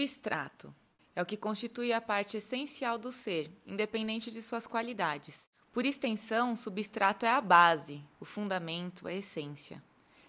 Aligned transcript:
Substrato 0.00 0.74
é 1.14 1.20
o 1.20 1.26
que 1.26 1.36
constitui 1.36 1.92
a 1.92 2.00
parte 2.00 2.38
essencial 2.38 2.96
do 2.96 3.12
ser, 3.12 3.50
independente 3.66 4.30
de 4.30 4.40
suas 4.40 4.66
qualidades. 4.66 5.46
Por 5.70 5.84
extensão, 5.84 6.56
substrato 6.56 7.26
é 7.26 7.28
a 7.28 7.38
base, 7.38 8.02
o 8.18 8.24
fundamento, 8.24 9.06
a 9.06 9.12
essência. 9.12 9.82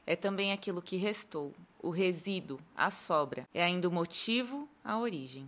É 0.06 0.14
também 0.14 0.52
aquilo 0.52 0.82
que 0.82 0.98
restou, 0.98 1.54
o 1.80 1.90
resíduo, 1.90 2.60
a 2.76 2.92
sobra. 2.92 3.48
É 3.54 3.64
ainda 3.64 3.88
o 3.88 3.92
motivo, 3.92 4.68
a 4.84 4.98
origem. 4.98 5.48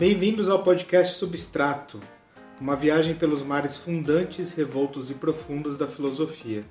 Bem-vindos 0.00 0.48
ao 0.48 0.62
podcast 0.62 1.18
Substrato, 1.18 2.00
uma 2.58 2.74
viagem 2.74 3.14
pelos 3.14 3.42
mares 3.42 3.76
fundantes, 3.76 4.54
revoltos 4.54 5.10
e 5.10 5.14
profundos 5.14 5.76
da 5.76 5.86
filosofia, 5.86 6.64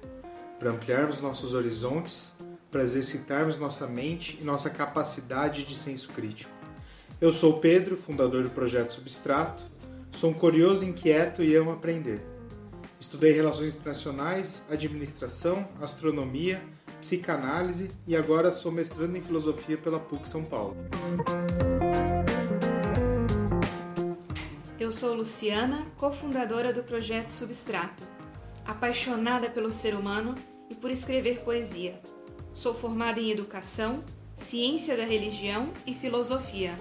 para 0.57 0.71
ampliarmos 0.71 1.21
nossos 1.21 1.53
horizontes, 1.53 2.33
para 2.71 2.81
exercitarmos 2.81 3.55
nossa 3.59 3.85
mente 3.85 4.39
e 4.41 4.43
nossa 4.43 4.67
capacidade 4.67 5.63
de 5.63 5.77
senso 5.77 6.09
crítico. 6.09 6.51
Eu 7.21 7.31
sou 7.31 7.59
Pedro, 7.59 7.95
fundador 7.95 8.41
do 8.41 8.49
projeto 8.49 8.95
Substrato, 8.95 9.63
sou 10.11 10.31
um 10.31 10.33
curioso 10.33 10.83
inquieto 10.83 11.43
e 11.43 11.55
amo 11.55 11.69
aprender. 11.69 12.19
Estudei 12.99 13.31
relações 13.31 13.75
internacionais, 13.75 14.63
administração, 14.71 15.69
astronomia, 15.79 16.59
psicanálise 16.99 17.91
e 18.07 18.15
agora 18.15 18.51
sou 18.51 18.71
mestrando 18.71 19.15
em 19.15 19.21
filosofia 19.21 19.77
pela 19.77 19.99
PUC 19.99 20.27
São 20.27 20.43
Paulo. 20.43 20.75
Eu 24.89 24.93
sou 24.93 25.13
Luciana, 25.13 25.85
cofundadora 25.97 26.73
do 26.73 26.81
projeto 26.81 27.27
Substrato, 27.27 28.03
apaixonada 28.65 29.47
pelo 29.47 29.71
ser 29.71 29.93
humano 29.93 30.33
e 30.67 30.73
por 30.73 30.89
escrever 30.89 31.43
poesia. 31.43 32.01
Sou 32.53 32.73
formada 32.73 33.19
em 33.19 33.29
educação, 33.29 34.03
ciência 34.35 34.97
da 34.97 35.03
religião 35.03 35.71
e 35.85 35.93
filosofia. 35.93 36.73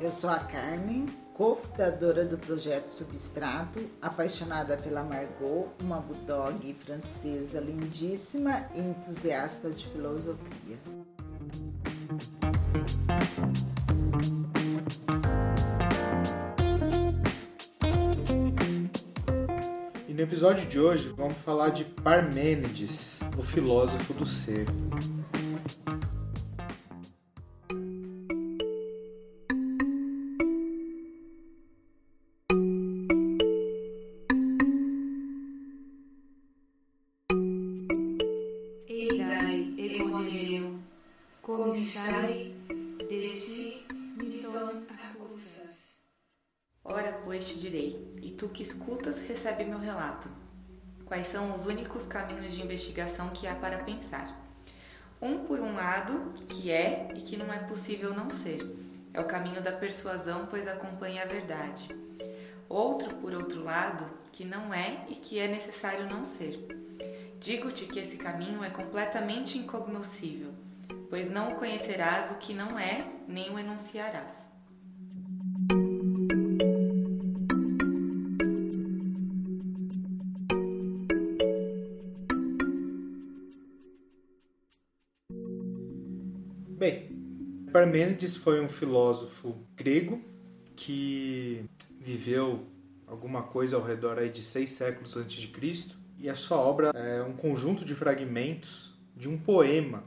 Eu 0.00 0.12
sou 0.12 0.30
a 0.30 0.38
Carmen, 0.38 1.06
cofundadora 1.34 2.24
do 2.24 2.36
projeto 2.36 2.88
Substrato, 2.88 3.80
apaixonada 4.00 4.76
pela 4.76 5.02
Margot, 5.02 5.68
uma 5.80 5.98
bulldog 5.98 6.74
francesa 6.74 7.58
lindíssima 7.58 8.66
e 8.74 8.80
entusiasta 8.80 9.70
de 9.70 9.88
filosofia. 9.88 10.78
E 20.06 20.12
no 20.12 20.20
episódio 20.20 20.68
de 20.68 20.78
hoje 20.78 21.08
vamos 21.16 21.38
falar 21.38 21.70
de 21.70 21.84
Parmênides, 21.84 23.20
o 23.38 23.42
filósofo 23.42 24.12
do 24.12 24.26
ser. 24.26 24.66
Investigação 52.92 53.30
que 53.30 53.46
há 53.46 53.54
para 53.54 53.78
pensar? 53.78 54.38
Um, 55.20 55.46
por 55.46 55.58
um 55.60 55.74
lado, 55.74 56.34
que 56.48 56.70
é 56.70 57.08
e 57.14 57.20
que 57.22 57.36
não 57.36 57.52
é 57.52 57.58
possível 57.58 58.12
não 58.14 58.28
ser. 58.28 58.60
É 59.14 59.20
o 59.20 59.24
caminho 59.24 59.62
da 59.62 59.72
persuasão, 59.72 60.46
pois 60.50 60.68
acompanha 60.68 61.22
a 61.22 61.26
verdade. 61.26 61.88
Outro, 62.68 63.14
por 63.16 63.32
outro 63.32 63.64
lado, 63.64 64.04
que 64.32 64.44
não 64.44 64.74
é 64.74 65.06
e 65.08 65.14
que 65.14 65.38
é 65.38 65.48
necessário 65.48 66.06
não 66.06 66.24
ser. 66.24 66.66
Digo-te 67.40 67.86
que 67.86 67.98
esse 67.98 68.16
caminho 68.16 68.62
é 68.62 68.70
completamente 68.70 69.58
incognoscível, 69.58 70.52
pois 71.08 71.30
não 71.30 71.54
conhecerás 71.54 72.30
o 72.30 72.34
que 72.36 72.52
não 72.52 72.78
é, 72.78 73.06
nem 73.26 73.50
o 73.50 73.58
enunciarás. 73.58 74.32
Parmênides 87.92 88.36
foi 88.36 88.58
um 88.58 88.70
filósofo 88.70 89.54
grego 89.76 90.24
que 90.74 91.62
viveu 92.00 92.66
alguma 93.06 93.42
coisa 93.42 93.76
ao 93.76 93.84
redor 93.84 94.18
aí 94.18 94.30
de 94.30 94.42
seis 94.42 94.70
séculos 94.70 95.14
antes 95.14 95.38
de 95.38 95.48
Cristo 95.48 95.98
e 96.18 96.30
a 96.30 96.34
sua 96.34 96.56
obra 96.56 96.88
é 96.94 97.22
um 97.22 97.34
conjunto 97.34 97.84
de 97.84 97.94
fragmentos 97.94 98.98
de 99.14 99.28
um 99.28 99.36
poema 99.36 100.04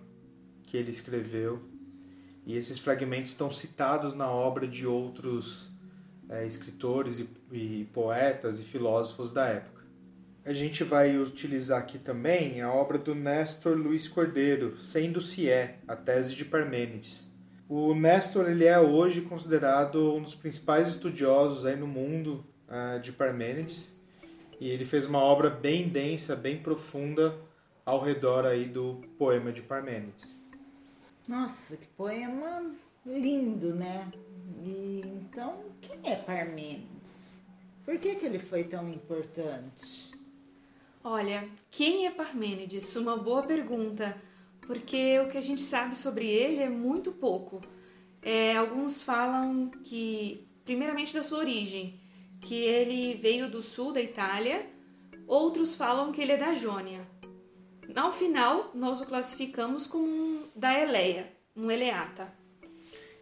que 0.63 0.75
ele 0.75 0.89
escreveu 0.89 1.61
e 2.43 2.55
esses 2.55 2.79
fragmentos 2.79 3.33
estão 3.33 3.51
citados 3.51 4.15
na 4.15 4.31
obra 4.31 4.67
de 4.67 4.87
outros 4.87 5.69
é, 6.27 6.43
escritores 6.43 7.19
e, 7.19 7.29
e 7.51 7.85
poetas 7.93 8.59
e 8.59 8.63
filósofos 8.63 9.31
da 9.31 9.45
época. 9.45 9.83
A 10.43 10.53
gente 10.53 10.83
vai 10.83 11.15
utilizar 11.19 11.81
aqui 11.81 11.99
também 11.99 12.61
a 12.61 12.73
obra 12.73 12.97
do 12.97 13.13
Néstor 13.13 13.77
Luiz 13.77 14.07
Cordeiro, 14.07 14.75
Sendo-se 14.79 15.47
é, 15.47 15.77
a 15.87 15.95
tese 15.95 16.35
de 16.35 16.45
Parmênides. 16.45 17.34
O 17.67 17.95
Nestor 17.95 18.47
ele 18.47 18.65
é 18.65 18.79
hoje 18.79 19.21
considerado 19.21 20.13
um 20.13 20.21
dos 20.21 20.35
principais 20.35 20.87
estudiosos 20.87 21.65
aí 21.65 21.75
no 21.75 21.87
mundo 21.87 22.45
uh, 22.67 22.99
de 22.99 23.11
Parmênides 23.11 23.95
e 24.59 24.69
ele 24.69 24.85
fez 24.85 25.07
uma 25.07 25.19
obra 25.19 25.49
bem 25.49 25.89
densa, 25.89 26.35
bem 26.35 26.61
profunda 26.61 27.35
ao 27.83 27.99
redor 28.01 28.45
aí 28.45 28.65
do 28.65 29.01
poema 29.17 29.51
de 29.51 29.63
Parmênides. 29.63 30.39
Nossa, 31.27 31.75
que 31.75 31.87
poema 31.87 32.71
lindo, 33.03 33.73
né? 33.73 34.11
E, 34.63 35.01
então, 35.03 35.63
quem 35.81 36.11
é 36.11 36.15
Parmênides? 36.15 37.41
Por 37.83 37.97
que, 37.97 38.15
que 38.15 38.25
ele 38.25 38.39
foi 38.39 38.63
tão 38.63 38.87
importante? 38.89 40.11
Olha, 41.03 41.47
quem 41.71 42.05
é 42.05 42.11
Parmênides? 42.11 42.95
Uma 42.95 43.17
boa 43.17 43.43
pergunta 43.43 44.15
porque 44.65 45.19
o 45.19 45.27
que 45.27 45.37
a 45.37 45.41
gente 45.41 45.61
sabe 45.61 45.95
sobre 45.95 46.27
ele 46.27 46.61
é 46.61 46.69
muito 46.69 47.11
pouco. 47.11 47.61
É, 48.21 48.55
alguns 48.55 49.03
falam 49.03 49.69
que, 49.83 50.47
primeiramente, 50.63 51.13
da 51.13 51.23
sua 51.23 51.39
origem, 51.39 51.99
que 52.41 52.55
ele 52.55 53.13
veio 53.15 53.49
do 53.49 53.61
sul 53.61 53.91
da 53.91 54.01
Itália, 54.01 54.65
outros 55.27 55.75
falam 55.75 56.11
que 56.11 56.21
ele 56.21 56.31
é 56.31 56.37
da 56.37 56.53
Jônia. 56.53 57.07
Ao 57.95 58.11
final, 58.11 58.71
nós 58.73 58.99
o 58.99 59.05
classificamos 59.05 59.87
como 59.87 60.05
um 60.05 60.43
da 60.55 60.77
Eleia, 60.77 61.31
um 61.55 61.69
eleata. 61.69 62.33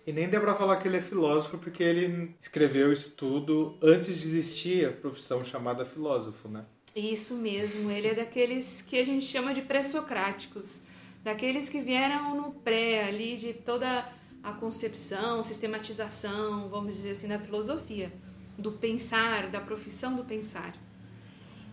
E 0.05 0.11
nem 0.11 0.29
dá 0.29 0.39
para 0.39 0.55
falar 0.55 0.77
que 0.77 0.87
ele 0.87 0.97
é 0.97 1.01
filósofo, 1.01 1.57
porque 1.57 1.83
ele 1.83 2.35
escreveu 2.39 2.91
isso 2.91 3.11
tudo 3.11 3.77
antes 3.81 4.19
de 4.19 4.27
existir 4.27 4.87
a 4.87 4.91
profissão 4.91 5.43
chamada 5.43 5.85
filósofo, 5.85 6.49
né? 6.49 6.65
Isso 6.95 7.35
mesmo, 7.35 7.89
ele 7.89 8.07
é 8.07 8.13
daqueles 8.13 8.81
que 8.81 8.97
a 8.97 9.05
gente 9.05 9.25
chama 9.25 9.53
de 9.53 9.61
pré-socráticos 9.61 10.81
daqueles 11.23 11.69
que 11.69 11.79
vieram 11.79 12.35
no 12.35 12.51
pré 12.51 13.05
ali 13.05 13.37
de 13.37 13.53
toda 13.53 14.07
a 14.43 14.51
concepção, 14.51 15.41
sistematização, 15.41 16.67
vamos 16.67 16.95
dizer 16.95 17.11
assim, 17.11 17.29
da 17.29 17.39
filosofia, 17.39 18.11
do 18.57 18.73
pensar, 18.73 19.49
da 19.49 19.61
profissão 19.61 20.15
do 20.15 20.25
pensar. 20.25 20.75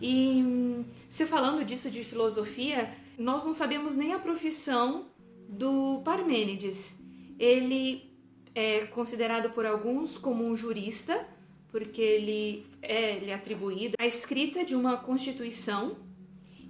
E 0.01 0.83
se 1.09 1.25
falando 1.25 1.65
disso 1.65 1.91
de 1.91 2.03
filosofia, 2.03 2.89
nós 3.17 3.43
não 3.43 3.53
sabemos 3.53 3.95
nem 3.95 4.13
a 4.13 4.19
profissão 4.19 5.07
do 5.47 6.01
Parmênides. 6.03 6.97
Ele 7.37 8.09
é 8.55 8.85
considerado 8.87 9.51
por 9.51 9.65
alguns 9.65 10.17
como 10.17 10.43
um 10.43 10.55
jurista, 10.55 11.27
porque 11.71 12.01
ele 12.01 12.65
é, 12.81 13.17
ele 13.17 13.29
é 13.29 13.33
atribuído 13.33 13.95
à 13.99 14.07
escrita 14.07 14.63
de 14.63 14.75
uma 14.75 14.97
constituição 14.97 15.97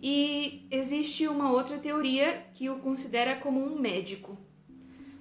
e 0.01 0.65
existe 0.71 1.27
uma 1.27 1.51
outra 1.51 1.77
teoria 1.77 2.45
que 2.53 2.69
o 2.69 2.79
considera 2.79 3.35
como 3.35 3.63
um 3.63 3.79
médico. 3.79 4.37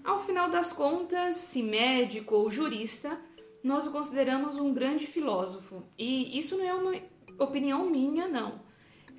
Ao 0.03 0.25
final 0.25 0.49
das 0.49 0.73
contas, 0.73 1.35
se 1.35 1.63
médico 1.63 2.35
ou 2.35 2.51
jurista, 2.51 3.21
nós 3.63 3.87
o 3.87 3.93
consideramos 3.93 4.57
um 4.57 4.73
grande 4.73 5.07
filósofo. 5.07 5.83
E 5.99 6.39
isso 6.39 6.57
não 6.57 6.65
é 6.65 6.75
uma 6.75 6.95
opinião 7.39 7.89
minha, 7.91 8.27
não. 8.27 8.61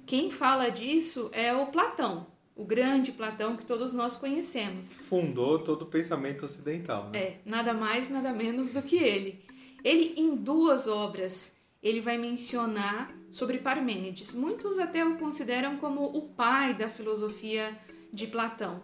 Quem 0.08 0.32
fala 0.32 0.70
disso 0.70 1.30
é 1.32 1.54
o 1.54 1.68
Platão, 1.68 2.26
o 2.56 2.66
grande 2.66 3.12
Platão 3.12 3.56
que 3.56 3.66
todos 3.66 3.94
nós 3.94 4.18
conhecemos. 4.18 4.96
Fundou 4.96 5.60
todo 5.60 5.84
o 5.84 5.86
pensamento 5.86 6.44
ocidental, 6.44 7.10
né? 7.10 7.20
É, 7.20 7.38
nada 7.46 7.72
mais, 7.74 8.10
nada 8.10 8.34
menos 8.34 8.74
do 8.74 8.82
que 8.82 8.98
ele. 8.98 9.46
Ele, 9.84 10.16
em 10.18 10.36
duas 10.36 10.88
obras, 10.88 11.56
ele 11.82 12.02
vai 12.02 12.18
mencionar 12.18 13.16
sobre 13.32 13.58
Parmênides. 13.58 14.36
Muitos 14.36 14.78
até 14.78 15.04
o 15.06 15.18
consideram 15.18 15.78
como 15.78 16.06
o 16.06 16.30
pai 16.30 16.74
da 16.74 16.90
filosofia 16.90 17.76
de 18.12 18.28
Platão. 18.28 18.84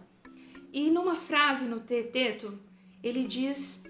E 0.71 0.89
numa 0.89 1.15
frase 1.15 1.67
no 1.67 1.81
Teteto, 1.81 2.57
ele 3.03 3.25
diz, 3.25 3.83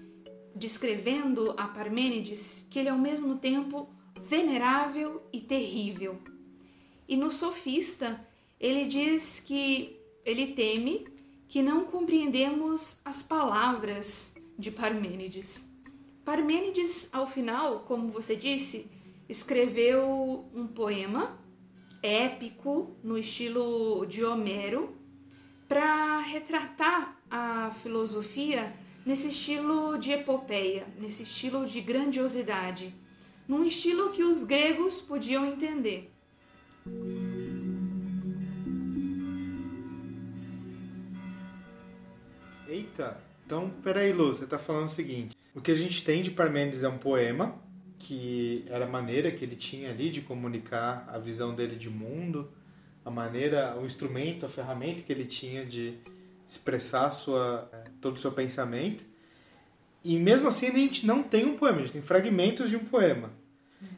descrevendo 0.54 1.54
a 1.56 1.68
Parmênides, 1.68 2.66
que 2.68 2.78
ele 2.78 2.88
é 2.88 2.92
ao 2.92 2.98
mesmo 2.98 3.36
tempo 3.36 3.88
venerável 4.20 5.22
e 5.32 5.40
terrível. 5.40 6.20
E 7.08 7.16
no 7.16 7.30
Sofista, 7.30 8.26
ele 8.60 8.84
diz 8.84 9.40
que 9.40 9.96
ele 10.24 10.48
teme 10.48 11.06
que 11.48 11.62
não 11.62 11.84
compreendemos 11.84 13.00
as 13.04 13.22
palavras 13.22 14.34
de 14.58 14.70
Parmênides. 14.70 15.66
Parmênides, 16.24 17.08
ao 17.10 17.26
final, 17.26 17.80
como 17.80 18.08
você 18.08 18.36
disse, 18.36 18.90
escreveu 19.28 20.48
um 20.54 20.66
poema 20.66 21.38
épico 22.02 22.96
no 23.02 23.18
estilo 23.18 24.06
de 24.06 24.24
Homero 24.24 24.96
para 25.68 26.20
retratar 26.20 27.20
a 27.30 27.70
filosofia 27.82 28.72
nesse 29.04 29.28
estilo 29.28 29.98
de 29.98 30.12
epopeia, 30.12 30.86
nesse 30.98 31.22
estilo 31.22 31.66
de 31.66 31.80
grandiosidade, 31.80 32.94
num 33.46 33.64
estilo 33.64 34.10
que 34.10 34.22
os 34.22 34.44
gregos 34.44 35.00
podiam 35.00 35.44
entender. 35.44 36.12
Eita, 42.66 43.18
então 43.44 43.70
peraí, 43.82 44.12
Lu, 44.12 44.28
você 44.28 44.44
está 44.44 44.58
falando 44.58 44.88
o 44.88 44.90
seguinte: 44.90 45.36
o 45.54 45.60
que 45.60 45.70
a 45.70 45.74
gente 45.74 46.04
tem 46.04 46.22
de 46.22 46.30
Parmênides 46.30 46.82
é 46.82 46.88
um 46.88 46.98
poema, 46.98 47.58
que 47.98 48.64
era 48.68 48.84
a 48.84 48.88
maneira 48.88 49.30
que 49.30 49.44
ele 49.44 49.56
tinha 49.56 49.90
ali 49.90 50.10
de 50.10 50.20
comunicar 50.20 51.08
a 51.08 51.18
visão 51.18 51.54
dele 51.54 51.76
de 51.76 51.90
mundo, 51.90 52.50
a 53.04 53.10
maneira, 53.10 53.76
o 53.78 53.86
instrumento, 53.86 54.46
a 54.46 54.48
ferramenta 54.48 55.02
que 55.02 55.12
ele 55.12 55.26
tinha 55.26 55.64
de 55.64 55.94
expressar 56.46 57.10
sua, 57.10 57.68
eh, 57.72 57.84
todo 58.00 58.16
o 58.16 58.18
seu 58.18 58.32
pensamento. 58.32 59.04
E 60.04 60.16
mesmo 60.16 60.48
assim 60.48 60.66
a 60.66 60.72
gente 60.72 61.06
não 61.06 61.22
tem 61.22 61.44
um 61.44 61.56
poema, 61.56 61.78
a 61.78 61.80
gente 61.80 61.92
tem 61.92 62.02
fragmentos 62.02 62.70
de 62.70 62.76
um 62.76 62.84
poema. 62.84 63.30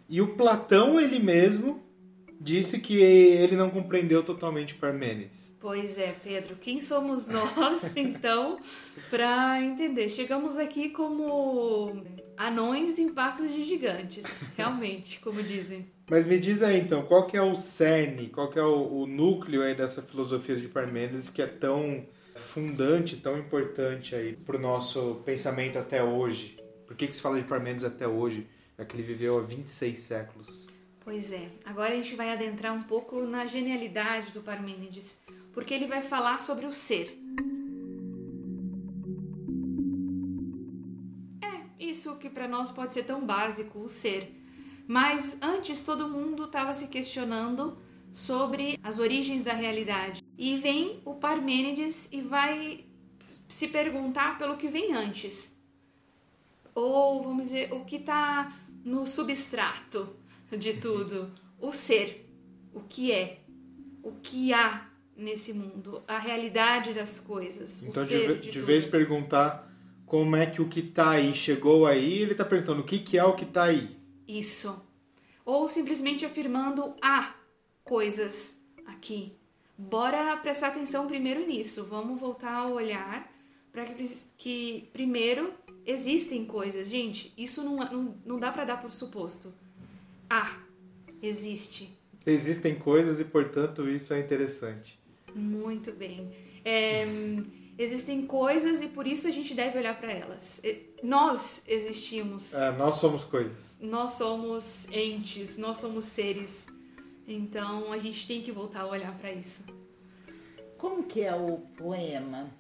E 0.09 0.21
o 0.21 0.35
Platão 0.35 1.01
ele 1.01 1.19
mesmo 1.19 1.83
disse 2.41 2.81
que 2.81 2.99
ele 2.99 3.55
não 3.55 3.69
compreendeu 3.69 4.23
totalmente 4.23 4.75
Parmênides. 4.75 5.51
Pois 5.61 5.99
é, 5.99 6.15
Pedro, 6.25 6.57
quem 6.57 6.81
somos 6.81 7.27
nós 7.27 7.93
então 7.95 8.59
para 9.11 9.61
entender? 9.63 10.09
Chegamos 10.09 10.57
aqui 10.57 10.89
como 10.89 12.03
anões 12.39 12.99
em 12.99 13.13
passos 13.13 13.53
de 13.53 13.63
gigantes, 13.63 14.25
realmente, 14.57 15.21
como 15.21 15.43
dizem. 15.43 15.87
Mas 16.09 16.25
me 16.25 16.39
diz 16.39 16.63
aí 16.63 16.81
então, 16.81 17.03
qual 17.03 17.27
que 17.27 17.37
é 17.37 17.43
o 17.43 17.55
cerne, 17.55 18.29
qual 18.29 18.49
que 18.49 18.59
é 18.59 18.65
o, 18.65 19.03
o 19.03 19.07
núcleo 19.07 19.63
aí 19.63 19.75
dessa 19.75 20.01
filosofia 20.01 20.57
de 20.57 20.67
Parmênides 20.67 21.29
que 21.29 21.43
é 21.43 21.47
tão 21.47 22.07
fundante, 22.35 23.19
tão 23.19 23.39
importante 23.39 24.15
aí 24.15 24.35
para 24.35 24.57
o 24.57 24.61
nosso 24.61 25.21
pensamento 25.27 25.79
até 25.79 26.03
hoje? 26.03 26.59
Por 26.87 26.97
que, 26.97 27.07
que 27.07 27.15
se 27.15 27.21
fala 27.21 27.39
de 27.39 27.45
Parmênides 27.45 27.85
até 27.85 28.09
hoje, 28.09 28.49
já 28.79 28.85
que 28.87 28.97
ele 28.97 29.03
viveu 29.03 29.39
há 29.39 29.43
26 29.43 29.99
séculos? 29.99 30.70
Pois 31.11 31.33
é, 31.33 31.51
agora 31.65 31.93
a 31.93 31.97
gente 31.97 32.15
vai 32.15 32.31
adentrar 32.31 32.73
um 32.73 32.85
pouco 32.85 33.21
na 33.23 33.45
genialidade 33.45 34.31
do 34.31 34.43
Parmênides, 34.43 35.21
porque 35.53 35.75
ele 35.75 35.89
vai 35.89 36.03
falar 36.03 36.39
sobre 36.39 36.67
o 36.67 36.73
ser. 36.73 37.21
É, 41.43 41.83
isso 41.85 42.15
que 42.15 42.31
para 42.31 42.47
nós 42.47 42.71
pode 42.71 42.95
ser 42.95 43.03
tão 43.03 43.27
básico, 43.27 43.81
o 43.81 43.89
ser. 43.89 44.41
Mas 44.87 45.37
antes 45.43 45.83
todo 45.83 46.09
mundo 46.09 46.45
estava 46.45 46.73
se 46.75 46.87
questionando 46.87 47.77
sobre 48.13 48.79
as 48.81 49.01
origens 49.01 49.43
da 49.43 49.53
realidade. 49.53 50.23
E 50.39 50.57
vem 50.59 51.03
o 51.05 51.17
Parmênides 51.17 52.09
e 52.13 52.21
vai 52.21 52.85
se 53.49 53.67
perguntar 53.67 54.39
pelo 54.39 54.57
que 54.57 54.69
vem 54.69 54.93
antes. 54.93 55.59
Ou, 56.73 57.21
vamos 57.25 57.49
dizer, 57.49 57.73
o 57.73 57.85
que 57.85 57.97
está 57.97 58.57
no 58.85 59.05
substrato 59.05 60.20
de 60.57 60.75
tudo. 60.75 61.33
O 61.59 61.73
ser. 61.73 62.29
O 62.73 62.81
que 62.81 63.13
é. 63.13 63.41
O 64.03 64.13
que 64.13 64.53
há 64.53 64.89
nesse 65.17 65.53
mundo. 65.53 66.03
A 66.07 66.19
realidade 66.19 66.93
das 66.93 67.19
coisas. 67.21 67.83
Então, 67.83 68.03
o 68.03 68.07
ser 68.07 68.35
de, 68.35 68.41
de, 68.41 68.51
de 68.51 68.61
vez 68.61 68.87
perguntar 68.87 69.71
como 70.07 70.35
é 70.35 70.47
que 70.47 70.61
o 70.61 70.69
que 70.69 70.81
está 70.81 71.11
aí 71.11 71.33
chegou 71.33 71.87
aí, 71.87 72.19
ele 72.19 72.33
está 72.33 72.45
perguntando 72.45 72.81
o 72.81 72.85
que, 72.85 72.99
que 72.99 73.17
é 73.17 73.25
o 73.25 73.35
que 73.35 73.45
está 73.45 73.65
aí. 73.65 73.97
Isso. 74.27 74.85
Ou 75.45 75.69
simplesmente 75.69 76.27
afirmando 76.27 76.95
há 77.01 77.35
coisas 77.85 78.59
aqui. 78.87 79.37
Bora 79.79 80.37
prestar 80.37 80.69
atenção 80.69 81.07
primeiro 81.07 81.47
nisso. 81.47 81.85
Vamos 81.85 82.21
voltar 82.21 82.53
a 82.53 82.67
olhar 82.67 83.33
para 83.73 83.85
que, 83.85 84.05
que 84.37 84.91
primeiro 84.93 85.55
existem 85.87 86.45
coisas. 86.45 86.89
Gente, 86.89 87.33
isso 87.37 87.63
não, 87.63 87.77
não, 87.77 88.15
não 88.25 88.39
dá 88.39 88.51
para 88.53 88.65
dar 88.65 88.81
por 88.81 88.91
suposto. 88.91 89.55
Ah, 90.31 90.57
existe. 91.21 91.99
Existem 92.25 92.77
coisas 92.77 93.19
e, 93.19 93.25
portanto, 93.25 93.89
isso 93.89 94.15
é 94.15 94.21
interessante. 94.21 94.97
Muito 95.35 95.91
bem. 95.93 96.31
É, 96.65 97.05
existem 97.77 98.25
coisas 98.27 98.81
e 98.81 98.87
por 98.87 99.09
isso 99.09 99.27
a 99.27 99.31
gente 99.31 99.55
deve 99.55 99.77
olhar 99.77 99.99
para 99.99 100.13
elas. 100.13 100.63
Nós 101.03 101.63
existimos. 101.67 102.55
É, 102.55 102.71
nós 102.73 102.97
somos 102.97 103.25
coisas. 103.25 103.77
Nós 103.81 104.13
somos 104.13 104.87
entes, 104.93 105.59
nós 105.59 105.79
somos 105.79 106.05
seres. 106.05 106.67
Então 107.27 107.93
a 107.93 107.99
gente 107.99 108.25
tem 108.27 108.41
que 108.41 108.53
voltar 108.53 108.83
a 108.83 108.87
olhar 108.87 109.17
para 109.19 109.33
isso. 109.33 109.65
Como 110.79 111.03
que 111.03 111.23
é 111.23 111.35
o 111.35 111.59
poema? 111.77 112.51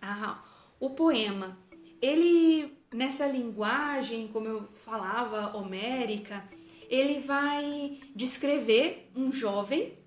Ah, 0.00 0.42
o 0.78 0.90
poema, 0.90 1.58
ele 2.00 2.72
nessa 2.92 3.26
linguagem, 3.26 4.28
como 4.28 4.46
eu 4.46 4.68
falava, 4.84 5.56
homérica, 5.56 6.44
ele 6.88 7.20
vai 7.20 7.98
descrever 8.14 9.10
um 9.16 9.32
jovem 9.32 9.98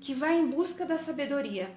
que 0.00 0.14
vai 0.14 0.38
em 0.38 0.46
busca 0.46 0.86
da 0.86 0.98
sabedoria. 0.98 1.74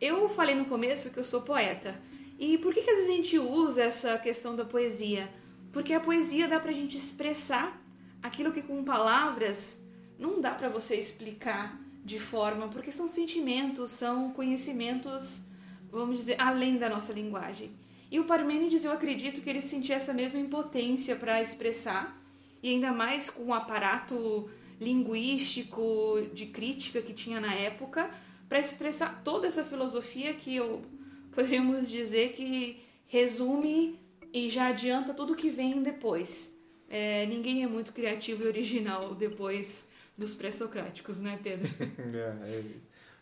Eu 0.00 0.28
falei 0.28 0.54
no 0.54 0.64
começo 0.64 1.12
que 1.12 1.18
eu 1.18 1.24
sou 1.24 1.42
poeta. 1.42 2.00
E 2.38 2.58
por 2.58 2.74
que, 2.74 2.82
que 2.82 2.90
às 2.90 2.96
vezes 2.96 3.12
a 3.12 3.16
gente 3.16 3.38
usa 3.38 3.82
essa 3.82 4.18
questão 4.18 4.56
da 4.56 4.64
poesia? 4.64 5.30
Porque 5.72 5.92
a 5.92 6.00
poesia 6.00 6.48
dá 6.48 6.58
pra 6.58 6.72
gente 6.72 6.96
expressar 6.96 7.80
aquilo 8.22 8.52
que 8.52 8.62
com 8.62 8.84
palavras 8.84 9.84
não 10.18 10.40
dá 10.40 10.52
pra 10.52 10.68
você 10.68 10.96
explicar 10.96 11.78
de 12.04 12.18
forma, 12.18 12.68
porque 12.68 12.92
são 12.92 13.08
sentimentos, 13.08 13.90
são 13.90 14.30
conhecimentos, 14.30 15.42
vamos 15.90 16.18
dizer, 16.18 16.40
além 16.40 16.76
da 16.76 16.88
nossa 16.88 17.12
linguagem. 17.12 17.70
E 18.10 18.20
o 18.20 18.24
Parmênides, 18.24 18.84
eu 18.84 18.92
acredito 18.92 19.40
que 19.40 19.48
ele 19.48 19.60
sentia 19.60 19.96
essa 19.96 20.12
mesma 20.12 20.38
impotência 20.38 21.16
para 21.16 21.40
expressar, 21.40 22.22
e 22.64 22.70
ainda 22.70 22.92
mais 22.92 23.28
com 23.28 23.44
o 23.44 23.52
aparato 23.52 24.48
linguístico 24.80 26.26
de 26.32 26.46
crítica 26.46 27.02
que 27.02 27.12
tinha 27.12 27.38
na 27.38 27.52
época, 27.52 28.10
para 28.48 28.58
expressar 28.58 29.22
toda 29.22 29.46
essa 29.46 29.62
filosofia 29.62 30.32
que 30.32 30.56
eu 30.56 30.82
poderíamos 31.30 31.90
dizer 31.90 32.32
que 32.32 32.82
resume 33.06 34.00
e 34.32 34.48
já 34.48 34.68
adianta 34.68 35.12
tudo 35.12 35.34
que 35.34 35.50
vem 35.50 35.82
depois. 35.82 36.58
É, 36.88 37.26
ninguém 37.26 37.62
é 37.62 37.66
muito 37.66 37.92
criativo 37.92 38.44
e 38.44 38.46
original 38.46 39.14
depois 39.14 39.90
dos 40.16 40.34
pré-socráticos, 40.34 41.20
né, 41.20 41.38
Pedro? 41.42 41.68
É, 42.14 42.62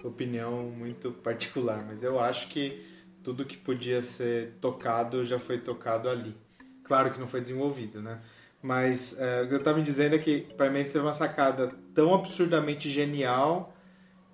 é 0.04 0.06
opinião 0.06 0.70
muito 0.70 1.10
particular, 1.10 1.84
mas 1.84 2.00
eu 2.00 2.20
acho 2.20 2.46
que 2.46 2.80
tudo 3.24 3.44
que 3.44 3.56
podia 3.56 4.02
ser 4.02 4.52
tocado 4.60 5.24
já 5.24 5.40
foi 5.40 5.58
tocado 5.58 6.08
ali. 6.08 6.32
Claro 6.84 7.12
que 7.12 7.18
não 7.18 7.26
foi 7.26 7.40
desenvolvido, 7.40 8.00
né? 8.00 8.20
Mas 8.62 9.18
é, 9.18 9.42
o 9.42 9.48
que 9.48 9.54
eu 9.54 9.58
estava 9.58 9.78
me 9.78 9.82
dizendo 9.82 10.14
é 10.14 10.18
que 10.18 10.42
Parmênides 10.56 10.92
teve 10.92 11.04
uma 11.04 11.12
sacada 11.12 11.72
tão 11.92 12.14
absurdamente 12.14 12.88
genial 12.88 13.74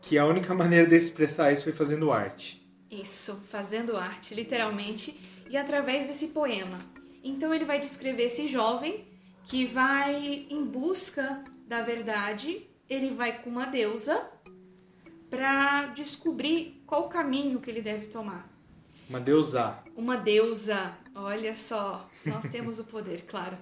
que 0.03 0.19
a 0.19 0.27
única 0.27 0.53
maneira 0.55 0.87
de 0.87 0.95
expressar 0.95 1.53
isso 1.53 1.65
foi 1.65 1.73
fazendo 1.73 2.13
arte. 2.13 2.69
Isso, 2.91 3.41
fazendo 3.51 3.97
arte, 3.97 4.35
literalmente, 4.35 5.19
e 5.49 5.57
através 5.57 6.07
desse 6.07 6.29
poema. 6.29 6.79
Então 7.25 7.53
ele 7.55 7.65
vai 7.65 7.81
descrever 7.81 8.25
esse 8.25 8.47
jovem 8.47 9.07
que 9.47 9.65
vai 9.65 10.47
em 10.51 10.65
busca 10.65 11.43
da 11.67 11.83
verdade, 11.83 12.69
ele 12.89 13.11
vai 13.11 13.43
com 13.43 13.49
uma 13.49 13.65
deusa 13.65 14.29
para 15.31 15.87
descobrir 15.87 16.83
qual 16.87 17.07
o 17.07 17.09
caminho 17.09 17.61
que 17.61 17.71
ele 17.71 17.83
deve 17.83 18.07
tomar. 18.07 18.49
Uma 19.09 19.21
deusa. 19.21 19.79
Uma 19.97 20.17
deusa, 20.17 20.95
olha 21.21 21.55
só, 21.55 22.09
nós 22.25 22.49
temos 22.49 22.79
o 22.79 22.85
poder, 22.85 23.25
claro. 23.27 23.57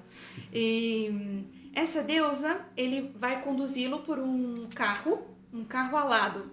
E 0.53 1.71
essa 1.75 2.03
deusa, 2.03 2.65
ele 2.77 3.13
vai 3.17 3.43
conduzi-lo 3.43 4.01
por 4.01 4.19
um 4.19 4.67
carro, 4.75 5.27
um 5.53 5.65
carro 5.65 5.97
alado, 5.97 6.51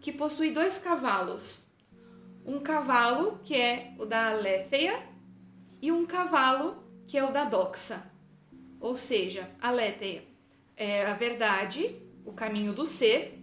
que 0.00 0.12
possui 0.12 0.52
dois 0.52 0.78
cavalos. 0.78 1.66
Um 2.44 2.60
cavalo, 2.60 3.40
que 3.42 3.54
é 3.54 3.94
o 3.98 4.04
da 4.04 4.30
Aletheia, 4.30 5.02
e 5.80 5.90
um 5.90 6.04
cavalo, 6.04 6.84
que 7.06 7.16
é 7.16 7.24
o 7.24 7.32
da 7.32 7.44
Doxa. 7.44 8.04
Ou 8.80 8.96
seja, 8.96 9.50
a 9.60 9.68
Aletheia 9.68 10.24
é 10.76 11.06
a 11.06 11.14
verdade, 11.14 11.96
o 12.24 12.32
caminho 12.32 12.74
do 12.74 12.84
ser, 12.84 13.42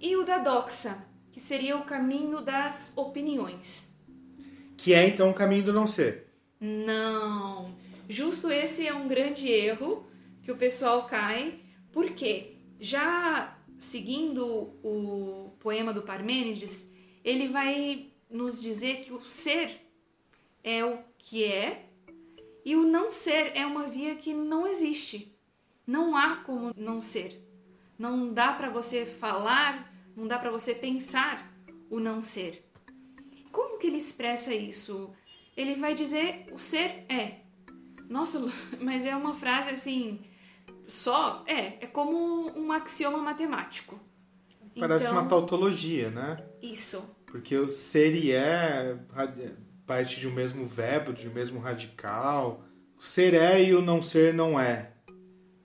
e 0.00 0.16
o 0.16 0.24
da 0.24 0.38
Doxa, 0.38 1.06
que 1.30 1.38
seria 1.38 1.76
o 1.76 1.84
caminho 1.84 2.40
das 2.40 2.92
opiniões. 2.96 3.89
Que 4.82 4.94
é 4.94 5.06
então 5.06 5.28
o 5.28 5.34
caminho 5.34 5.64
do 5.64 5.74
não 5.74 5.86
ser. 5.86 6.32
Não. 6.58 7.76
Justo 8.08 8.50
esse 8.50 8.86
é 8.86 8.94
um 8.94 9.06
grande 9.06 9.46
erro 9.46 10.06
que 10.42 10.50
o 10.50 10.56
pessoal 10.56 11.06
cai, 11.06 11.60
porque 11.92 12.56
já 12.80 13.58
seguindo 13.78 14.74
o 14.82 15.54
poema 15.60 15.92
do 15.92 16.00
Parmênides, 16.00 16.90
ele 17.22 17.48
vai 17.48 18.06
nos 18.30 18.58
dizer 18.58 19.02
que 19.02 19.12
o 19.12 19.20
ser 19.20 19.86
é 20.64 20.82
o 20.82 20.98
que 21.18 21.44
é 21.44 21.84
e 22.64 22.74
o 22.74 22.82
não 22.82 23.10
ser 23.10 23.52
é 23.54 23.66
uma 23.66 23.86
via 23.86 24.14
que 24.14 24.32
não 24.32 24.66
existe. 24.66 25.38
Não 25.86 26.16
há 26.16 26.36
como 26.36 26.72
não 26.74 27.02
ser. 27.02 27.38
Não 27.98 28.32
dá 28.32 28.50
para 28.54 28.70
você 28.70 29.04
falar, 29.04 29.94
não 30.16 30.26
dá 30.26 30.38
para 30.38 30.50
você 30.50 30.74
pensar 30.74 31.54
o 31.90 32.00
não 32.00 32.22
ser. 32.22 32.69
Que 33.80 33.86
ele 33.86 33.96
expressa 33.96 34.52
isso? 34.54 35.10
Ele 35.56 35.74
vai 35.74 35.94
dizer 35.94 36.46
o 36.52 36.58
ser 36.58 37.04
é. 37.08 37.40
Nossa, 38.08 38.40
mas 38.80 39.04
é 39.04 39.14
uma 39.16 39.34
frase 39.34 39.70
assim, 39.70 40.20
só 40.86 41.42
é, 41.46 41.84
é 41.84 41.86
como 41.86 42.50
um 42.58 42.70
axioma 42.72 43.18
matemático. 43.18 43.98
Parece 44.78 45.06
Então, 45.06 45.18
uma 45.18 45.28
tautologia, 45.28 46.10
né? 46.10 46.44
Isso. 46.62 47.16
Porque 47.26 47.56
o 47.56 47.68
ser 47.68 48.14
e 48.14 48.30
é 48.32 48.96
radi- 49.12 49.56
parte 49.86 50.20
de 50.20 50.28
um 50.28 50.32
mesmo 50.32 50.64
verbo, 50.64 51.12
de 51.12 51.28
um 51.28 51.32
mesmo 51.32 51.58
radical. 51.58 52.62
O 52.96 53.02
ser 53.02 53.34
é 53.34 53.62
e 53.62 53.74
o 53.74 53.80
não 53.80 54.00
ser 54.02 54.32
não 54.34 54.58
é. 54.58 54.92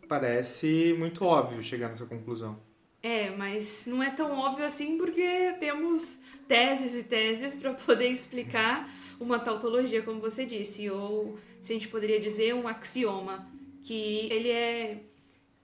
Parece 0.07 0.95
muito 0.97 1.23
óbvio 1.25 1.61
chegar 1.63 1.89
nessa 1.89 2.05
conclusão. 2.05 2.59
É, 3.05 3.29
mas 3.29 3.85
não 3.85 4.01
é 4.01 4.09
tão 4.09 4.35
óbvio 4.35 4.65
assim 4.65 4.97
porque 4.97 5.53
temos 5.59 6.17
teses 6.47 6.95
e 6.95 7.03
teses 7.03 7.55
para 7.55 7.71
poder 7.71 8.09
explicar 8.09 8.89
uma 9.19 9.37
tautologia, 9.37 10.01
como 10.01 10.19
você 10.19 10.43
disse, 10.43 10.89
ou 10.89 11.37
se 11.61 11.71
a 11.71 11.75
gente 11.75 11.87
poderia 11.87 12.19
dizer 12.19 12.55
um 12.55 12.67
axioma, 12.67 13.47
que 13.83 14.27
ele 14.31 14.49
é 14.49 15.03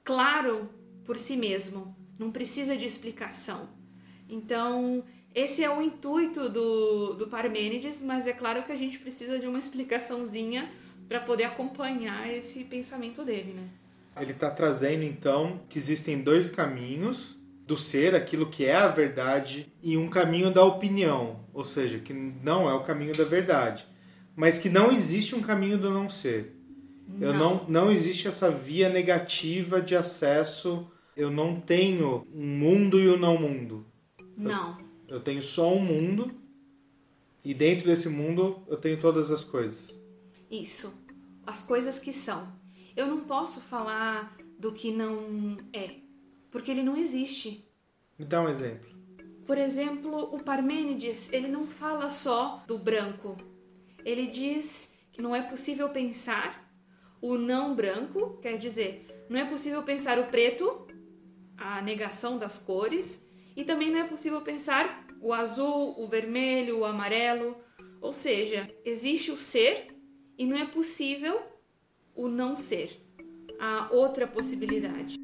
claro 0.04 0.70
por 1.04 1.18
si 1.18 1.36
mesmo, 1.36 1.96
não 2.20 2.30
precisa 2.32 2.78
de 2.78 2.86
explicação. 2.86 3.68
Então, 4.30 5.04
esse 5.34 5.64
é 5.64 5.70
o 5.76 5.82
intuito 5.82 6.48
do, 6.48 7.16
do 7.16 7.28
Parmênides, 7.28 8.04
mas 8.04 8.28
é 8.28 8.34
claro 8.34 8.62
que 8.62 8.72
a 8.72 8.76
gente 8.76 9.00
precisa 9.00 9.40
de 9.40 9.48
uma 9.48 9.58
explicaçãozinha 9.58 10.72
para 11.10 11.20
poder 11.20 11.46
acompanhar 11.46 12.32
esse 12.32 12.64
pensamento 12.66 13.26
dele, 13.26 13.54
né? 13.54 13.81
Ele 14.20 14.32
está 14.32 14.50
trazendo 14.50 15.04
então 15.04 15.62
que 15.70 15.78
existem 15.78 16.22
dois 16.22 16.50
caminhos 16.50 17.38
do 17.66 17.78
ser, 17.78 18.14
aquilo 18.14 18.50
que 18.50 18.66
é 18.66 18.76
a 18.76 18.88
verdade, 18.88 19.72
e 19.82 19.98
um 19.98 20.10
caminho 20.10 20.52
da 20.52 20.64
opinião, 20.64 21.46
ou 21.54 21.64
seja, 21.64 22.00
que 22.00 22.14
não 22.14 22.70
é 22.70 22.74
o 22.74 22.84
caminho 22.84 23.16
da 23.16 23.24
verdade, 23.24 23.88
mas 24.36 24.60
que 24.60 24.70
não 24.70 24.92
existe 24.92 25.36
um 25.36 25.42
caminho 25.42 25.78
do 25.78 25.90
não 25.90 26.10
ser. 26.10 26.62
Eu 27.20 27.34
não, 27.34 27.66
não 27.68 27.92
existe 27.92 28.28
essa 28.28 28.50
via 28.50 28.88
negativa 28.88 29.82
de 29.82 29.96
acesso. 29.96 30.90
Eu 31.16 31.30
não 31.30 31.60
tenho 31.60 32.26
um 32.34 32.46
mundo 32.46 33.00
e 33.00 33.10
um 33.10 33.18
não 33.18 33.38
mundo. 33.38 33.86
Não. 34.38 34.78
Eu 35.08 35.20
tenho 35.20 35.42
só 35.42 35.74
um 35.74 35.80
mundo 35.80 36.32
e 37.44 37.54
dentro 37.54 37.88
desse 37.88 38.08
mundo 38.08 38.64
eu 38.68 38.78
tenho 38.78 39.00
todas 39.00 39.30
as 39.30 39.44
coisas. 39.44 40.00
Isso. 40.50 40.94
As 41.46 41.64
coisas 41.64 42.00
que 42.00 42.14
são. 42.14 42.48
Eu 43.02 43.08
não 43.08 43.22
posso 43.22 43.60
falar 43.62 44.38
do 44.60 44.72
que 44.72 44.92
não 44.92 45.58
é, 45.74 45.96
porque 46.52 46.70
ele 46.70 46.84
não 46.84 46.96
existe. 46.96 47.68
Me 48.16 48.24
dá 48.24 48.40
um 48.44 48.48
exemplo. 48.48 48.92
Por 49.44 49.58
exemplo, 49.58 50.30
o 50.32 50.44
Parmênides, 50.44 51.34
ele 51.34 51.48
não 51.48 51.66
fala 51.66 52.10
só 52.10 52.64
do 52.68 52.78
branco. 52.78 53.36
Ele 54.06 54.28
diz 54.28 54.96
que 55.12 55.20
não 55.20 55.36
é 55.36 55.42
possível 55.42 55.90
pensar 55.90 56.72
o 57.20 57.40
não 57.40 57.74
branco, 57.74 58.38
quer 58.40 58.60
dizer, 58.60 59.26
não 59.28 59.40
é 59.40 59.46
possível 59.46 59.82
pensar 59.82 60.20
o 60.20 60.26
preto, 60.26 60.86
a 61.58 61.82
negação 61.82 62.38
das 62.38 62.60
cores, 62.60 63.28
e 63.58 63.64
também 63.64 63.90
não 63.90 63.98
é 63.98 64.04
possível 64.04 64.42
pensar 64.42 65.08
o 65.20 65.34
azul, 65.34 66.00
o 66.00 66.08
vermelho, 66.08 66.78
o 66.78 66.86
amarelo. 66.86 67.58
Ou 68.00 68.14
seja, 68.14 68.72
existe 68.86 69.32
o 69.32 69.40
ser 69.40 69.88
e 70.38 70.46
não 70.46 70.56
é 70.56 70.68
possível 70.68 71.50
o 72.16 72.28
não 72.28 72.56
ser. 72.56 73.00
Há 73.60 73.90
outra 73.92 74.28
possibilidade. 74.28 75.16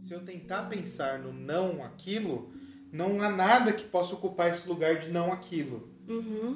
Se 0.00 0.14
eu 0.14 0.20
tentar 0.24 0.64
pensar 0.64 1.18
no 1.18 1.32
não 1.32 1.82
aquilo, 1.84 2.50
não 2.92 3.20
há 3.20 3.28
nada 3.28 3.72
que 3.72 3.84
possa 3.84 4.14
ocupar 4.14 4.50
esse 4.50 4.68
lugar 4.68 4.98
de 4.98 5.08
não 5.10 5.32
aquilo. 5.32 5.88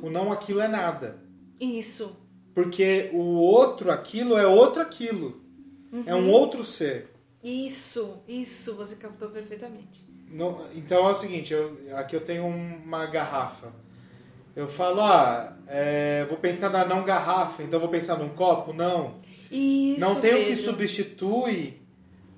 O 0.03 0.09
não 0.11 0.31
aquilo 0.31 0.61
é 0.61 0.69
nada. 0.69 1.21
Isso. 1.59 2.17
Porque 2.55 3.11
o 3.12 3.19
outro 3.19 3.91
aquilo 3.91 4.37
é 4.37 4.47
outro 4.47 4.81
aquilo. 4.81 5.41
É 6.07 6.15
um 6.15 6.31
outro 6.31 6.65
ser. 6.65 7.09
Isso, 7.43 8.19
isso, 8.29 8.75
você 8.75 8.95
captou 8.95 9.29
perfeitamente. 9.31 10.09
Não- 10.31 10.61
então 10.77 11.09
é 11.09 11.11
o 11.11 11.15
seguinte, 11.15 11.53
eu- 11.53 11.77
aqui 11.97 12.15
eu 12.15 12.21
tenho 12.21 12.47
uma 12.47 13.07
garrafa. 13.07 13.73
Eu 14.54 14.66
falo, 14.66 15.00
ah, 15.00 15.57
é, 15.66 16.25
vou 16.28 16.38
pensar 16.38 16.71
na 16.71 16.85
não 16.85 17.04
garrafa, 17.04 17.62
então 17.62 17.78
vou 17.78 17.88
pensar 17.88 18.16
num 18.19 18.30
copo? 18.30 18.73
Não. 18.73 19.21
Isso 19.50 20.00
não 20.00 20.21
tem 20.21 20.35
o 20.35 20.47
que 20.47 20.57
substitui 20.57 21.80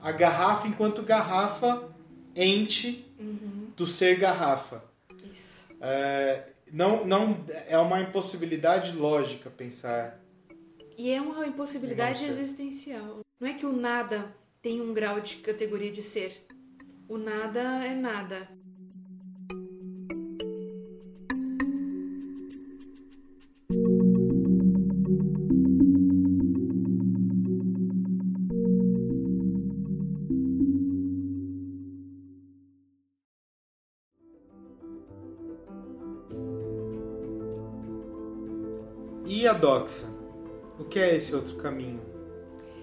a 0.01 0.13
garrafa 0.13 0.67
enquanto 0.67 1.03
garrafa 1.03 1.89
ente 2.35 3.07
Uhum. 3.19 3.71
do 3.77 3.87
ser 3.87 4.17
garrafa. 4.17 4.83
Isso. 5.33 5.69
É, 5.81 6.49
não, 6.73 7.05
não 7.07 7.45
é 7.69 7.79
uma 7.79 8.01
impossibilidade 8.01 8.97
lógica 8.97 9.49
pensar. 9.49 10.21
E 10.99 11.11
é 11.11 11.21
uma 11.21 11.47
impossibilidade 11.47 12.27
existencial. 12.27 13.21
Não 13.39 13.49
é 13.49 13.55
que 13.55 13.65
o 13.65 13.73
nada 13.73 14.35
tem 14.61 14.81
um 14.81 14.93
grau 14.93 15.21
de 15.21 15.37
categoria 15.37 15.93
de 15.93 16.03
ser. 16.03 16.47
O 17.09 17.17
nada 17.17 17.61
é 17.85 17.95
nada. 17.95 18.49
O 40.77 40.85
que 40.87 40.99
é 40.99 41.15
esse 41.15 41.33
outro 41.33 41.55
caminho? 41.55 42.03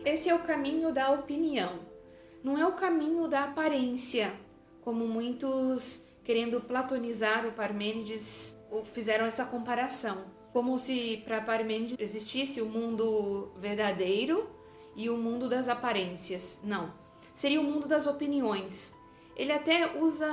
Esse 0.06 0.30
é 0.30 0.34
o 0.34 0.40
caminho 0.40 0.94
da 0.94 1.12
opinião. 1.12 1.78
Não 2.42 2.58
é 2.58 2.66
o 2.66 2.72
caminho 2.72 3.28
da 3.28 3.44
aparência, 3.44 4.32
como 4.80 5.06
muitos, 5.06 6.08
querendo 6.24 6.62
platonizar 6.62 7.46
o 7.46 7.52
Parmênides, 7.52 8.58
fizeram 8.94 9.26
essa 9.26 9.44
comparação. 9.44 10.24
Como 10.54 10.80
se 10.80 11.22
para 11.26 11.42
Parmênides 11.42 11.98
existisse 12.00 12.62
o 12.62 12.66
mundo 12.66 13.52
verdadeiro 13.58 14.50
e 14.96 15.10
o 15.10 15.18
mundo 15.18 15.50
das 15.50 15.68
aparências. 15.68 16.62
Não. 16.64 16.94
Seria 17.34 17.60
o 17.60 17.64
mundo 17.66 17.90
das 17.90 18.08
opiniões. 18.08 18.96
Ele 19.36 19.52
até 19.52 20.00
usa 20.00 20.30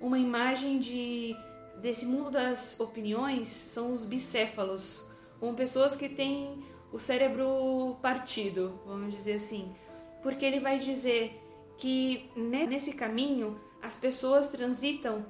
uma 0.00 0.18
imagem 0.18 0.78
de 0.78 1.36
desse 1.78 2.06
mundo 2.06 2.30
das 2.30 2.80
opiniões 2.80 3.48
são 3.48 3.92
os 3.92 4.06
bicéfalos, 4.06 5.06
como 5.38 5.54
pessoas 5.54 5.96
que 5.96 6.08
têm 6.08 6.64
o 6.92 6.98
cérebro 6.98 7.96
partido, 8.00 8.80
vamos 8.86 9.12
dizer 9.14 9.34
assim, 9.34 9.74
porque 10.22 10.44
ele 10.44 10.60
vai 10.60 10.78
dizer 10.78 11.38
que 11.76 12.30
ne- 12.34 12.66
nesse 12.66 12.94
caminho 12.94 13.60
as 13.80 13.96
pessoas 13.96 14.48
transitam 14.48 15.24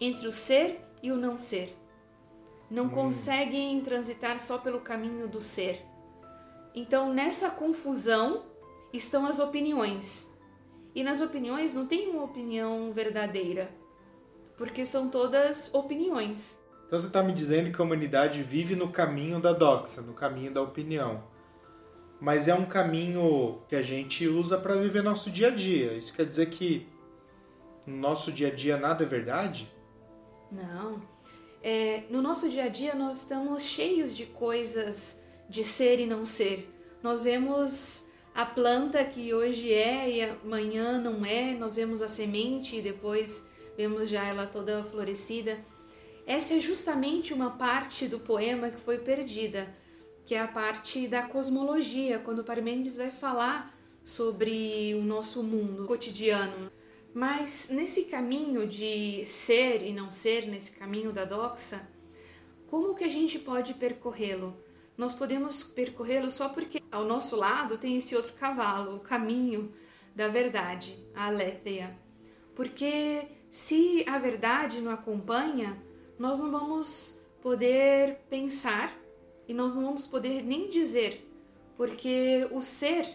entre 0.00 0.26
o 0.28 0.32
ser 0.32 0.80
e 1.02 1.10
o 1.10 1.16
não 1.16 1.36
ser. 1.36 1.76
Não 2.70 2.88
conseguem 2.88 3.80
transitar 3.80 4.40
só 4.40 4.58
pelo 4.58 4.80
caminho 4.80 5.28
do 5.28 5.40
ser. 5.40 5.84
Então, 6.74 7.12
nessa 7.12 7.50
confusão 7.50 8.46
estão 8.92 9.26
as 9.26 9.38
opiniões. 9.38 10.30
E 10.94 11.02
nas 11.02 11.20
opiniões 11.20 11.74
não 11.74 11.86
tem 11.86 12.10
uma 12.10 12.24
opinião 12.24 12.92
verdadeira, 12.92 13.70
porque 14.56 14.84
são 14.84 15.08
todas 15.08 15.72
opiniões. 15.74 16.60
Então 16.86 16.98
você 16.98 17.06
está 17.06 17.22
me 17.22 17.32
dizendo 17.32 17.72
que 17.72 17.80
a 17.80 17.84
humanidade 17.84 18.42
vive 18.42 18.76
no 18.76 18.88
caminho 18.88 19.40
da 19.40 19.52
doxa, 19.52 20.00
no 20.00 20.12
caminho 20.12 20.52
da 20.52 20.62
opinião. 20.62 21.22
mas 22.20 22.48
é 22.48 22.54
um 22.54 22.64
caminho 22.64 23.60
que 23.68 23.76
a 23.76 23.82
gente 23.82 24.26
usa 24.26 24.56
para 24.56 24.76
viver 24.76 25.02
nosso 25.02 25.30
dia 25.30 25.48
a 25.48 25.50
dia. 25.50 25.92
Isso 25.92 26.12
quer 26.14 26.24
dizer 26.24 26.46
que 26.46 26.88
no 27.86 27.96
nosso 27.96 28.32
dia 28.32 28.48
a 28.48 28.54
dia 28.54 28.76
nada 28.78 29.04
é 29.04 29.06
verdade? 29.06 29.70
Não. 30.50 31.02
É, 31.62 32.04
no 32.08 32.22
nosso 32.22 32.48
dia 32.48 32.64
a 32.64 32.68
dia 32.68 32.94
nós 32.94 33.18
estamos 33.18 33.62
cheios 33.62 34.16
de 34.16 34.26
coisas 34.26 35.22
de 35.48 35.64
ser 35.64 36.00
e 36.00 36.06
não 36.06 36.24
ser. 36.24 36.70
Nós 37.02 37.24
vemos 37.24 38.06
a 38.34 38.46
planta 38.46 39.04
que 39.04 39.34
hoje 39.34 39.72
é 39.72 40.10
e 40.10 40.22
amanhã 40.22 40.98
não 40.98 41.26
é, 41.26 41.52
nós 41.52 41.76
vemos 41.76 42.00
a 42.00 42.08
semente 42.08 42.76
e 42.76 42.82
depois 42.82 43.46
vemos 43.76 44.08
já 44.08 44.24
ela 44.24 44.46
toda 44.46 44.82
florescida. 44.84 45.58
Essa 46.26 46.54
é 46.54 46.60
justamente 46.60 47.34
uma 47.34 47.50
parte 47.50 48.08
do 48.08 48.18
poema 48.18 48.70
que 48.70 48.80
foi 48.80 48.98
perdida, 48.98 49.74
que 50.24 50.34
é 50.34 50.40
a 50.40 50.48
parte 50.48 51.06
da 51.06 51.22
cosmologia, 51.22 52.18
quando 52.18 52.44
Parmênides 52.44 52.96
vai 52.96 53.10
falar 53.10 53.76
sobre 54.02 54.94
o 54.94 55.02
nosso 55.02 55.42
mundo 55.42 55.86
cotidiano. 55.86 56.70
Mas 57.12 57.68
nesse 57.68 58.04
caminho 58.04 58.66
de 58.66 59.24
ser 59.26 59.82
e 59.82 59.92
não 59.92 60.10
ser, 60.10 60.46
nesse 60.46 60.72
caminho 60.72 61.12
da 61.12 61.24
doxa, 61.24 61.86
como 62.66 62.94
que 62.94 63.04
a 63.04 63.08
gente 63.08 63.38
pode 63.38 63.74
percorrê-lo? 63.74 64.56
nós 64.96 65.14
podemos 65.14 65.62
percorrê-lo 65.62 66.30
só 66.30 66.48
porque 66.48 66.80
ao 66.90 67.04
nosso 67.04 67.36
lado 67.36 67.76
tem 67.76 67.96
esse 67.96 68.14
outro 68.14 68.32
cavalo, 68.34 68.96
o 68.96 69.00
caminho 69.00 69.72
da 70.14 70.28
verdade, 70.28 70.96
a 71.14 71.26
aletheia. 71.26 71.96
Porque 72.54 73.26
se 73.50 74.04
a 74.08 74.18
verdade 74.18 74.80
não 74.80 74.92
acompanha, 74.92 75.76
nós 76.18 76.40
não 76.40 76.50
vamos 76.50 77.20
poder 77.42 78.20
pensar 78.30 78.96
e 79.46 79.52
nós 79.52 79.74
não 79.74 79.84
vamos 79.84 80.06
poder 80.06 80.42
nem 80.42 80.70
dizer, 80.70 81.28
porque 81.76 82.48
o 82.50 82.60
ser 82.60 83.06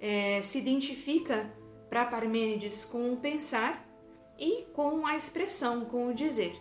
é, 0.00 0.40
se 0.42 0.58
identifica 0.58 1.50
para 1.90 2.06
Parmênides 2.06 2.84
com 2.84 3.12
o 3.12 3.16
pensar 3.16 3.86
e 4.38 4.64
com 4.72 5.06
a 5.06 5.14
expressão, 5.14 5.84
com 5.84 6.08
o 6.08 6.14
dizer. 6.14 6.54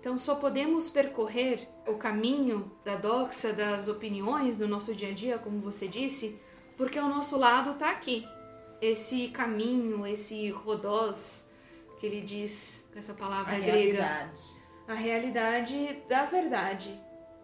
Então 0.00 0.18
só 0.18 0.34
podemos 0.34 0.88
percorrer 0.88 1.68
o 1.86 1.94
caminho 1.94 2.72
da 2.84 2.96
doxa, 2.96 3.52
das 3.52 3.86
opiniões 3.86 4.58
do 4.58 4.66
nosso 4.66 4.94
dia 4.94 5.10
a 5.10 5.12
dia, 5.12 5.38
como 5.38 5.60
você 5.60 5.86
disse, 5.86 6.40
porque 6.76 6.98
o 6.98 7.08
nosso 7.08 7.36
lado 7.38 7.72
está 7.72 7.90
aqui. 7.90 8.26
Esse 8.80 9.28
caminho, 9.28 10.06
esse 10.06 10.48
rodós, 10.50 11.50
que 11.98 12.06
ele 12.06 12.22
diz 12.22 12.88
com 12.90 12.98
essa 12.98 13.12
palavra 13.12 13.56
a 13.56 13.58
grega. 13.58 13.72
Realidade. 13.76 14.59
A 14.90 14.94
realidade 14.94 16.02
da 16.08 16.24
verdade. 16.24 16.90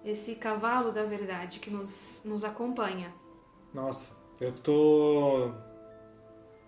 Esse 0.04 0.34
cavalo 0.34 0.90
da 0.90 1.04
verdade 1.04 1.60
que 1.60 1.70
nos, 1.70 2.20
nos 2.24 2.42
acompanha. 2.44 3.14
Nossa, 3.72 4.10
eu 4.40 4.50
tô 4.50 5.52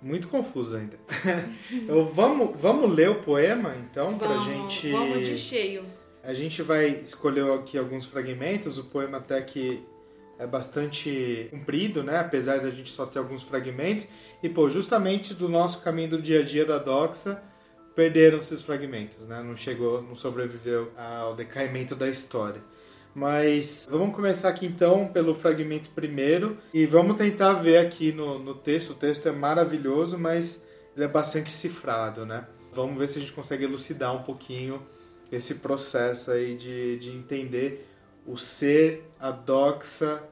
muito 0.01 0.29
confuso 0.29 0.77
ainda. 0.77 0.97
eu, 1.89 2.05
vamos, 2.05 2.61
vamos 2.61 2.95
ler 2.95 3.11
o 3.11 3.21
poema, 3.23 3.75
então, 3.75 4.17
vamos, 4.17 4.19
pra 4.21 4.39
gente. 4.39 4.93
Vamos 4.93 5.27
de 5.27 5.37
cheio. 5.37 5.85
A 6.23 6.33
gente 6.33 6.63
vai 6.63 6.91
escolher 6.91 7.51
aqui 7.51 7.77
alguns 7.77 8.07
fragmentos, 8.07 8.79
o 8.79 8.85
poema 8.85 9.19
até 9.19 9.43
que 9.43 9.85
é 10.39 10.47
bastante 10.47 11.49
comprido, 11.51 12.05
né? 12.05 12.21
Apesar 12.21 12.59
de 12.59 12.69
a 12.69 12.71
gente 12.71 12.91
só 12.91 13.05
ter 13.05 13.19
alguns 13.19 13.43
fragmentos. 13.43 14.07
E, 14.41 14.49
pô, 14.49 14.71
justamente 14.71 15.35
do 15.35 15.49
nosso 15.49 15.81
caminho 15.81 16.11
do 16.11 16.23
dia 16.23 16.39
a 16.39 16.45
dia 16.45 16.65
da 16.65 16.79
Doxa, 16.79 17.43
perderam-se 17.99 18.55
os 18.55 18.63
fragmentos, 18.63 19.27
né? 19.27 19.43
Não 19.43 19.57
chegou, 19.57 20.01
não 20.01 20.15
sobreviveu 20.15 20.93
ao 20.97 21.35
decaimento 21.35 21.97
da 21.97 22.09
história. 22.09 22.63
Mas 23.13 23.89
vamos 23.91 24.15
começar 24.15 24.51
aqui 24.51 24.67
então 24.67 25.09
pelo 25.09 25.35
fragmento 25.35 25.91
primeiro 25.91 26.57
e 26.73 26.87
vamos 26.87 27.17
tentar 27.17 27.55
ver 27.55 27.79
aqui 27.79 28.13
no, 28.13 28.39
no 28.39 28.55
texto. 28.55 28.91
O 28.91 28.95
texto 28.95 29.29
é 29.29 29.33
maravilhoso, 29.33 30.17
mas 30.17 30.65
ele 30.95 31.07
é 31.07 31.09
bastante 31.09 31.51
cifrado, 31.51 32.25
né? 32.25 32.47
Vamos 32.73 32.97
ver 32.97 33.09
se 33.09 33.19
a 33.19 33.21
gente 33.21 33.33
consegue 33.33 33.65
elucidar 33.65 34.15
um 34.15 34.23
pouquinho 34.23 34.81
esse 35.33 35.57
processo 35.57 36.31
aí 36.31 36.55
de, 36.55 37.01
de 37.01 37.11
entender 37.11 37.85
o 38.25 38.37
ser, 38.37 39.11
a 39.19 39.33
doxa 39.33 40.23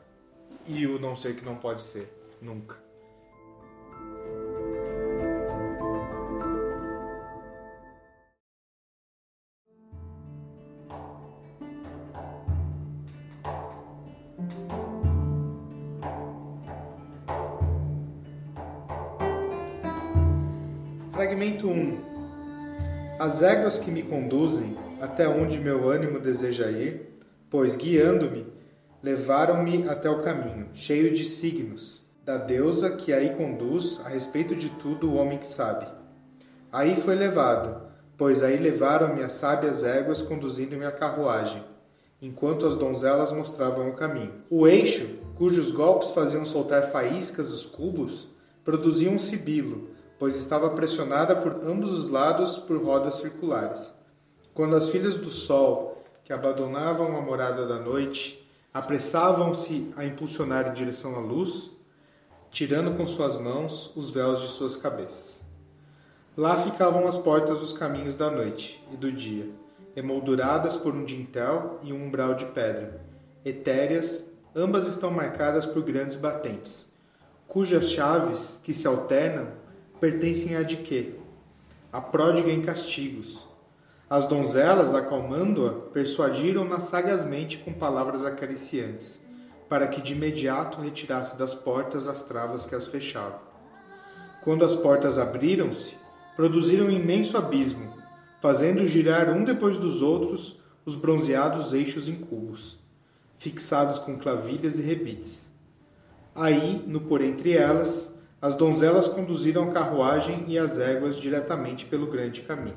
e 0.69 0.87
o 0.87 1.01
não 1.01 1.17
ser 1.17 1.35
que 1.35 1.45
não 1.45 1.57
pode 1.57 1.83
ser, 1.83 2.09
nunca. 2.41 2.86
Fragmento 21.27 21.69
1 21.69 23.17
As 23.19 23.43
éguas 23.43 23.81
que 23.81 23.91
me 23.91 24.05
conduzem 24.05 24.77
até 25.01 25.29
onde 25.29 25.59
meu 25.59 25.91
ânimo 25.91 26.21
deseja 26.21 26.71
ir, 26.71 27.19
pois 27.51 27.75
guiando-me, 27.75 28.47
levaram-me 29.03 29.89
até 29.89 30.09
o 30.09 30.21
caminho, 30.21 30.69
cheio 30.73 31.13
de 31.13 31.25
signos, 31.25 32.01
da 32.25 32.37
deusa 32.37 32.91
que 32.91 33.13
aí 33.13 33.31
conduz 33.31 34.01
a 34.05 34.09
respeito 34.09 34.55
de 34.55 34.69
tudo 34.69 35.11
o 35.11 35.17
homem 35.17 35.37
que 35.37 35.49
sabe. 35.49 35.89
Aí 36.71 36.95
foi 36.95 37.17
levado, 37.17 37.91
pois 38.17 38.45
aí 38.45 38.57
levaram-me 38.57 39.25
as 39.25 39.33
sábias 39.33 39.83
éguas 39.83 40.23
conduzindo-me 40.23 40.87
a 40.87 40.93
carruagem, 40.93 41.65
enquanto 42.23 42.69
as 42.69 42.77
donzelas 42.77 43.33
mostravam 43.33 43.91
o 43.91 43.95
caminho. 43.95 44.45
O 44.49 44.69
eixo, 44.69 45.19
cujos 45.35 45.73
golpes 45.73 46.13
faziam 46.13 46.45
soltar 46.45 46.85
faíscas 46.93 47.51
os 47.51 47.67
cubos, 47.67 48.29
produzia 48.63 49.11
um 49.11 49.19
sibilo, 49.19 49.96
pois 50.19 50.35
estava 50.37 50.71
pressionada 50.71 51.37
por 51.37 51.69
ambos 51.69 51.91
os 51.91 52.09
lados 52.09 52.59
por 52.59 52.83
rodas 52.83 53.17
circulares. 53.17 53.93
Quando 54.55 54.77
as 54.77 54.89
filhas 54.89 55.17
do 55.17 55.31
sol, 55.31 56.05
que 56.25 56.33
abandonavam 56.33 57.17
a 57.17 57.21
morada 57.21 57.67
da 57.67 57.79
noite, 57.79 58.45
apressavam-se 58.73 59.93
a 59.97 60.05
impulsionar 60.05 60.69
em 60.69 60.75
direção 60.75 61.15
à 61.17 61.21
luz, 61.21 61.71
tirando 62.51 62.97
com 62.97 63.07
suas 63.07 63.37
mãos 63.37 63.93
os 63.95 64.11
véus 64.11 64.41
de 64.41 64.49
suas 64.49 64.77
cabeças. 64.77 65.45
Lá 66.37 66.59
ficavam 66.59 67.07
as 67.07 67.17
portas 67.17 67.61
dos 67.61 67.73
caminhos 67.73 68.17
da 68.17 68.31
noite 68.31 68.83
e 68.93 68.97
do 68.97 69.11
dia, 69.11 69.51
emolduradas 69.95 70.77
por 70.77 70.95
um 70.95 71.05
dintel 71.05 71.79
e 71.83 71.93
um 71.93 72.07
umbral 72.07 72.35
de 72.35 72.45
pedra, 72.47 73.01
etéreas, 73.45 74.31
ambas 74.55 74.87
estão 74.87 75.11
marcadas 75.11 75.65
por 75.65 75.83
grandes 75.83 76.17
batentes, 76.17 76.87
cujas 77.47 77.91
chaves, 77.91 78.61
que 78.63 78.73
se 78.73 78.87
alternam, 78.87 79.49
pertencem 80.01 80.57
a 80.57 80.63
de 80.63 80.77
quê? 80.77 81.15
A 81.93 82.01
pródiga 82.01 82.51
em 82.51 82.61
castigos. 82.61 83.47
As 84.09 84.27
donzelas, 84.27 84.95
acalmando-a, 84.95 85.73
persuadiram-na 85.91 86.79
sagazmente 86.79 87.59
com 87.59 87.73
palavras 87.73 88.25
acariciantes, 88.25 89.21
para 89.69 89.89
que 89.89 90.01
de 90.01 90.13
imediato 90.13 90.81
retirasse 90.81 91.37
das 91.37 91.55
portas 91.55 92.07
as 92.07 92.23
travas 92.23 92.67
que 92.67 92.75
as 92.75 92.87
fechavam. 92.87 93.41
Quando 94.45 94.65
as 94.65 94.77
portas 94.77 95.19
abriram-se, 95.19 95.95
produziram 96.37 96.87
um 96.87 96.91
imenso 96.91 97.37
abismo, 97.37 97.95
fazendo 98.41 98.87
girar 98.87 99.31
um 99.31 99.43
depois 99.43 99.79
dos 99.79 100.03
outros 100.03 100.61
os 100.85 100.95
bronzeados 100.95 101.73
eixos 101.73 102.07
em 102.07 102.15
cubos, 102.15 102.79
fixados 103.37 103.99
com 103.99 104.17
clavilhas 104.17 104.79
e 104.79 104.83
rebites. 104.83 105.49
Aí, 106.33 106.85
no 106.87 107.01
por 107.01 107.23
entre 107.23 107.53
elas, 107.55 108.16
as 108.41 108.55
donzelas 108.55 109.09
conduziram 109.09 109.71
a 109.71 109.73
carruagem 109.73 110.45
e 110.47 110.59
as 110.59 110.79
éguas 110.79 111.17
diretamente 111.17 111.87
pelo 111.87 112.07
grande 112.07 112.43
caminho. 112.43 112.77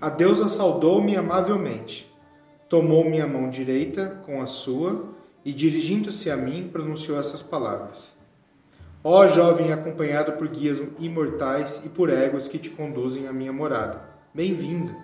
A 0.00 0.08
deusa 0.08 0.48
saudou-me 0.48 1.16
amavelmente, 1.16 2.12
tomou 2.68 3.04
minha 3.04 3.26
mão 3.26 3.50
direita 3.50 4.22
com 4.24 4.40
a 4.40 4.46
sua 4.46 5.06
e, 5.44 5.52
dirigindo-se 5.52 6.30
a 6.30 6.36
mim, 6.36 6.68
pronunciou 6.72 7.18
essas 7.18 7.42
palavras: 7.42 8.12
Ó 9.02 9.26
jovem 9.26 9.72
acompanhado 9.72 10.32
por 10.32 10.46
guias 10.48 10.80
imortais 11.00 11.82
e 11.84 11.88
por 11.88 12.08
éguas 12.08 12.46
que 12.46 12.58
te 12.58 12.70
conduzem 12.70 13.26
à 13.26 13.32
minha 13.32 13.52
morada, 13.52 14.02
bem-vindo! 14.32 14.94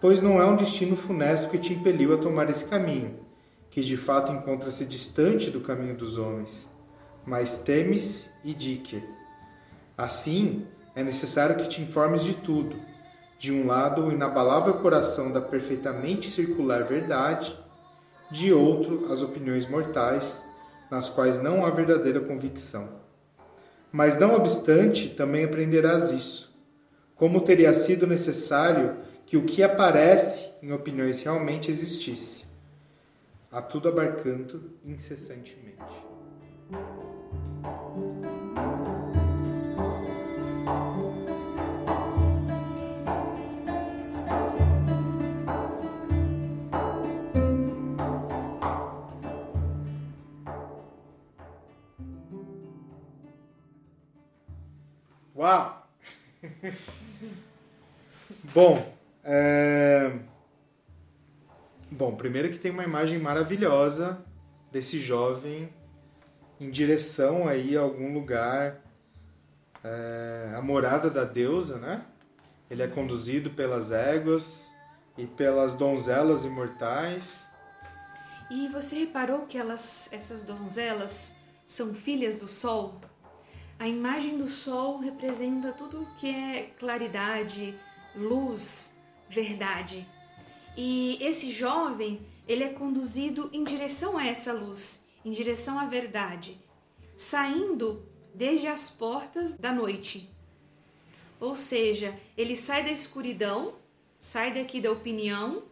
Pois 0.00 0.20
não 0.20 0.42
é 0.42 0.44
um 0.44 0.56
destino 0.56 0.96
funesto 0.96 1.48
que 1.48 1.58
te 1.58 1.72
impeliu 1.72 2.12
a 2.12 2.18
tomar 2.18 2.50
esse 2.50 2.64
caminho, 2.64 3.14
que 3.70 3.80
de 3.80 3.96
fato 3.96 4.32
encontra-se 4.32 4.84
distante 4.84 5.50
do 5.50 5.60
caminho 5.60 5.94
dos 5.94 6.18
homens 6.18 6.70
mas 7.24 7.58
temes 7.58 8.30
e 8.44 8.52
dique. 8.54 9.02
Assim, 9.96 10.66
é 10.94 11.02
necessário 11.02 11.56
que 11.56 11.68
te 11.68 11.80
informes 11.80 12.24
de 12.24 12.34
tudo. 12.34 12.76
De 13.38 13.52
um 13.52 13.66
lado, 13.66 14.06
o 14.06 14.12
inabalável 14.12 14.74
coração 14.74 15.30
da 15.30 15.40
perfeitamente 15.40 16.30
circular 16.30 16.84
verdade, 16.84 17.58
de 18.30 18.52
outro, 18.52 19.12
as 19.12 19.22
opiniões 19.22 19.68
mortais, 19.68 20.42
nas 20.90 21.08
quais 21.08 21.42
não 21.42 21.64
há 21.64 21.70
verdadeira 21.70 22.20
convicção. 22.20 22.88
Mas, 23.90 24.18
não 24.18 24.34
obstante, 24.34 25.08
também 25.08 25.44
aprenderás 25.44 26.12
isso. 26.12 26.52
Como 27.14 27.40
teria 27.40 27.74
sido 27.74 28.06
necessário 28.06 28.96
que 29.26 29.36
o 29.36 29.44
que 29.44 29.62
aparece 29.62 30.50
em 30.62 30.72
opiniões 30.72 31.22
realmente 31.22 31.70
existisse, 31.70 32.44
a 33.50 33.60
tudo 33.60 33.88
abarcando 33.88 34.72
incessantemente. 34.84 35.82
Uau! 55.42 55.88
Bom, 58.54 58.94
é... 59.24 60.20
Bom, 61.90 62.14
primeiro 62.14 62.48
que 62.48 62.60
tem 62.60 62.70
uma 62.70 62.84
imagem 62.84 63.18
maravilhosa 63.18 64.24
desse 64.70 65.00
jovem 65.00 65.68
em 66.60 66.70
direção 66.70 67.48
aí 67.48 67.76
a 67.76 67.80
algum 67.80 68.14
lugar, 68.14 68.82
é... 69.82 70.54
a 70.56 70.62
morada 70.62 71.10
da 71.10 71.24
deusa, 71.24 71.76
né? 71.76 72.06
Ele 72.70 72.84
é 72.84 72.86
conduzido 72.86 73.50
pelas 73.50 73.90
éguas 73.90 74.70
e 75.18 75.26
pelas 75.26 75.74
donzelas 75.74 76.44
imortais. 76.44 77.50
E 78.48 78.68
você 78.68 78.94
reparou 78.94 79.40
que 79.46 79.58
elas, 79.58 80.08
essas 80.12 80.44
donzelas 80.44 81.34
são 81.66 81.92
filhas 81.92 82.36
do 82.36 82.46
sol? 82.46 83.00
A 83.82 83.88
imagem 83.88 84.38
do 84.38 84.46
sol 84.46 84.98
representa 84.98 85.72
tudo 85.72 86.06
que 86.16 86.30
é 86.30 86.72
claridade, 86.78 87.76
luz, 88.14 88.96
verdade. 89.28 90.06
E 90.76 91.18
esse 91.20 91.50
jovem, 91.50 92.24
ele 92.46 92.62
é 92.62 92.68
conduzido 92.68 93.50
em 93.52 93.64
direção 93.64 94.16
a 94.16 94.24
essa 94.24 94.52
luz, 94.52 95.04
em 95.24 95.32
direção 95.32 95.80
à 95.80 95.84
verdade, 95.84 96.60
saindo 97.16 98.08
desde 98.32 98.68
as 98.68 98.88
portas 98.88 99.58
da 99.58 99.72
noite. 99.72 100.32
Ou 101.40 101.56
seja, 101.56 102.16
ele 102.36 102.56
sai 102.56 102.84
da 102.84 102.92
escuridão, 102.92 103.74
sai 104.20 104.54
daqui 104.54 104.80
da 104.80 104.92
opinião, 104.92 105.64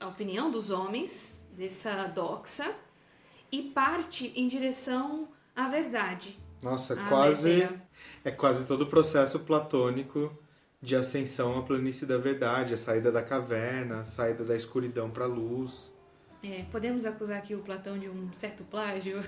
a 0.00 0.08
opinião 0.08 0.50
dos 0.50 0.72
homens, 0.72 1.46
dessa 1.52 2.06
doxa, 2.08 2.74
e 3.52 3.62
parte 3.62 4.32
em 4.34 4.48
direção 4.48 5.28
à 5.54 5.68
verdade. 5.68 6.41
Nossa, 6.62 6.94
Ah, 6.94 7.08
quase 7.08 7.68
é 8.24 8.30
quase 8.30 8.64
todo 8.64 8.82
o 8.82 8.86
processo 8.86 9.40
platônico 9.40 10.32
de 10.80 10.96
ascensão 10.96 11.58
à 11.58 11.62
planície 11.62 12.06
da 12.06 12.18
verdade, 12.18 12.74
a 12.74 12.76
saída 12.76 13.10
da 13.10 13.22
caverna, 13.22 14.00
a 14.00 14.04
saída 14.04 14.44
da 14.44 14.56
escuridão 14.56 15.10
para 15.10 15.24
a 15.24 15.28
luz. 15.28 15.92
É, 16.42 16.64
podemos 16.72 17.06
acusar 17.06 17.38
aqui 17.38 17.54
o 17.54 17.60
Platão 17.60 17.96
de 17.96 18.08
um 18.08 18.32
certo 18.32 18.64
plágio? 18.64 19.20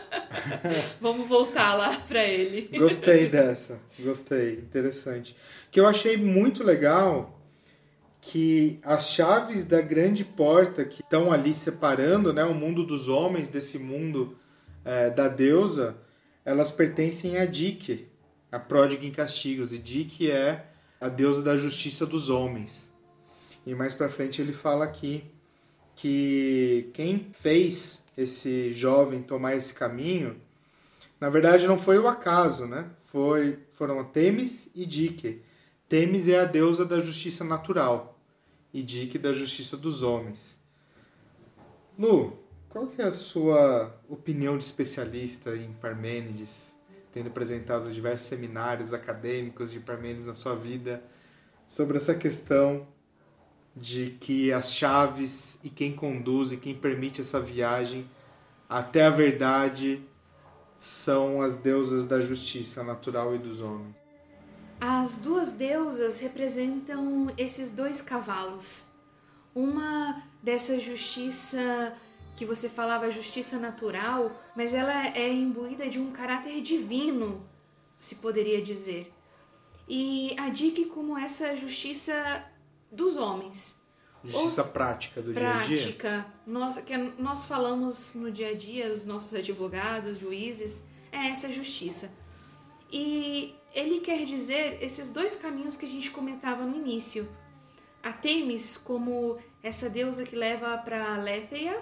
Vamos 1.00 1.28
voltar 1.28 1.74
lá 1.74 1.98
para 2.08 2.24
ele. 2.24 2.78
Gostei 2.78 3.28
dessa, 3.28 3.78
gostei, 3.98 4.54
interessante. 4.54 5.36
Que 5.70 5.78
eu 5.78 5.86
achei 5.86 6.16
muito 6.16 6.64
legal 6.64 7.38
que 8.22 8.80
as 8.82 9.10
chaves 9.10 9.64
da 9.66 9.82
grande 9.82 10.24
porta 10.24 10.82
que 10.84 11.02
estão 11.02 11.30
ali 11.30 11.54
separando, 11.54 12.32
né, 12.32 12.42
o 12.44 12.54
mundo 12.54 12.84
dos 12.84 13.08
homens 13.08 13.48
desse 13.48 13.78
mundo 13.78 14.36
é, 14.82 15.10
da 15.10 15.28
deusa, 15.28 15.96
elas 16.46 16.70
pertencem 16.70 17.38
a 17.38 17.44
Dike, 17.44 18.06
a 18.52 18.58
pródiga 18.58 19.04
em 19.04 19.10
castigos, 19.10 19.72
e 19.72 19.78
Dike 19.78 20.30
é 20.30 20.64
a 21.00 21.08
deusa 21.08 21.42
da 21.42 21.56
justiça 21.56 22.06
dos 22.06 22.30
homens. 22.30 22.88
E 23.66 23.74
mais 23.74 23.92
para 23.92 24.08
frente 24.08 24.40
ele 24.40 24.52
fala 24.52 24.84
aqui 24.84 25.24
que 25.96 26.88
quem 26.94 27.30
fez 27.32 28.06
esse 28.16 28.72
jovem 28.72 29.22
tomar 29.22 29.56
esse 29.56 29.74
caminho, 29.74 30.40
na 31.20 31.28
verdade 31.28 31.66
não 31.66 31.76
foi 31.76 31.98
o 31.98 32.06
acaso, 32.06 32.66
né? 32.66 32.88
Foi, 33.06 33.58
foram 33.72 34.04
Temis 34.04 34.70
e 34.72 34.86
Dike. 34.86 35.42
Temis 35.88 36.28
é 36.28 36.38
a 36.38 36.44
deusa 36.44 36.84
da 36.84 37.00
justiça 37.00 37.42
natural 37.42 38.16
e 38.72 38.84
Dike 38.84 39.18
da 39.18 39.32
justiça 39.32 39.76
dos 39.76 40.04
homens. 40.04 40.56
Lu, 41.98 42.38
qual 42.76 42.88
que 42.88 43.00
é 43.00 43.06
a 43.06 43.10
sua 43.10 43.90
opinião 44.06 44.58
de 44.58 44.64
especialista 44.64 45.56
em 45.56 45.72
Parmênides, 45.80 46.74
tendo 47.10 47.28
apresentado 47.28 47.90
diversos 47.90 48.26
seminários 48.26 48.92
acadêmicos 48.92 49.72
de 49.72 49.80
Parmênides 49.80 50.26
na 50.26 50.34
sua 50.34 50.54
vida, 50.54 51.02
sobre 51.66 51.96
essa 51.96 52.14
questão 52.14 52.86
de 53.74 54.10
que 54.20 54.52
as 54.52 54.74
chaves 54.74 55.58
e 55.64 55.70
quem 55.70 55.96
conduz 55.96 56.52
e 56.52 56.58
quem 56.58 56.74
permite 56.74 57.22
essa 57.22 57.40
viagem 57.40 58.06
até 58.68 59.06
a 59.06 59.10
verdade 59.10 60.02
são 60.78 61.40
as 61.40 61.54
deusas 61.54 62.06
da 62.06 62.20
justiça 62.20 62.84
natural 62.84 63.34
e 63.34 63.38
dos 63.38 63.62
homens. 63.62 63.96
As 64.78 65.22
duas 65.22 65.54
deusas 65.54 66.20
representam 66.20 67.28
esses 67.38 67.72
dois 67.72 68.02
cavalos. 68.02 68.88
Uma 69.54 70.22
dessa 70.42 70.78
justiça 70.78 71.96
que 72.36 72.44
você 72.44 72.68
falava 72.68 73.10
justiça 73.10 73.58
natural, 73.58 74.30
mas 74.54 74.74
ela 74.74 75.06
é 75.08 75.32
imbuída 75.32 75.88
de 75.88 75.98
um 75.98 76.12
caráter 76.12 76.60
divino, 76.60 77.44
se 77.98 78.16
poderia 78.16 78.60
dizer. 78.62 79.12
E 79.88 80.36
a 80.38 80.48
Dick 80.50 80.84
como 80.86 81.16
essa 81.16 81.56
justiça 81.56 82.44
dos 82.92 83.16
homens. 83.16 83.80
Justiça 84.24 84.62
Os- 84.62 84.68
prática 84.68 85.22
do 85.22 85.32
dia 85.32 85.48
a 85.56 85.62
dia. 85.62 85.78
prática, 85.78 86.26
nós, 86.46 86.76
que 86.78 86.96
nós 87.18 87.46
falamos 87.46 88.14
no 88.14 88.30
dia 88.30 88.50
a 88.50 88.54
dia, 88.54 88.92
os 88.92 89.06
nossos 89.06 89.34
advogados, 89.34 90.18
juízes, 90.18 90.82
é 91.12 91.28
essa 91.28 91.50
justiça. 91.50 92.10
E 92.92 93.54
ele 93.72 94.00
quer 94.00 94.24
dizer 94.24 94.78
esses 94.82 95.12
dois 95.12 95.36
caminhos 95.36 95.76
que 95.76 95.86
a 95.86 95.88
gente 95.88 96.10
comentava 96.10 96.64
no 96.64 96.76
início. 96.76 97.28
A 98.02 98.12
Temis 98.12 98.76
como 98.76 99.38
essa 99.62 99.88
deusa 99.88 100.24
que 100.24 100.36
leva 100.36 100.76
para 100.78 101.16
Letheia 101.18 101.80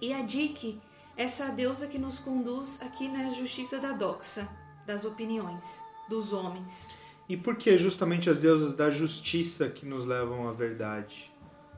e 0.00 0.12
a 0.12 0.22
Dike, 0.22 0.80
essa 1.16 1.48
deusa 1.48 1.86
que 1.86 1.98
nos 1.98 2.18
conduz 2.18 2.80
aqui 2.82 3.06
na 3.08 3.30
justiça 3.30 3.78
da 3.78 3.92
doxa, 3.92 4.48
das 4.86 5.04
opiniões 5.04 5.82
dos 6.08 6.32
homens. 6.32 6.88
E 7.28 7.36
por 7.36 7.56
que 7.56 7.78
justamente 7.78 8.28
as 8.28 8.38
deusas 8.38 8.74
da 8.74 8.90
justiça 8.90 9.68
que 9.68 9.86
nos 9.86 10.04
levam 10.04 10.48
à 10.48 10.52
verdade? 10.52 11.32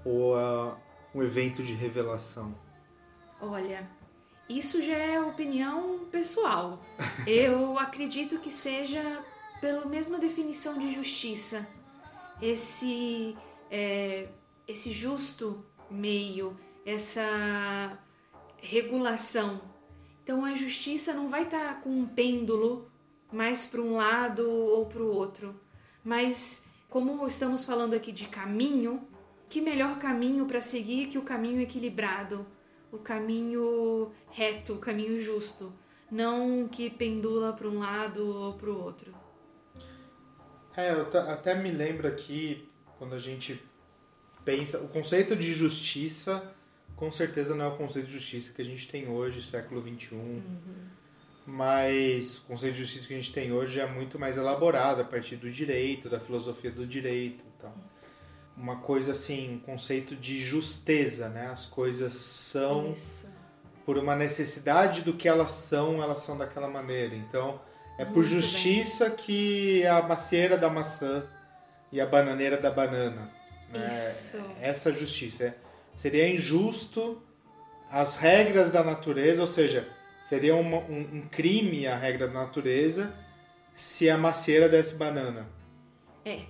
Ou 0.04 0.36
a 0.36 0.78
um 1.14 1.22
evento 1.22 1.62
de 1.62 1.74
revelação? 1.74 2.54
Olha, 3.40 3.86
isso 4.48 4.80
já 4.80 4.96
é 4.96 5.20
opinião 5.20 6.06
pessoal. 6.10 6.82
Eu 7.26 7.78
acredito 7.78 8.38
que 8.38 8.50
seja 8.50 9.22
pela 9.60 9.84
mesma 9.84 10.18
definição 10.18 10.78
de 10.78 10.92
justiça. 10.92 11.66
Esse, 12.40 13.36
é, 13.70 14.28
esse 14.66 14.90
justo 14.90 15.64
meio, 15.90 16.56
essa 16.84 17.98
regulação. 18.62 19.60
Então 20.22 20.44
a 20.44 20.54
justiça 20.54 21.12
não 21.12 21.28
vai 21.28 21.42
estar 21.42 21.82
com 21.82 21.90
um 21.90 22.06
pêndulo 22.06 22.88
mais 23.30 23.66
para 23.66 23.80
um 23.80 23.96
lado 23.96 24.48
ou 24.48 24.86
para 24.86 25.02
o 25.02 25.12
outro. 25.12 25.54
Mas 26.04 26.64
como 26.88 27.26
estamos 27.26 27.64
falando 27.64 27.94
aqui 27.94 28.12
de 28.12 28.28
caminho, 28.28 29.06
que 29.48 29.60
melhor 29.60 29.98
caminho 29.98 30.46
para 30.46 30.62
seguir 30.62 31.08
que 31.08 31.18
o 31.18 31.22
caminho 31.22 31.60
equilibrado, 31.60 32.46
o 32.90 32.98
caminho 32.98 34.12
reto, 34.30 34.74
o 34.74 34.78
caminho 34.78 35.20
justo, 35.20 35.72
não 36.10 36.68
que 36.68 36.88
pendula 36.88 37.52
para 37.52 37.68
um 37.68 37.80
lado 37.80 38.24
ou 38.26 38.52
para 38.54 38.70
o 38.70 38.80
outro. 38.80 39.12
É, 40.76 40.92
eu 40.92 41.06
até 41.30 41.54
me 41.54 41.70
lembro 41.70 42.06
aqui, 42.06 42.68
quando 42.98 43.14
a 43.14 43.18
gente 43.18 43.62
pensa. 44.44 44.78
O 44.80 44.88
conceito 44.88 45.34
de 45.34 45.52
justiça, 45.52 46.54
com 47.02 47.10
certeza 47.10 47.56
não 47.56 47.64
é 47.64 47.68
o 47.68 47.76
conceito 47.76 48.06
de 48.06 48.12
justiça 48.12 48.52
que 48.54 48.62
a 48.62 48.64
gente 48.64 48.86
tem 48.86 49.08
hoje, 49.08 49.44
século 49.44 49.82
XXI. 49.82 50.40
Mas 51.44 52.38
o 52.38 52.42
conceito 52.42 52.74
de 52.74 52.78
justiça 52.84 53.08
que 53.08 53.14
a 53.14 53.16
gente 53.16 53.32
tem 53.32 53.52
hoje 53.52 53.80
é 53.80 53.86
muito 53.86 54.20
mais 54.20 54.36
elaborado 54.36 55.00
a 55.00 55.04
partir 55.04 55.34
do 55.34 55.50
direito, 55.50 56.08
da 56.08 56.20
filosofia 56.20 56.70
do 56.70 56.86
direito 56.86 57.42
e 57.42 57.60
tal. 57.60 57.74
Uma 58.56 58.76
coisa 58.76 59.10
assim, 59.10 59.56
um 59.56 59.58
conceito 59.58 60.14
de 60.14 60.44
justeza, 60.44 61.28
né? 61.28 61.48
As 61.48 61.66
coisas 61.66 62.12
são 62.12 62.92
Isso. 62.92 63.26
por 63.84 63.98
uma 63.98 64.14
necessidade 64.14 65.02
do 65.02 65.12
que 65.12 65.26
elas 65.26 65.50
são, 65.50 66.00
elas 66.00 66.20
são 66.20 66.38
daquela 66.38 66.68
maneira. 66.68 67.16
Então, 67.16 67.60
é 67.98 68.04
por 68.04 68.18
Muito 68.18 68.28
justiça 68.28 69.10
que 69.10 69.84
a 69.86 70.02
macieira 70.02 70.56
da 70.56 70.70
maçã 70.70 71.24
e 71.90 72.00
a 72.00 72.06
bananeira 72.06 72.58
da 72.58 72.70
banana. 72.70 73.28
Né? 73.72 73.88
Isso. 73.88 74.40
Essa 74.60 74.92
justiça. 74.92 75.46
É- 75.46 75.61
Seria 75.94 76.28
injusto 76.28 77.22
as 77.90 78.16
regras 78.16 78.70
da 78.70 78.82
natureza, 78.82 79.40
ou 79.40 79.46
seja, 79.46 79.88
seria 80.22 80.54
uma- 80.56 80.78
um, 80.78 81.00
um 81.00 81.28
crime 81.30 81.86
a 81.86 81.96
regra 81.96 82.26
da 82.28 82.34
natureza 82.34 83.14
se 83.74 84.08
a 84.08 84.16
macieira 84.16 84.68
desse 84.68 84.94
banana. 84.94 85.48
É. 86.24 86.40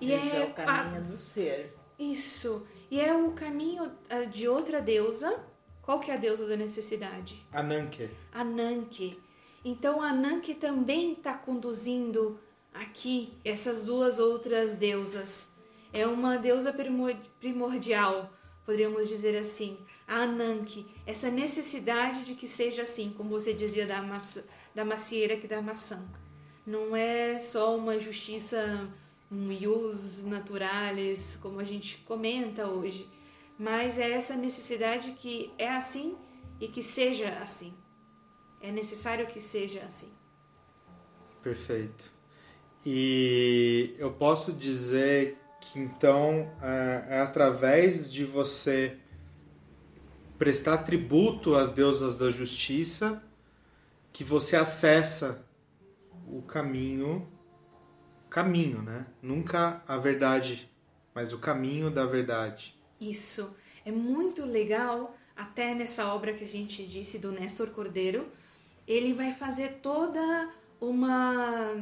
E 0.00 0.12
Esse 0.12 0.36
é, 0.36 0.40
é 0.40 0.44
o 0.44 0.50
caminho 0.52 1.02
do 1.04 1.18
ser. 1.18 1.74
Isso. 1.98 2.66
E 2.90 3.00
é 3.00 3.14
o 3.14 3.32
caminho 3.32 3.90
ah, 4.08 4.24
de 4.24 4.48
outra 4.48 4.80
deusa. 4.80 5.38
Qual 5.82 6.00
que 6.00 6.10
é 6.10 6.14
a 6.14 6.16
deusa 6.16 6.46
da 6.46 6.56
necessidade? 6.56 7.36
Ananke. 7.52 8.08
Ananke. 8.32 9.18
Então 9.64 10.00
Ananke 10.00 10.54
também 10.54 11.12
está 11.12 11.34
conduzindo 11.34 12.40
aqui 12.72 13.34
essas 13.44 13.84
duas 13.84 14.18
outras 14.18 14.74
deusas. 14.74 15.52
É 15.92 16.06
uma 16.06 16.36
deusa 16.38 16.72
primo- 16.72 17.14
primordial, 17.40 18.30
poderíamos 18.70 19.08
dizer 19.08 19.36
assim. 19.36 19.76
A 20.06 20.22
Ananke, 20.22 20.86
essa 21.04 21.28
necessidade 21.28 22.24
de 22.24 22.34
que 22.34 22.46
seja 22.46 22.82
assim, 22.82 23.10
como 23.16 23.30
você 23.30 23.52
dizia 23.52 23.84
da, 23.84 24.00
maçã, 24.00 24.44
da 24.72 24.84
macieira 24.84 25.36
que 25.36 25.48
da 25.48 25.60
maçã. 25.60 26.00
não 26.64 26.94
é 26.94 27.36
só 27.40 27.76
uma 27.76 27.98
justiça, 27.98 28.88
um 29.30 29.50
ius 29.50 30.24
naturalis, 30.24 31.36
como 31.42 31.58
a 31.58 31.64
gente 31.64 31.98
comenta 31.98 32.66
hoje, 32.68 33.08
mas 33.58 33.98
é 33.98 34.10
essa 34.12 34.36
necessidade 34.36 35.12
que 35.12 35.52
é 35.58 35.68
assim 35.68 36.16
e 36.60 36.68
que 36.68 36.82
seja 36.82 37.28
assim. 37.42 37.74
É 38.60 38.70
necessário 38.70 39.26
que 39.26 39.40
seja 39.40 39.80
assim. 39.80 40.12
Perfeito. 41.42 42.12
E 42.86 43.96
eu 43.98 44.12
posso 44.12 44.52
dizer 44.52 45.39
que 45.60 45.78
então 45.78 46.50
é, 46.62 47.16
é 47.16 47.20
através 47.20 48.10
de 48.10 48.24
você 48.24 48.96
prestar 50.38 50.78
tributo 50.78 51.54
às 51.54 51.68
deusas 51.68 52.16
da 52.16 52.30
justiça 52.30 53.22
que 54.12 54.24
você 54.24 54.56
acessa 54.56 55.46
o 56.26 56.42
caminho 56.42 57.28
caminho, 58.30 58.80
né? 58.80 59.06
Nunca 59.20 59.82
a 59.86 59.98
verdade, 59.98 60.70
mas 61.12 61.32
o 61.32 61.38
caminho 61.38 61.90
da 61.90 62.06
verdade. 62.06 62.78
Isso. 63.00 63.54
É 63.84 63.90
muito 63.90 64.46
legal, 64.46 65.16
até 65.36 65.74
nessa 65.74 66.14
obra 66.14 66.32
que 66.32 66.44
a 66.44 66.48
gente 66.48 66.86
disse 66.86 67.18
do 67.18 67.32
Néstor 67.32 67.70
Cordeiro, 67.70 68.28
ele 68.86 69.12
vai 69.12 69.32
fazer 69.32 69.80
toda 69.82 70.48
uma 70.80 71.74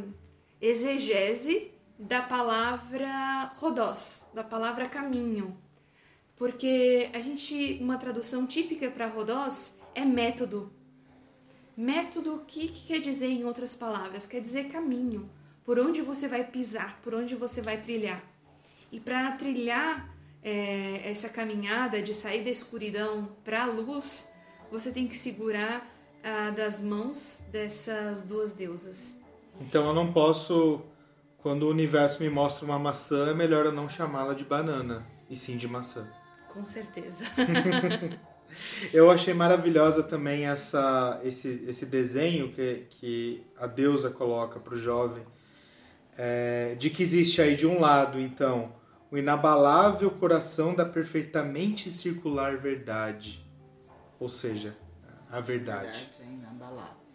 exegese 0.60 1.70
da 1.98 2.22
palavra 2.22 3.46
rodós, 3.56 4.30
da 4.32 4.44
palavra 4.44 4.88
caminho. 4.88 5.56
Porque 6.36 7.10
a 7.12 7.18
gente, 7.18 7.78
uma 7.80 7.98
tradução 7.98 8.46
típica 8.46 8.90
para 8.90 9.08
rodós 9.08 9.80
é 9.94 10.04
método. 10.04 10.72
Método, 11.76 12.36
o 12.36 12.44
que, 12.44 12.68
que 12.68 12.86
quer 12.86 13.00
dizer 13.00 13.28
em 13.28 13.44
outras 13.44 13.74
palavras? 13.74 14.26
Quer 14.26 14.40
dizer 14.40 14.68
caminho, 14.68 15.28
por 15.64 15.78
onde 15.78 16.00
você 16.00 16.28
vai 16.28 16.44
pisar, 16.44 17.00
por 17.02 17.14
onde 17.14 17.34
você 17.34 17.60
vai 17.60 17.80
trilhar. 17.80 18.22
E 18.92 19.00
para 19.00 19.32
trilhar 19.32 20.08
é, 20.42 21.02
essa 21.04 21.28
caminhada 21.28 22.00
de 22.00 22.14
sair 22.14 22.44
da 22.44 22.50
escuridão 22.50 23.28
para 23.44 23.64
a 23.64 23.66
luz, 23.66 24.32
você 24.70 24.92
tem 24.92 25.08
que 25.08 25.16
segurar 25.16 25.86
ah, 26.22 26.50
das 26.50 26.80
mãos 26.80 27.44
dessas 27.50 28.24
duas 28.24 28.52
deusas. 28.52 29.20
Então 29.60 29.86
eu 29.86 29.94
não 29.94 30.12
posso 30.12 30.82
quando 31.38 31.62
o 31.62 31.70
universo 31.70 32.22
me 32.22 32.28
mostra 32.28 32.64
uma 32.64 32.78
maçã, 32.78 33.30
é 33.30 33.34
melhor 33.34 33.64
eu 33.64 33.72
não 33.72 33.88
chamá-la 33.88 34.34
de 34.34 34.44
banana, 34.44 35.06
e 35.30 35.36
sim 35.36 35.56
de 35.56 35.68
maçã. 35.68 36.06
Com 36.52 36.64
certeza. 36.64 37.24
eu 38.92 39.10
achei 39.10 39.32
maravilhosa 39.32 40.02
também 40.02 40.46
essa, 40.46 41.20
esse, 41.22 41.64
esse 41.66 41.86
desenho 41.86 42.52
que, 42.52 42.86
que 42.90 43.46
a 43.56 43.66
deusa 43.66 44.10
coloca 44.10 44.58
para 44.58 44.74
o 44.74 44.78
jovem, 44.78 45.22
é, 46.16 46.74
de 46.74 46.90
que 46.90 47.02
existe 47.02 47.40
aí 47.40 47.54
de 47.54 47.66
um 47.66 47.78
lado, 47.78 48.18
então, 48.18 48.74
o 49.10 49.16
inabalável 49.16 50.10
coração 50.10 50.74
da 50.74 50.84
perfeitamente 50.84 51.90
circular 51.92 52.56
verdade, 52.56 53.46
ou 54.18 54.28
seja, 54.28 54.76
a 55.30 55.40
verdade. 55.40 55.88
A 55.88 55.92
verdade 55.92 56.10
é 56.20 56.24
inabalável 56.24 57.07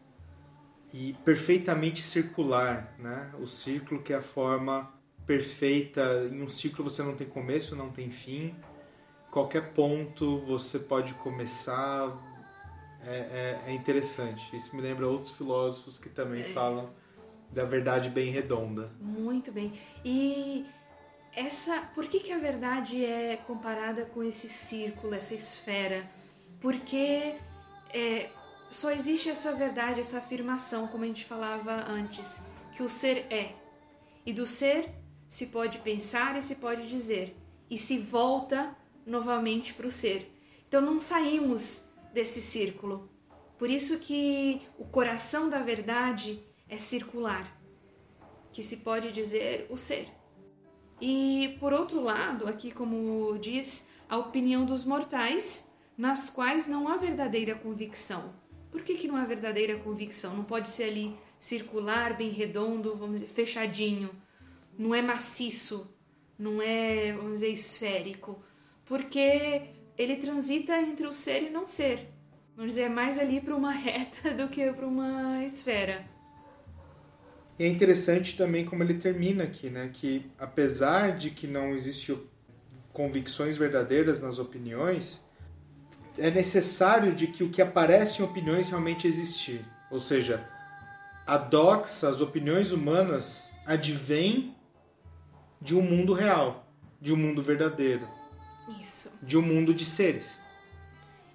e 0.94 1.14
perfeitamente 1.26 2.04
circular, 2.04 2.94
né? 3.00 3.32
O 3.40 3.48
círculo 3.48 4.02
que 4.02 4.14
é 4.14 4.18
a 4.18 4.22
forma 4.22 4.94
perfeita. 5.26 6.30
Em 6.32 6.44
um 6.44 6.48
ciclo 6.48 6.84
você 6.84 7.02
não 7.02 7.16
tem 7.16 7.28
começo, 7.28 7.76
não 7.76 7.90
tem 7.90 8.12
fim. 8.12 8.56
Qualquer 9.32 9.74
ponto 9.74 10.40
você 10.46 10.78
pode 10.78 11.16
começar. 11.16 12.16
É, 13.06 13.60
é, 13.66 13.72
é 13.72 13.74
interessante. 13.74 14.56
Isso 14.56 14.74
me 14.76 14.82
lembra 14.82 15.08
outros 15.08 15.32
filósofos 15.32 15.98
que 15.98 16.10
também 16.10 16.42
é. 16.42 16.46
falam 16.46 16.90
da 17.52 17.66
verdade 17.66 18.10
bem 18.10 18.32
redonda. 18.32 18.92
Muito 19.02 19.52
bem. 19.52 19.74
E 20.06 20.66
essa, 21.36 21.82
por 21.96 22.06
que, 22.06 22.20
que 22.20 22.32
a 22.32 22.38
verdade 22.38 23.04
é 23.04 23.36
comparada 23.36 24.06
com 24.06 24.24
esse 24.24 24.48
círculo, 24.48 25.16
essa 25.16 25.34
esfera? 25.34 26.06
Porque 26.62 27.36
é, 27.94 28.30
só 28.74 28.92
existe 28.92 29.30
essa 29.30 29.54
verdade, 29.54 30.00
essa 30.00 30.18
afirmação, 30.18 30.88
como 30.88 31.04
a 31.04 31.08
gente 31.08 31.26
falava 31.26 31.86
antes, 31.90 32.46
que 32.76 32.84
o 32.84 32.90
ser 32.90 33.28
é. 33.30 33.56
E 34.26 34.34
do 34.34 34.46
ser 34.46 34.90
se 35.30 35.48
pode 35.48 35.78
pensar 35.80 36.38
e 36.38 36.42
se 36.42 36.56
pode 36.56 36.88
dizer, 36.88 37.36
e 37.70 37.78
se 37.78 37.98
volta 37.98 38.76
novamente 39.06 39.74
para 39.74 39.88
o 39.88 39.92
ser. 39.92 40.32
Então 40.68 40.82
não 40.82 41.00
saímos 41.00 41.88
desse 42.14 42.42
círculo. 42.42 43.10
Por 43.58 43.70
isso 43.70 44.00
que 44.00 44.62
o 44.78 44.86
coração 44.86 45.50
da 45.50 45.60
verdade 45.60 46.44
é 46.68 46.78
circular, 46.78 47.60
que 48.52 48.64
se 48.64 48.78
pode 48.78 49.12
dizer 49.12 49.68
o 49.70 49.78
ser. 49.78 50.08
E 51.00 51.58
por 51.60 51.74
outro 51.74 52.02
lado, 52.02 52.48
aqui 52.48 52.72
como 52.72 53.38
diz, 53.40 53.88
a 54.10 54.18
opinião 54.18 54.66
dos 54.66 54.84
mortais, 54.86 55.70
nas 55.98 56.30
quais 56.30 56.68
não 56.68 56.88
há 56.88 56.98
verdadeira 56.98 57.56
convicção 57.56 58.43
por 58.74 58.82
que, 58.82 58.96
que 58.96 59.08
não 59.08 59.20
é 59.20 59.26
verdadeira 59.26 59.78
convicção? 59.78 60.36
Não 60.36 60.44
pode 60.44 60.68
ser 60.68 60.86
ali 60.86 61.16
circular, 61.38 62.18
bem 62.18 62.32
redondo, 62.32 62.96
vamos 62.98 63.22
dizer, 63.22 63.32
fechadinho. 63.32 64.10
Não 64.76 64.96
é 64.96 65.02
maciço, 65.02 65.96
não 66.40 66.60
é, 66.60 67.14
vamos 67.14 67.34
dizer, 67.34 67.50
esférico. 67.50 68.44
Porque 68.84 69.62
ele 69.96 70.16
transita 70.16 70.76
entre 70.82 71.06
o 71.06 71.14
ser 71.14 71.44
e 71.44 71.50
não 71.52 71.68
ser. 71.68 72.10
Vamos 72.56 72.72
dizer, 72.72 72.86
é 72.86 72.90
mais 72.90 73.20
ali 73.20 73.40
para 73.40 73.56
uma 73.56 73.70
reta 73.78 74.32
do 74.32 74.50
que 74.50 74.74
para 74.74 74.88
uma 74.88 75.46
esfera. 75.46 76.04
E 77.60 77.66
é 77.66 77.68
interessante 77.68 78.36
também 78.36 78.66
como 78.66 78.82
ele 78.82 78.96
termina 78.96 79.44
aqui, 79.44 79.70
né? 79.70 79.92
Que 79.94 80.26
apesar 80.40 81.16
de 81.16 81.30
que 81.30 81.46
não 81.46 81.76
existe 81.76 82.18
convicções 82.92 83.56
verdadeiras 83.56 84.20
nas 84.20 84.40
opiniões, 84.40 85.24
é 86.18 86.30
necessário 86.30 87.14
de 87.14 87.28
que 87.28 87.44
o 87.44 87.50
que 87.50 87.62
aparece 87.62 88.22
em 88.22 88.26
opiniões 88.26 88.70
realmente 88.70 89.08
existir. 89.08 89.66
Ou 89.90 90.00
seja, 90.00 90.48
a 91.26 91.38
doxa, 91.38 92.10
as 92.10 92.22
opiniões 92.22 92.72
humanas, 92.72 93.52
advêm 93.66 94.56
de 95.62 95.76
um 95.76 95.82
mundo 95.82 96.14
real, 96.14 96.68
de 97.00 97.14
um 97.14 97.18
mundo 97.18 97.42
verdadeiro. 97.42 98.08
Isso. 98.80 99.12
De 99.22 99.38
um 99.38 99.42
mundo 99.42 99.74
de 99.74 99.86
seres. 99.86 100.40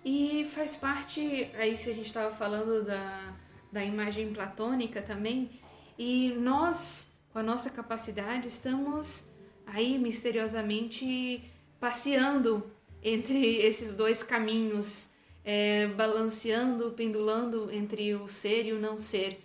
E 0.05 0.47
faz 0.51 0.77
parte, 0.77 1.51
aí 1.59 1.77
se 1.77 1.91
a 1.91 1.95
gente 1.95 2.07
estava 2.07 2.35
falando 2.35 2.85
da, 2.85 3.35
da 3.73 3.85
imagem 3.85 4.33
platônica 4.33 5.03
também, 5.03 5.51
e 5.99 6.35
nós, 6.39 7.13
com 7.33 7.39
a 7.39 7.43
nossa 7.43 7.71
capacidade, 7.71 8.49
estamos 8.49 9.29
aí 9.67 9.99
misteriosamente 9.99 11.43
passeando 11.81 12.71
entre 13.03 13.57
esses 13.57 13.95
dois 13.95 14.23
caminhos, 14.23 15.11
é, 15.45 15.87
balanceando, 15.89 16.93
pendulando 16.93 17.71
entre 17.73 18.15
o 18.15 18.29
ser 18.29 18.67
e 18.67 18.73
o 18.73 18.81
não 18.81 18.99
ser. 18.99 19.45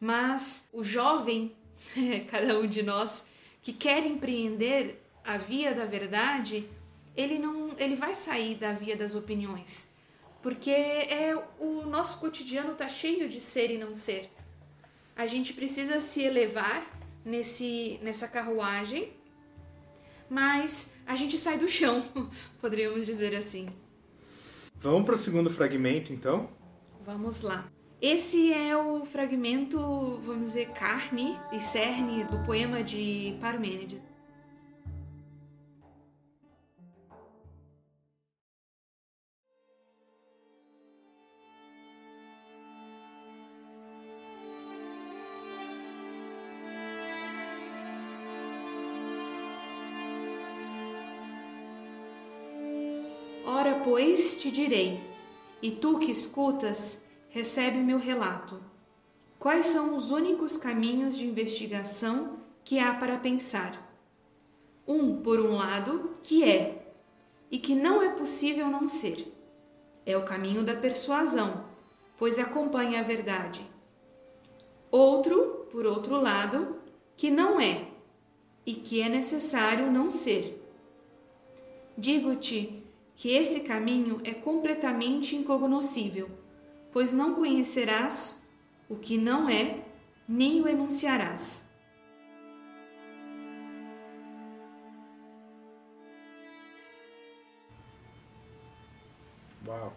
Mas 0.00 0.68
o 0.72 0.82
jovem, 0.82 1.54
cada 2.30 2.58
um 2.58 2.66
de 2.66 2.82
nós, 2.82 3.24
que 3.62 3.72
quer 3.72 4.04
empreender 4.04 5.02
a 5.24 5.36
via 5.36 5.74
da 5.74 5.84
verdade, 5.84 6.68
ele 7.16 7.38
não, 7.38 7.74
ele 7.78 7.94
vai 7.94 8.14
sair 8.14 8.56
da 8.56 8.72
via 8.72 8.96
das 8.96 9.14
opiniões, 9.14 9.90
porque 10.42 10.70
é 10.70 11.34
o 11.58 11.82
nosso 11.86 12.18
cotidiano 12.18 12.72
está 12.72 12.88
cheio 12.88 13.28
de 13.28 13.40
ser 13.40 13.70
e 13.70 13.78
não 13.78 13.94
ser. 13.94 14.30
A 15.16 15.26
gente 15.26 15.52
precisa 15.52 16.00
se 16.00 16.22
elevar 16.22 16.84
nesse 17.24 17.98
nessa 18.02 18.28
carruagem 18.28 19.12
mas 20.28 20.90
a 21.06 21.16
gente 21.16 21.38
sai 21.38 21.58
do 21.58 21.68
chão, 21.68 22.02
poderíamos 22.60 23.06
dizer 23.06 23.34
assim. 23.34 23.68
Vamos 24.76 25.04
para 25.04 25.14
o 25.14 25.18
segundo 25.18 25.50
fragmento, 25.50 26.12
então? 26.12 26.48
Vamos 27.04 27.42
lá. 27.42 27.68
Esse 28.00 28.52
é 28.52 28.76
o 28.76 29.04
fragmento, 29.06 29.78
vamos 30.24 30.48
dizer, 30.48 30.70
carne 30.72 31.38
e 31.52 31.60
cerne 31.60 32.24
do 32.24 32.38
poema 32.44 32.82
de 32.82 33.36
Parmênides. 33.40 34.04
E 55.62 55.70
tu 55.70 55.98
que 55.98 56.10
escutas, 56.10 57.04
recebe 57.30 57.78
meu 57.78 57.98
relato. 57.98 58.60
Quais 59.38 59.66
são 59.66 59.96
os 59.96 60.10
únicos 60.10 60.56
caminhos 60.56 61.16
de 61.16 61.26
investigação 61.26 62.38
que 62.64 62.78
há 62.78 62.94
para 62.94 63.18
pensar? 63.18 63.80
Um, 64.86 65.22
por 65.22 65.40
um 65.40 65.54
lado, 65.54 66.10
que 66.22 66.44
é, 66.44 66.86
e 67.50 67.58
que 67.58 67.74
não 67.74 68.02
é 68.02 68.10
possível 68.10 68.68
não 68.68 68.86
ser. 68.86 69.32
É 70.04 70.16
o 70.16 70.24
caminho 70.24 70.62
da 70.62 70.74
persuasão, 70.74 71.64
pois 72.18 72.38
acompanha 72.38 73.00
a 73.00 73.02
verdade. 73.02 73.64
Outro, 74.90 75.66
por 75.70 75.86
outro 75.86 76.20
lado, 76.20 76.76
que 77.16 77.30
não 77.30 77.60
é 77.60 77.88
e 78.66 78.74
que 78.74 79.00
é 79.00 79.08
necessário 79.08 79.90
não 79.90 80.10
ser. 80.10 80.60
Digo-te 81.96 82.83
que 83.16 83.30
esse 83.30 83.60
caminho 83.60 84.20
é 84.24 84.34
completamente 84.34 85.36
incognoscível, 85.36 86.28
pois 86.92 87.12
não 87.12 87.34
conhecerás 87.34 88.42
o 88.88 88.96
que 88.96 89.16
não 89.16 89.48
é, 89.48 89.84
nem 90.28 90.60
o 90.60 90.68
enunciarás. 90.68 91.68
Uau. 99.66 99.96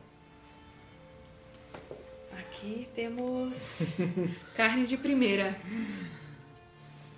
Aqui 2.32 2.88
temos 2.96 3.98
carne 4.56 4.88
de 4.88 4.98
primeira. 4.98 5.60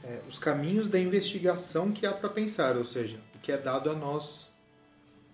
É, 0.04 0.22
os 0.28 0.40
caminhos 0.40 0.88
da 0.90 1.00
investigação 1.00 1.92
que 1.92 2.06
há 2.06 2.12
para 2.12 2.30
pensar, 2.30 2.76
ou 2.76 2.86
seja, 2.86 3.20
o 3.36 3.40
que 3.40 3.52
é 3.52 3.58
dado 3.58 3.92
a 3.92 3.94
nós, 3.94 4.49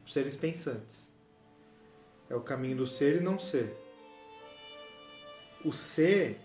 seres 0.05 0.35
pensantes. 0.35 1.07
É 2.29 2.35
o 2.35 2.41
caminho 2.41 2.77
do 2.77 2.87
ser 2.87 3.17
e 3.17 3.19
não 3.19 3.37
ser. 3.37 3.75
O 5.63 5.71
ser, 5.71 6.39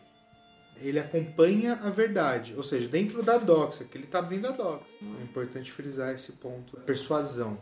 ele 0.81 0.99
acompanha 0.99 1.75
a 1.83 1.91
verdade, 1.91 2.55
ou 2.57 2.63
seja, 2.63 2.89
dentro 2.89 3.23
da 3.23 3.39
doxa, 3.39 3.85
que 3.85 3.97
ele 3.97 4.05
está 4.05 4.19
abrindo 4.19 4.49
a 4.49 4.51
doxa. 4.51 4.85
É 5.19 5.23
importante 5.23 5.71
frisar 5.73 6.15
esse 6.15 6.33
ponto. 6.33 6.77
Persuasão. 6.79 7.61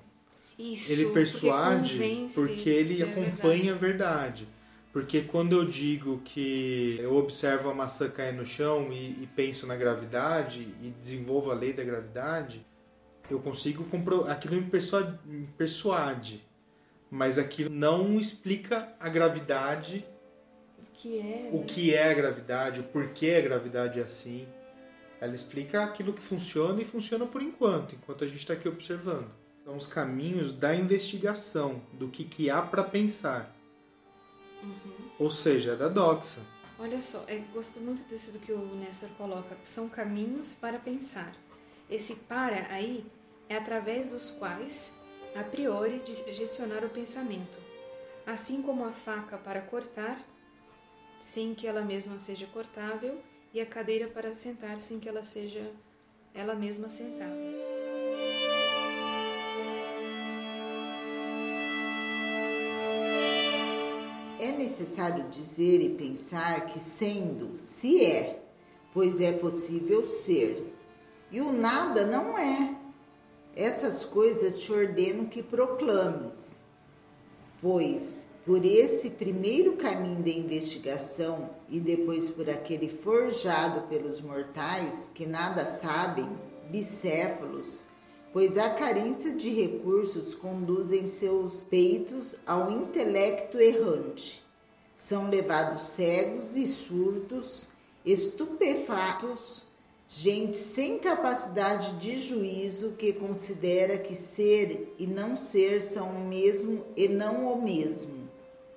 Isso, 0.59 0.91
ele 0.91 1.11
persuade 1.11 1.97
porque, 1.97 2.31
porque 2.35 2.71
ele 2.71 3.01
é 3.01 3.05
acompanha 3.05 3.75
verdade. 3.75 3.75
a 3.75 3.75
verdade. 3.75 4.49
Porque 4.93 5.21
quando 5.21 5.53
eu 5.53 5.65
digo 5.65 6.21
que 6.25 6.99
eu 7.01 7.15
observo 7.17 7.71
a 7.71 7.75
maçã 7.75 8.09
cair 8.09 8.35
no 8.35 8.45
chão 8.45 8.93
e, 8.93 9.23
e 9.23 9.29
penso 9.37 9.67
na 9.67 9.77
gravidade 9.77 10.61
e 10.83 10.91
desenvolvo 10.99 11.51
a 11.51 11.55
lei 11.55 11.73
da 11.73 11.85
gravidade, 11.85 12.67
eu 13.31 13.41
consigo 13.41 13.85
compro... 13.85 14.25
aquilo 14.29 14.57
me 14.57 14.69
persuade, 14.69 15.19
me 15.25 15.47
persuade, 15.57 16.45
mas 17.11 17.39
aquilo 17.39 17.71
não 17.71 18.19
explica 18.19 18.93
a 18.99 19.09
gravidade, 19.09 20.05
Que 20.95 21.19
é. 21.19 21.51
o 21.53 21.65
que 21.65 21.95
é 21.95 22.11
a 22.11 22.15
gravidade, 22.15 22.81
o 22.81 22.85
porquê 22.85 23.37
a 23.39 23.41
gravidade 23.41 24.01
é 24.01 24.03
assim. 24.03 24.47
Ela 25.21 25.35
explica 25.35 25.83
aquilo 25.83 26.13
que 26.13 26.23
funciona 26.23 26.81
e 26.81 26.85
funciona 26.85 27.27
por 27.27 27.43
enquanto, 27.43 27.95
enquanto 27.95 28.25
a 28.25 28.27
gente 28.27 28.39
está 28.39 28.53
aqui 28.55 28.69
observando. 28.69 29.31
São 29.65 29.77
os 29.77 29.87
caminhos 29.87 30.53
da 30.53 30.75
investigação, 30.75 31.83
do 31.93 32.09
que, 32.09 32.25
que 32.25 32.49
há 32.49 32.63
para 32.63 32.85
pensar. 32.85 33.55
Ou 35.19 35.29
seja, 35.29 35.73
é 35.73 35.77
da 35.77 35.89
doxa. 35.89 36.41
Olha 36.79 37.03
só, 37.03 37.25
eu 37.29 37.43
gosto 37.53 37.81
muito 37.81 38.09
desse 38.09 38.31
do 38.31 38.39
que 38.39 38.53
o 38.53 38.77
Nestor 38.77 39.09
coloca. 39.19 39.59
São 39.65 39.89
caminhos 39.89 40.55
para 40.55 40.79
pensar. 40.79 41.35
Esse 41.91 42.15
para 42.15 42.73
aí 42.73 43.05
é 43.49 43.57
através 43.57 44.11
dos 44.11 44.31
quais, 44.31 44.97
a 45.35 45.43
priori, 45.43 46.03
gestionar 46.05 46.85
o 46.85 46.91
pensamento. 46.91 47.59
Assim 48.27 48.63
como 48.63 48.85
a 48.85 48.93
faca 48.93 49.39
para 49.39 49.63
cortar, 49.63 50.21
sem 51.19 51.55
que 51.55 51.67
ela 51.67 51.83
mesma 51.83 52.19
seja 52.19 52.47
cortável, 52.47 53.21
e 53.53 53.61
a 53.61 53.67
cadeira 53.67 54.09
para 54.09 54.35
sentar 54.35 54.81
sem 54.81 55.01
que 55.01 55.09
ela 55.09 55.25
seja 55.25 55.73
ela 56.35 56.55
mesma 56.55 56.89
sentável. 56.89 57.79
É 64.39 64.53
necessário 64.53 65.29
dizer 65.31 65.81
e 65.81 65.95
pensar 65.97 66.67
que 66.67 66.79
sendo, 66.79 67.57
se 67.57 68.05
é, 68.05 68.43
pois 68.93 69.21
é 69.21 69.33
possível 69.33 70.07
ser. 70.07 70.75
E 71.33 71.41
o 71.41 71.51
nada 71.51 72.07
não 72.07 72.39
é. 72.39 72.78
Essas 73.59 74.05
coisas 74.05 74.63
te 74.63 74.73
ordeno 74.73 75.27
que 75.27 75.43
proclames. 75.43 76.63
Pois 77.61 78.25
por 78.47 78.65
esse 78.65 79.11
primeiro 79.11 79.73
caminho 79.73 80.23
de 80.23 80.39
investigação 80.39 81.51
e 81.69 81.81
depois 81.81 82.31
por 82.31 82.49
aquele 82.49 82.89
forjado 82.89 83.89
pelos 83.89 84.21
mortais 84.21 85.11
que 85.13 85.27
nada 85.27 85.67
sabem, 85.67 86.29
bicéfalos, 86.71 87.83
pois 88.33 88.57
a 88.57 88.71
carência 88.71 89.33
de 89.33 89.51
recursos 89.51 90.37
conduzem 90.37 91.05
seus 91.05 91.65
peitos 91.65 92.37
ao 92.47 92.71
intelecto 92.71 93.61
errante. 93.61 94.43
São 94.95 95.29
levados 95.29 95.83
cegos 95.83 96.57
e 96.57 96.65
surdos, 96.65 97.69
estupefatos, 98.07 99.68
gente 100.09 100.57
sem 100.57 100.99
capacidade 100.99 101.99
de 101.99 102.19
juízo 102.19 102.93
que 102.93 103.13
considera 103.13 103.99
que 103.99 104.15
ser 104.15 104.95
e 104.99 105.07
não 105.07 105.37
ser 105.37 105.83
são 105.83 106.09
o 106.09 106.27
mesmo 106.27 106.87
e 106.97 107.07
não 107.07 107.53
o 107.53 107.63
mesmo. 107.63 108.27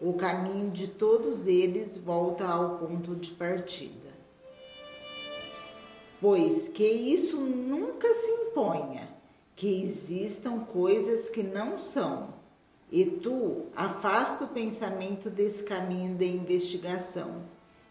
O 0.02 0.14
caminho 0.14 0.70
de 0.70 0.90
todos 0.90 1.48
eles 1.48 1.98
volta 1.98 2.46
ao 2.46 2.78
ponto 2.80 3.16
de 3.16 3.32
partida. 3.32 4.12
Pois 6.20 6.68
que 6.68 6.86
isso 6.86 7.38
nunca 7.38 8.14
se 8.14 8.30
imponha, 8.30 9.08
que 9.56 9.84
existam 9.84 10.60
coisas 10.60 11.30
que 11.30 11.42
não 11.42 11.78
são, 11.78 12.34
e 12.92 13.06
tu 13.06 13.68
afasta 13.76 14.44
o 14.44 14.50
pensamento 14.50 15.30
desse 15.30 15.64
caminho 15.64 16.16
de 16.16 16.28
investigação, 16.28 17.44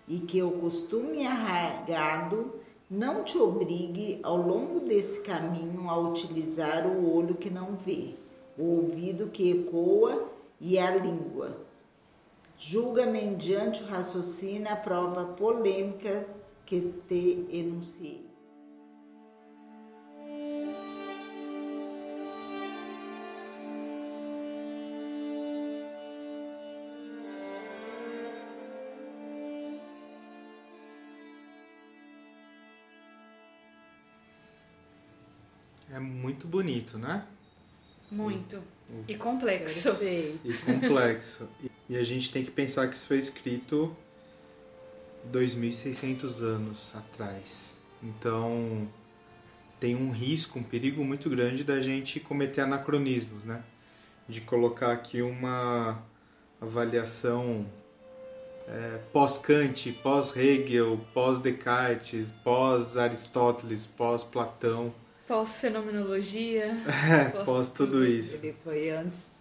e 0.07 0.21
que 0.21 0.43
o 0.43 0.53
costume 0.53 1.27
arraigado 1.27 2.55
não 2.91 3.23
te 3.23 3.39
obrigue 3.39 4.19
ao 4.21 4.37
longo 4.37 4.81
desse 4.81 5.21
caminho 5.21 5.89
a 5.89 5.97
utilizar 5.97 6.89
o 6.89 7.15
olho 7.15 7.37
que 7.37 7.49
não 7.49 7.77
vê, 7.77 8.17
o 8.59 8.65
ouvido 8.65 9.29
que 9.29 9.53
ecoa 9.53 10.29
e 10.61 10.77
a 10.77 10.97
língua. 10.97 11.57
Julga 12.59 13.07
mediante 13.07 13.85
o 13.85 13.87
raciocínio 13.87 14.69
a 14.69 14.75
prova 14.75 15.25
polêmica 15.25 16.27
que 16.67 16.93
te 17.09 17.47
enunciei. 17.51 18.30
Muito 36.41 36.47
bonito, 36.49 36.99
né? 36.99 37.23
Muito. 38.11 38.63
E 39.07 39.15
complexo. 39.15 39.95
Perfeito. 39.95 40.41
E 40.43 40.55
complexo. 40.55 41.49
E- 41.63 41.71
e 41.91 41.97
a 41.97 42.03
gente 42.03 42.31
tem 42.33 42.43
que 42.45 42.51
pensar 42.51 42.89
que 42.89 42.97
isso 42.97 43.07
foi 43.07 43.19
escrito 43.19 43.95
2.600 45.31 46.41
anos 46.41 46.93
atrás. 46.95 47.75
Então 48.03 48.89
tem 49.79 49.95
um 49.95 50.11
risco, 50.11 50.59
um 50.59 50.63
perigo 50.63 51.05
muito 51.05 51.29
grande 51.29 51.63
da 51.63 51.81
gente 51.81 52.19
cometer 52.21 52.63
anacronismos, 52.63 53.45
né? 53.45 53.63
De 54.29 54.41
colocar 54.41 54.93
aqui 54.93 55.21
uma 55.21 56.03
avaliação 56.61 57.67
é, 58.67 58.99
pós-Kant, 59.13 59.93
pós-Hegel, 60.03 61.01
pós-Descartes, 61.13 62.31
pós-Aristóteles, 62.45 63.85
pós-Platão, 63.85 64.95
Pós-fenomenologia. 65.31 66.65
é, 67.09 67.29
pós 67.45 67.71
tudo 67.71 68.05
isso. 68.05 68.35
Ele 68.43 68.53
foi 68.65 68.91
antes 68.91 69.39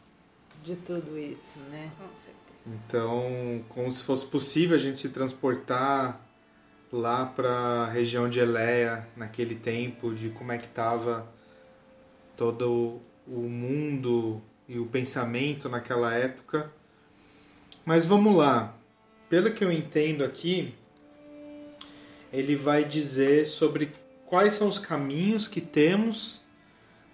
de 0.64 0.76
tudo 0.76 1.18
isso, 1.18 1.62
né? 1.72 1.90
Com 1.98 2.06
certeza. 2.10 2.78
Então, 2.86 3.66
como 3.70 3.92
se 3.92 4.04
fosse 4.04 4.28
possível 4.28 4.76
a 4.76 4.80
gente 4.80 5.02
se 5.02 5.10
transportar 5.10 6.22
lá 6.92 7.26
para 7.26 7.50
a 7.50 7.88
região 7.90 8.30
de 8.30 8.38
Eleia 8.38 9.08
naquele 9.18 9.56
tempo, 9.56 10.14
de 10.14 10.30
como 10.30 10.52
é 10.52 10.60
que 10.60 10.68
estava 10.68 11.28
todo 12.38 12.72
o- 12.72 13.02
o 13.26 13.50
mundo 13.50 14.40
e 14.68 14.78
o 14.78 14.86
pensamento 14.86 15.68
naquela 15.68 16.14
época. 16.14 16.72
Mas 17.84 18.06
vamos 18.06 18.36
lá. 18.36 18.76
Pelo 19.28 19.52
que 19.52 19.64
eu 19.64 19.72
entendo 19.72 20.24
aqui, 20.24 20.72
ele 22.32 22.56
vai 22.56 22.84
dizer 22.86 23.48
sobre 23.48 23.90
quais 24.30 24.54
são 24.54 24.68
os 24.68 24.78
caminhos 24.78 25.48
que 25.48 25.60
temos 25.60 26.42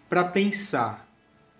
para 0.09 0.26
pensar. 0.26 1.09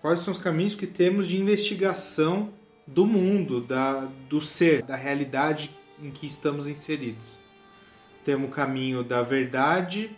Quais 0.02 0.20
são 0.20 0.30
os 0.30 0.38
caminhos 0.38 0.74
que 0.74 0.86
temos 0.86 1.26
de 1.26 1.40
investigação 1.40 2.52
do 2.86 3.06
mundo, 3.06 3.62
da, 3.62 4.04
do 4.28 4.38
ser, 4.38 4.82
da 4.82 4.94
realidade 4.94 5.74
em 6.00 6.10
que 6.10 6.26
estamos 6.26 6.68
inseridos. 6.68 7.24
Temos 8.22 8.50
o 8.50 8.52
caminho 8.52 9.02
da 9.02 9.22
verdade, 9.22 10.10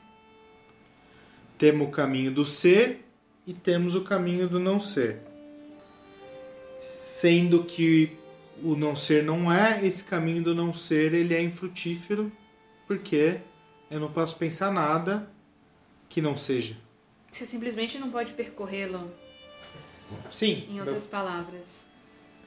temos 1.56 1.86
o 1.88 1.90
caminho 1.90 2.32
do 2.32 2.44
ser 2.44 3.06
e 3.46 3.54
temos 3.54 3.94
o 3.94 4.02
caminho 4.02 4.48
do 4.48 4.58
não 4.58 4.80
ser. 4.80 5.20
Sendo 6.80 7.62
que 7.62 8.16
o 8.60 8.74
não 8.74 8.96
ser 8.96 9.22
não 9.22 9.52
é, 9.52 9.86
esse 9.86 10.02
caminho 10.02 10.42
do 10.42 10.54
não 10.54 10.74
ser 10.74 11.14
ele 11.14 11.32
é 11.32 11.40
infrutífero 11.40 12.30
porque 12.88 13.40
eu 13.90 14.00
não 14.00 14.10
posso 14.12 14.36
pensar 14.36 14.70
nada 14.72 15.28
que 16.08 16.20
não 16.20 16.36
seja. 16.36 16.76
Você 17.30 17.44
simplesmente 17.44 17.98
não 17.98 18.10
pode 18.10 18.32
percorrê-lo, 18.32 19.12
Sim, 20.30 20.66
em 20.68 20.78
eu, 20.78 20.84
outras 20.84 21.06
palavras. 21.06 21.66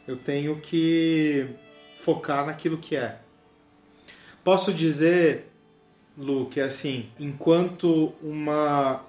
eu 0.07 0.17
tenho 0.17 0.59
que 0.59 1.47
focar 1.95 2.45
naquilo 2.45 2.77
que 2.77 2.95
é. 2.95 3.19
Posso 4.43 4.73
dizer, 4.73 5.51
Lu, 6.17 6.47
que 6.49 6.59
assim, 6.59 7.11
enquanto 7.19 8.13
uma 8.21 9.05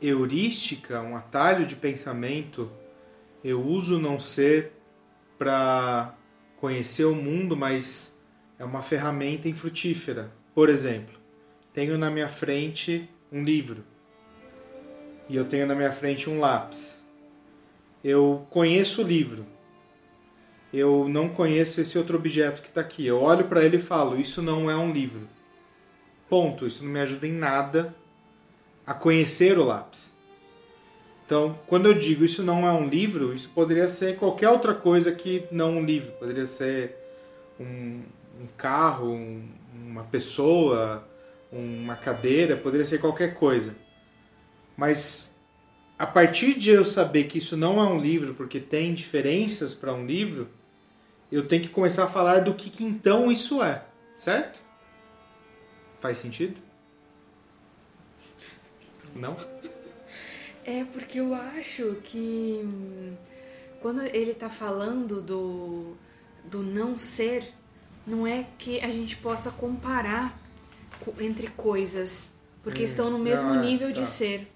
heurística, 0.00 1.00
um 1.00 1.16
atalho 1.16 1.66
de 1.66 1.74
pensamento, 1.74 2.70
eu 3.42 3.60
uso 3.60 3.98
não 3.98 4.20
ser 4.20 4.72
para 5.36 6.14
conhecer 6.56 7.04
o 7.04 7.14
mundo, 7.14 7.56
mas 7.56 8.16
é 8.58 8.64
uma 8.64 8.82
ferramenta 8.82 9.48
infrutífera. 9.48 10.32
Por 10.54 10.68
exemplo, 10.68 11.14
tenho 11.72 11.96
na 11.96 12.10
minha 12.10 12.28
frente 12.28 13.08
um 13.30 13.42
livro 13.42 13.84
e 15.28 15.36
eu 15.36 15.44
tenho 15.44 15.66
na 15.66 15.74
minha 15.74 15.92
frente 15.92 16.28
um 16.28 16.38
lápis. 16.38 17.02
Eu 18.04 18.46
conheço 18.50 19.02
o 19.02 19.06
livro, 19.06 19.46
eu 20.72 21.06
não 21.08 21.28
conheço 21.28 21.80
esse 21.80 21.98
outro 21.98 22.16
objeto 22.16 22.62
que 22.62 22.68
está 22.68 22.80
aqui. 22.80 23.06
Eu 23.06 23.20
olho 23.20 23.44
para 23.44 23.64
ele 23.64 23.76
e 23.76 23.80
falo: 23.80 24.18
Isso 24.18 24.40
não 24.40 24.70
é 24.70 24.76
um 24.76 24.92
livro. 24.92 25.28
Ponto. 26.28 26.66
Isso 26.66 26.82
não 26.82 26.90
me 26.90 27.00
ajuda 27.00 27.26
em 27.26 27.32
nada 27.32 27.94
a 28.86 28.94
conhecer 28.94 29.58
o 29.58 29.64
lápis. 29.64 30.12
Então, 31.24 31.58
quando 31.66 31.86
eu 31.86 31.94
digo 31.94 32.24
isso 32.24 32.42
não 32.42 32.66
é 32.66 32.72
um 32.72 32.86
livro, 32.86 33.32
isso 33.32 33.50
poderia 33.54 33.88
ser 33.88 34.16
qualquer 34.16 34.50
outra 34.50 34.74
coisa 34.74 35.12
que 35.12 35.44
não 35.50 35.78
um 35.78 35.84
livro. 35.84 36.12
Poderia 36.12 36.46
ser 36.46 36.96
um, 37.60 38.02
um 38.40 38.46
carro, 38.56 39.12
um, 39.12 39.48
uma 39.86 40.04
pessoa, 40.04 41.06
uma 41.50 41.96
cadeira, 41.96 42.56
poderia 42.56 42.86
ser 42.86 42.98
qualquer 42.98 43.34
coisa. 43.34 43.76
Mas 44.76 45.38
a 45.98 46.06
partir 46.06 46.58
de 46.58 46.70
eu 46.70 46.84
saber 46.84 47.24
que 47.24 47.38
isso 47.38 47.56
não 47.56 47.80
é 47.80 47.84
um 47.84 48.00
livro, 48.00 48.34
porque 48.34 48.58
tem 48.58 48.94
diferenças 48.94 49.74
para 49.74 49.92
um 49.92 50.06
livro, 50.06 50.48
eu 51.30 51.46
tenho 51.46 51.62
que 51.62 51.68
começar 51.68 52.04
a 52.04 52.08
falar 52.08 52.40
do 52.40 52.54
que, 52.54 52.68
que 52.70 52.84
então 52.84 53.30
isso 53.30 53.62
é, 53.62 53.84
certo? 54.16 54.62
Faz 56.00 56.18
sentido? 56.18 56.60
Não? 59.14 59.36
É 60.64 60.84
porque 60.84 61.20
eu 61.20 61.34
acho 61.34 61.96
que 62.04 62.60
hum, 62.64 63.16
quando 63.80 64.02
ele 64.02 64.34
tá 64.34 64.48
falando 64.48 65.20
do, 65.20 65.96
do 66.44 66.62
não 66.62 66.96
ser, 66.96 67.44
não 68.06 68.26
é 68.26 68.46
que 68.58 68.80
a 68.80 68.90
gente 68.90 69.16
possa 69.16 69.50
comparar 69.50 70.38
co- 71.04 71.14
entre 71.20 71.48
coisas, 71.48 72.34
porque 72.62 72.82
Hum, 72.82 72.84
estão 72.84 73.10
no 73.10 73.18
mesmo 73.18 73.50
não, 73.50 73.62
é, 73.62 73.66
nível 73.66 73.92
tá. 73.92 74.00
de 74.00 74.06
ser. 74.06 74.48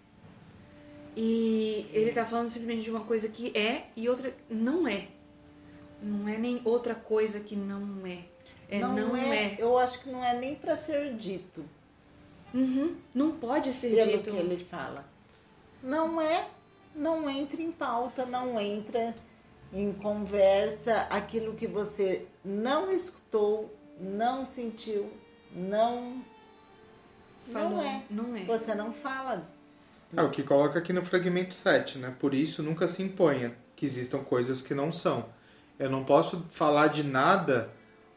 E 1.16 1.86
ele 1.92 2.12
tá 2.12 2.24
falando 2.26 2.48
simplesmente 2.48 2.84
de 2.84 2.90
uma 2.90 3.00
coisa 3.00 3.28
que 3.28 3.56
é 3.56 3.86
e 3.96 4.08
outra 4.08 4.34
não 4.50 4.86
é. 4.86 5.08
Não 6.02 6.28
é 6.28 6.36
nem 6.36 6.60
outra 6.64 6.94
coisa 6.94 7.40
que 7.40 7.56
não 7.56 8.06
é. 8.06 8.18
É, 8.68 8.80
não, 8.80 9.16
é. 9.16 9.56
Eu 9.58 9.78
acho 9.78 10.02
que 10.02 10.10
não 10.10 10.22
é 10.22 10.38
nem 10.38 10.54
para 10.54 10.76
ser 10.76 11.14
dito, 11.14 11.64
Uhum, 12.52 12.96
não 13.14 13.32
pode 13.32 13.72
ser 13.72 13.94
pelo 13.94 14.12
dito. 14.18 14.30
que 14.30 14.36
ele 14.36 14.56
fala. 14.58 15.04
Não 15.82 16.20
é, 16.20 16.48
não 16.94 17.28
entra 17.30 17.60
em 17.62 17.70
pauta, 17.70 18.24
não 18.26 18.58
entra 18.60 19.14
em 19.76 19.92
conversa 19.92 21.02
aquilo 21.10 21.54
que 21.54 21.66
você 21.66 22.26
não 22.42 22.90
escutou, 22.90 23.76
não 24.00 24.46
sentiu, 24.46 25.12
não 25.52 26.24
Falou, 27.52 27.70
não 27.70 27.82
é. 27.82 28.02
Não 28.10 28.36
é. 28.36 28.44
Você 28.44 28.74
não 28.74 28.92
fala. 28.92 29.46
É 30.16 30.22
o 30.22 30.30
que 30.30 30.42
coloca 30.42 30.78
aqui 30.78 30.92
no 30.92 31.02
fragmento 31.02 31.54
7, 31.54 31.98
né? 31.98 32.14
Por 32.18 32.32
isso 32.32 32.62
nunca 32.62 32.88
se 32.88 33.02
imponha 33.02 33.54
que 33.76 33.84
existam 33.84 34.24
coisas 34.24 34.62
que 34.62 34.74
não 34.74 34.90
são. 34.90 35.26
Eu 35.78 35.90
não 35.90 36.04
posso 36.04 36.46
falar 36.50 36.88
de 36.88 37.04
nada 37.04 37.70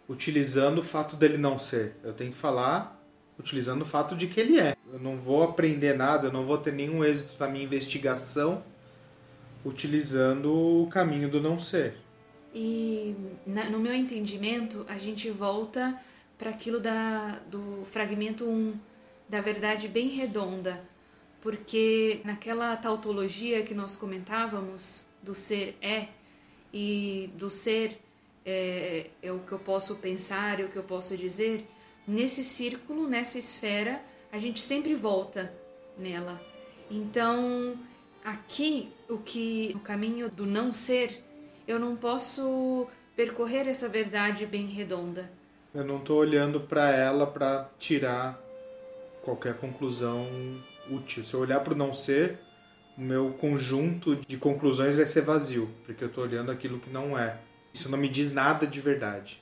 utilizando 0.07 0.79
o 0.79 0.83
fato 0.83 1.17
dele 1.17 1.37
não 1.37 1.59
ser. 1.59 1.97
Eu 2.03 2.13
tenho 2.13 2.31
que 2.31 2.37
falar 2.37 2.97
utilizando 3.37 3.81
o 3.81 3.85
fato 3.85 4.15
de 4.15 4.27
que 4.27 4.39
ele 4.39 4.59
é. 4.59 4.75
Eu 4.91 4.99
não 4.99 5.17
vou 5.17 5.43
aprender 5.43 5.93
nada, 5.93 6.27
eu 6.27 6.31
não 6.31 6.45
vou 6.45 6.57
ter 6.57 6.71
nenhum 6.71 7.03
êxito 7.03 7.35
na 7.37 7.49
minha 7.49 7.65
investigação 7.65 8.63
utilizando 9.65 10.51
o 10.83 10.87
caminho 10.87 11.29
do 11.29 11.41
não 11.41 11.59
ser. 11.59 11.95
E 12.53 13.15
na- 13.45 13.69
no 13.69 13.79
meu 13.79 13.93
entendimento, 13.93 14.85
a 14.87 14.97
gente 14.97 15.29
volta 15.29 15.99
para 16.37 16.49
aquilo 16.49 16.79
da, 16.79 17.39
do 17.49 17.83
fragmento 17.85 18.45
1, 18.45 18.73
da 19.27 19.41
verdade 19.41 19.87
bem 19.87 20.07
redonda, 20.07 20.81
porque 21.41 22.21
naquela 22.23 22.75
tautologia 22.75 23.63
que 23.63 23.73
nós 23.73 23.95
comentávamos, 23.95 25.05
do 25.21 25.35
ser 25.35 25.77
é, 25.81 26.07
e 26.73 27.29
do 27.35 27.49
ser 27.49 27.99
é, 28.45 29.07
é 29.21 29.31
o 29.31 29.39
que 29.39 29.51
eu 29.51 29.59
posso 29.59 29.95
pensar, 29.97 30.59
é 30.59 30.63
o 30.63 30.69
que 30.69 30.77
eu 30.77 30.83
posso 30.83 31.15
dizer, 31.17 31.67
nesse 32.07 32.43
círculo, 32.43 33.07
nessa 33.07 33.37
esfera, 33.37 34.01
a 34.31 34.39
gente 34.39 34.59
sempre 34.61 34.95
volta 34.95 35.53
nela. 35.97 36.41
Então, 36.89 37.77
aqui, 38.29 38.91
o 39.09 39.17
que 39.17 39.71
o 39.75 39.79
caminho 39.79 40.29
do 40.29 40.45
não 40.45 40.71
ser, 40.71 41.23
eu 41.67 41.79
não 41.79 41.95
posso 41.95 42.87
percorrer 43.15 43.67
essa 43.67 43.89
verdade 43.89 44.45
bem 44.45 44.67
redonda. 44.67 45.29
Eu 45.73 45.83
não 45.83 45.97
estou 45.97 46.17
olhando 46.17 46.61
para 46.61 46.89
ela 46.91 47.27
para 47.27 47.69
tirar 47.77 48.39
qualquer 49.23 49.57
conclusão 49.57 50.27
útil. 50.89 51.23
Se 51.23 51.33
eu 51.33 51.39
olhar 51.39 51.59
para 51.59 51.73
o 51.73 51.77
não 51.77 51.93
ser, 51.93 52.39
o 52.97 53.01
meu 53.01 53.31
conjunto 53.33 54.15
de 54.15 54.37
conclusões 54.37 54.95
vai 54.95 55.05
ser 55.05 55.21
vazio, 55.21 55.69
porque 55.85 56.03
eu 56.03 56.07
estou 56.07 56.23
olhando 56.23 56.51
aquilo 56.51 56.79
que 56.79 56.89
não 56.89 57.17
é. 57.17 57.39
Isso 57.73 57.89
não 57.89 57.97
me 57.97 58.09
diz 58.09 58.31
nada 58.31 58.65
de 58.65 58.79
verdade. 58.79 59.41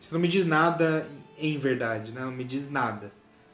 Isso 0.00 0.14
não 0.14 0.20
me 0.20 0.28
diz 0.28 0.46
nada 0.46 1.06
em 1.36 1.58
verdade, 1.58 2.12
né? 2.12 2.20
Não 2.20 2.32
me 2.32 2.44
diz 2.44 2.70
nada. 2.70 3.12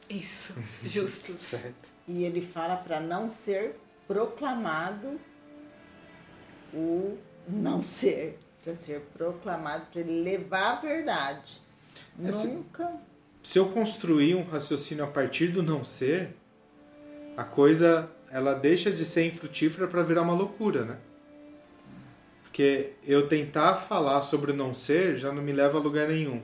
Isso, 0.09 0.55
justo. 0.85 1.33
Certo. 1.37 1.89
E 2.07 2.23
ele 2.23 2.39
fala 2.39 2.75
para 2.75 2.99
não 2.99 3.29
ser 3.29 3.75
proclamado 4.07 5.19
o 6.73 7.17
não 7.47 7.81
ser, 7.83 8.39
para 8.63 8.75
ser 8.75 9.01
proclamado, 9.17 9.85
para 9.91 10.01
ele 10.01 10.21
levar 10.21 10.73
a 10.73 10.75
verdade. 10.81 11.59
Esse- 12.23 12.47
Nunca. 12.47 12.93
Se 13.43 13.59
eu 13.59 13.69
construir 13.69 14.33
um 14.35 14.43
raciocínio 14.43 15.03
a 15.03 15.07
partir 15.07 15.47
do 15.49 15.61
não 15.61 15.83
ser, 15.83 16.35
a 17.37 17.43
coisa 17.43 18.09
ela 18.31 18.53
deixa 18.55 18.91
de 18.91 19.05
ser 19.05 19.27
infrutífera 19.27 19.87
para 19.87 20.01
virar 20.03 20.23
uma 20.23 20.33
loucura, 20.33 20.83
né? 20.83 20.97
Porque 22.43 22.93
eu 23.05 23.27
tentar 23.27 23.75
falar 23.75 24.23
sobre 24.23 24.51
o 24.51 24.55
não 24.55 24.73
ser 24.73 25.15
já 25.17 25.31
não 25.31 25.43
me 25.43 25.51
leva 25.51 25.77
a 25.77 25.81
lugar 25.81 26.07
nenhum. 26.07 26.41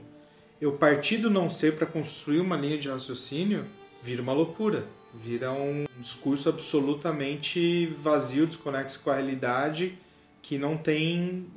Eu 0.60 0.74
partir 0.74 1.18
do 1.18 1.30
não 1.30 1.50
ser 1.50 1.76
para 1.76 1.88
construir 1.88 2.40
uma 2.40 2.56
linha 2.56 2.78
de 2.78 2.88
raciocínio 2.88 3.66
vira 4.02 4.22
uma 4.22 4.34
loucura, 4.34 4.86
vira 5.14 5.52
um 5.52 5.86
discurso 6.00 6.50
absolutamente 6.50 7.88
vazio, 7.88 8.48
desconexo 8.48 9.02
com 9.02 9.10
a 9.10 9.16
realidade, 9.16 9.98
que 10.42 10.58
não 10.58 10.78
tem 10.78 11.48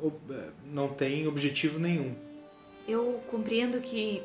não 0.66 0.88
tem 0.88 1.26
objetivo 1.26 1.78
nenhum. 1.78 2.14
Eu 2.86 3.22
compreendo 3.30 3.80
que 3.80 4.22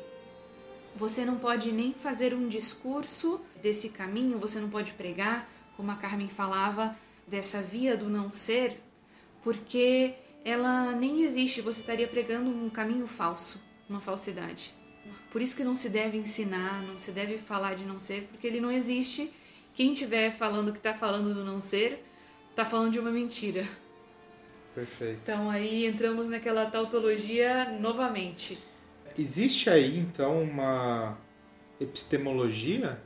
você 0.94 1.24
não 1.24 1.36
pode 1.36 1.72
nem 1.72 1.92
fazer 1.92 2.34
um 2.34 2.48
discurso 2.48 3.40
desse 3.62 3.90
caminho, 3.90 4.38
você 4.38 4.58
não 4.58 4.68
pode 4.68 4.92
pregar, 4.92 5.48
como 5.76 5.90
a 5.90 5.96
Carmen 5.96 6.28
falava, 6.28 6.96
dessa 7.26 7.62
via 7.62 7.96
do 7.96 8.08
não 8.08 8.30
ser, 8.32 8.82
porque 9.42 10.14
ela 10.44 10.92
nem 10.92 11.22
existe, 11.22 11.60
você 11.60 11.80
estaria 11.80 12.08
pregando 12.08 12.50
um 12.50 12.68
caminho 12.68 13.06
falso, 13.06 13.62
uma 13.88 14.00
falsidade. 14.00 14.74
Por 15.30 15.40
isso 15.40 15.56
que 15.56 15.62
não 15.62 15.76
se 15.76 15.88
deve 15.88 16.18
ensinar, 16.18 16.82
não 16.82 16.98
se 16.98 17.12
deve 17.12 17.38
falar 17.38 17.74
de 17.74 17.84
não 17.84 18.00
ser, 18.00 18.28
porque 18.30 18.46
ele 18.46 18.60
não 18.60 18.70
existe. 18.70 19.32
Quem 19.74 19.92
estiver 19.92 20.32
falando 20.32 20.72
que 20.72 20.78
está 20.78 20.92
falando 20.92 21.32
do 21.32 21.44
não 21.44 21.60
ser, 21.60 22.04
está 22.50 22.64
falando 22.64 22.92
de 22.92 22.98
uma 22.98 23.10
mentira. 23.10 23.66
Perfeito. 24.74 25.20
Então 25.22 25.48
aí 25.48 25.86
entramos 25.86 26.28
naquela 26.28 26.66
tautologia 26.66 27.70
novamente. 27.80 28.58
Existe 29.16 29.68
aí 29.70 29.98
então 29.98 30.42
uma 30.42 31.16
epistemologia, 31.80 33.00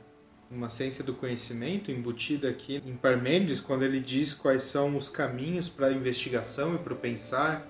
uma 0.49 0.69
ciência 0.69 1.03
do 1.03 1.13
conhecimento 1.13 1.91
embutida 1.91 2.49
aqui 2.49 2.81
em 2.85 2.95
Parmênides, 2.95 3.59
quando 3.59 3.83
ele 3.83 3.99
diz 3.99 4.33
quais 4.33 4.63
são 4.63 4.95
os 4.97 5.09
caminhos 5.09 5.69
para 5.69 5.87
a 5.87 5.91
investigação 5.91 6.75
e 6.75 6.77
para 6.77 6.93
o 6.93 6.97
pensar 6.97 7.67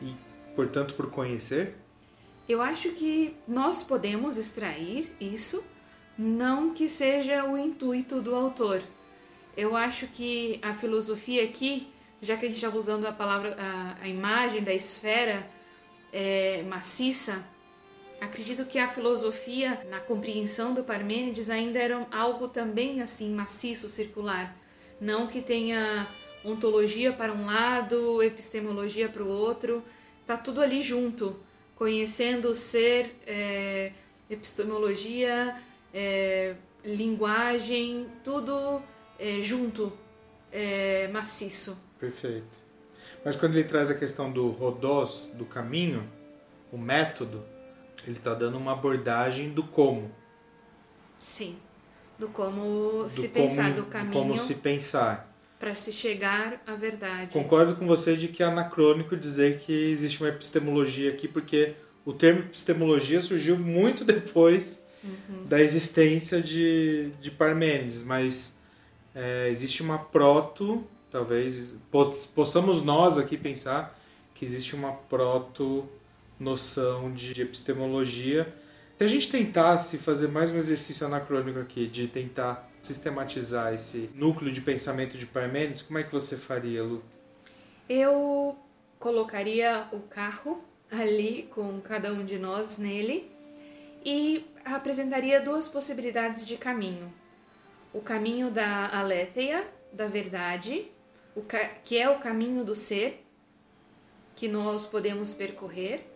e, 0.00 0.14
portanto, 0.54 0.94
para 0.94 1.06
o 1.06 1.10
conhecer? 1.10 1.76
Eu 2.48 2.62
acho 2.62 2.90
que 2.92 3.36
nós 3.46 3.82
podemos 3.82 4.38
extrair 4.38 5.14
isso, 5.20 5.62
não 6.16 6.72
que 6.72 6.88
seja 6.88 7.44
o 7.44 7.58
intuito 7.58 8.22
do 8.22 8.34
autor. 8.34 8.82
Eu 9.56 9.76
acho 9.76 10.06
que 10.06 10.58
a 10.62 10.72
filosofia 10.72 11.44
aqui, 11.44 11.88
já 12.22 12.36
que 12.36 12.46
a 12.46 12.48
gente 12.48 12.64
está 12.64 12.76
usando 12.76 13.06
a 13.06 13.12
palavra, 13.12 13.56
a, 13.58 14.04
a 14.04 14.08
imagem 14.08 14.62
da 14.62 14.72
esfera 14.72 15.46
é, 16.12 16.62
maciça, 16.62 17.44
Acredito 18.20 18.64
que 18.64 18.78
a 18.80 18.88
filosofia, 18.88 19.80
na 19.88 20.00
compreensão 20.00 20.74
do 20.74 20.82
Parmênides, 20.82 21.48
ainda 21.48 21.78
era 21.78 22.04
algo 22.10 22.48
também 22.48 23.00
assim 23.00 23.32
maciço, 23.32 23.88
circular. 23.88 24.56
Não 25.00 25.28
que 25.28 25.40
tenha 25.40 26.08
ontologia 26.44 27.12
para 27.12 27.32
um 27.32 27.46
lado, 27.46 28.20
epistemologia 28.22 29.08
para 29.08 29.22
o 29.22 29.28
outro, 29.28 29.84
está 30.20 30.36
tudo 30.36 30.60
ali 30.60 30.82
junto, 30.82 31.38
conhecendo 31.78 32.48
o 32.48 32.54
ser, 32.54 33.14
é, 33.24 33.92
epistemologia, 34.28 35.54
é, 35.94 36.56
linguagem, 36.84 38.08
tudo 38.24 38.82
é, 39.16 39.40
junto, 39.40 39.92
maciço. 41.12 41.80
Perfeito. 42.00 42.66
Mas 43.24 43.36
quando 43.36 43.54
ele 43.54 43.64
traz 43.68 43.90
a 43.92 43.94
questão 43.94 44.30
do 44.32 44.50
rodós, 44.50 45.30
do 45.34 45.44
caminho, 45.44 46.08
o 46.72 46.76
método, 46.78 47.44
ele 48.02 48.16
está 48.16 48.34
dando 48.34 48.58
uma 48.58 48.72
abordagem 48.72 49.50
do 49.50 49.62
como. 49.62 50.10
Sim. 51.20 51.56
Do 52.18 52.28
como 52.28 53.04
Do 53.04 53.10
se 53.10 53.28
como- 53.28 53.34
pensar, 53.34 53.70
do 53.70 53.82
do 53.82 53.86
caminho 53.86 54.12
Como 54.12 54.36
se 54.36 54.56
pensar. 54.56 55.27
Para 55.58 55.74
se 55.74 55.92
chegar 55.92 56.62
à 56.66 56.74
verdade. 56.74 57.32
Concordo 57.32 57.74
com 57.76 57.86
você 57.86 58.16
de 58.16 58.28
que 58.28 58.42
é 58.42 58.46
anacrônico 58.46 59.16
dizer 59.16 59.58
que 59.58 59.72
existe 59.72 60.20
uma 60.22 60.28
epistemologia 60.28 61.10
aqui, 61.10 61.26
porque 61.26 61.74
o 62.04 62.12
termo 62.12 62.40
epistemologia 62.40 63.20
surgiu 63.20 63.58
muito 63.58 64.04
depois 64.06 64.80
da 65.46 65.60
existência 65.60 66.42
de, 66.42 67.10
de 67.20 67.30
Parmênides, 67.30 68.02
mas 68.02 68.56
é, 69.14 69.48
existe 69.48 69.80
uma 69.82 69.98
proto, 69.98 70.84
talvez 71.10 71.76
po- 71.90 72.10
possamos 72.34 72.82
nós 72.82 73.16
aqui 73.16 73.36
pensar 73.36 73.96
que 74.34 74.44
existe 74.44 74.74
uma 74.74 74.92
proto 74.92 75.88
noção 76.38 77.12
de 77.12 77.40
epistemologia. 77.40 78.52
Se 78.98 79.04
a 79.04 79.08
gente 79.08 79.30
tentasse 79.30 79.96
fazer 79.96 80.26
mais 80.26 80.50
um 80.50 80.56
exercício 80.56 81.06
anacrônico 81.06 81.60
aqui, 81.60 81.86
de 81.86 82.08
tentar 82.08 82.68
sistematizar 82.82 83.72
esse 83.72 84.10
núcleo 84.12 84.50
de 84.50 84.60
pensamento 84.60 85.16
de 85.16 85.24
Parmênides, 85.24 85.82
como 85.82 86.00
é 86.00 86.02
que 86.02 86.10
você 86.10 86.36
faria, 86.36 86.82
Lu? 86.82 87.00
Eu 87.88 88.58
colocaria 88.98 89.86
o 89.92 90.00
carro 90.00 90.64
ali 90.90 91.48
com 91.48 91.80
cada 91.80 92.12
um 92.12 92.24
de 92.24 92.40
nós 92.40 92.76
nele 92.76 93.30
e 94.04 94.44
apresentaria 94.64 95.40
duas 95.40 95.68
possibilidades 95.68 96.44
de 96.44 96.56
caminho. 96.56 97.14
O 97.94 98.00
caminho 98.00 98.50
da 98.50 98.88
aletheia, 98.88 99.64
da 99.92 100.08
verdade, 100.08 100.90
que 101.84 101.96
é 101.96 102.10
o 102.10 102.18
caminho 102.18 102.64
do 102.64 102.74
ser 102.74 103.24
que 104.34 104.48
nós 104.48 104.86
podemos 104.86 105.34
percorrer, 105.34 106.07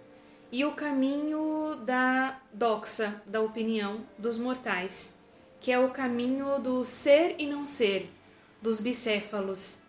e 0.53 0.67
o 0.67 0.73
caminho 0.73 1.77
da 1.77 2.39
doxa, 2.53 3.23
da 3.25 3.41
opinião 3.41 4.07
dos 4.19 4.37
mortais, 4.37 5.19
que 5.59 5.73
é 5.73 5.79
o 5.79 5.89
caminho 5.89 6.59
do 6.59 6.85
ser 6.85 7.37
e 7.39 7.47
não 7.47 7.65
ser, 7.65 8.11
dos 8.61 8.79
bicéfalos. 8.79 9.81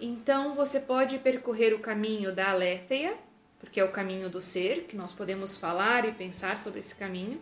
Então 0.00 0.56
você 0.56 0.80
pode 0.80 1.20
percorrer 1.20 1.72
o 1.72 1.78
caminho 1.78 2.34
da 2.34 2.50
aletheia, 2.50 3.16
porque 3.60 3.78
é 3.78 3.84
o 3.84 3.92
caminho 3.92 4.28
do 4.28 4.40
ser, 4.40 4.86
que 4.88 4.96
nós 4.96 5.12
podemos 5.12 5.56
falar 5.56 6.04
e 6.04 6.10
pensar 6.10 6.58
sobre 6.58 6.80
esse 6.80 6.96
caminho, 6.96 7.40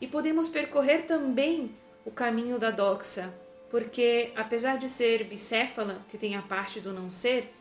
e 0.00 0.06
podemos 0.06 0.48
percorrer 0.48 1.02
também 1.02 1.76
o 2.02 2.10
caminho 2.10 2.58
da 2.58 2.70
doxa, 2.70 3.32
porque 3.70 4.32
apesar 4.34 4.78
de 4.78 4.88
ser 4.88 5.24
bicéfala, 5.24 6.02
que 6.08 6.16
tem 6.16 6.34
a 6.34 6.42
parte 6.42 6.80
do 6.80 6.94
não 6.94 7.10
ser, 7.10 7.52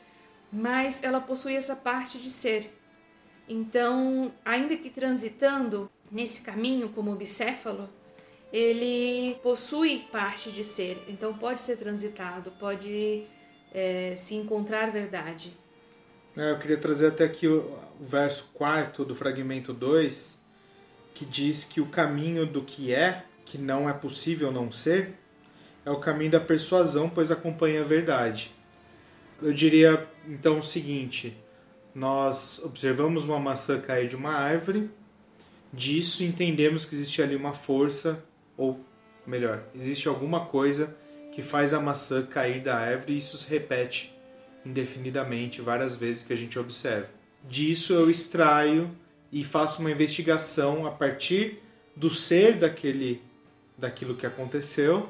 mas 0.49 1.03
ela 1.03 1.19
possui 1.19 1.55
essa 1.55 1.75
parte 1.75 2.17
de 2.19 2.29
ser. 2.29 2.71
Então, 3.47 4.31
ainda 4.43 4.75
que 4.75 4.89
transitando 4.89 5.89
nesse 6.11 6.41
caminho 6.41 6.89
como 6.89 7.15
bicéfalo, 7.15 7.89
ele 8.51 9.35
possui 9.41 10.05
parte 10.11 10.51
de 10.51 10.63
ser, 10.63 11.03
então 11.07 11.33
pode 11.33 11.61
ser 11.61 11.77
transitado, 11.77 12.51
pode 12.59 13.23
é, 13.73 14.15
se 14.15 14.35
encontrar 14.35 14.91
verdade. 14.91 15.57
É, 16.37 16.51
Eu 16.51 16.59
queria 16.59 16.77
trazer 16.77 17.07
até 17.07 17.25
aqui 17.25 17.47
o, 17.47 17.77
verso 17.99 18.49
quarto 18.53 19.05
do 19.05 19.15
fragmento 19.15 19.73
2, 19.73 20.37
que 21.13 21.25
diz 21.25 21.63
que 21.63 21.79
o 21.79 21.85
caminho 21.87 22.45
do 22.45 22.63
que 22.63 22.93
é, 22.93 23.23
que 23.45 23.57
não 23.57 23.89
é 23.89 23.93
possível 23.93 24.51
não 24.51 24.71
ser, 24.71 25.13
é 25.85 25.91
o 25.91 25.99
caminho 25.99 26.31
da 26.31 26.39
persuasão, 26.39 27.09
pois 27.09 27.31
acompanha 27.31 27.81
a 27.81 27.85
verdade. 27.85 28.51
Eu 29.41 29.53
diria 29.53 30.07
então 30.27 30.59
o 30.59 30.63
seguinte: 30.63 31.37
nós 31.93 32.61
observamos 32.63 33.23
uma 33.23 33.39
maçã 33.39 33.79
cair 33.79 34.07
de 34.07 34.15
uma 34.15 34.31
árvore, 34.31 34.89
disso 35.71 36.23
entendemos 36.23 36.85
que 36.85 36.95
existe 36.95 37.21
ali 37.21 37.35
uma 37.35 37.53
força, 37.53 38.23
ou 38.57 38.79
melhor, 39.25 39.63
existe 39.75 40.07
alguma 40.07 40.45
coisa 40.45 40.95
que 41.31 41.41
faz 41.41 41.73
a 41.73 41.79
maçã 41.79 42.23
cair 42.23 42.61
da 42.61 42.75
árvore 42.75 43.13
e 43.13 43.17
isso 43.17 43.37
se 43.37 43.49
repete 43.49 44.13
indefinidamente 44.65 45.61
várias 45.61 45.95
vezes 45.95 46.23
que 46.23 46.33
a 46.33 46.37
gente 46.37 46.57
observa. 46.57 47.09
Disso 47.49 47.93
eu 47.93 48.09
extraio 48.09 48.89
e 49.31 49.43
faço 49.43 49.81
uma 49.81 49.91
investigação 49.91 50.85
a 50.85 50.91
partir 50.91 51.59
do 51.95 52.09
ser 52.09 52.57
daquele 52.57 53.21
daquilo 53.77 54.15
que 54.15 54.25
aconteceu 54.25 55.09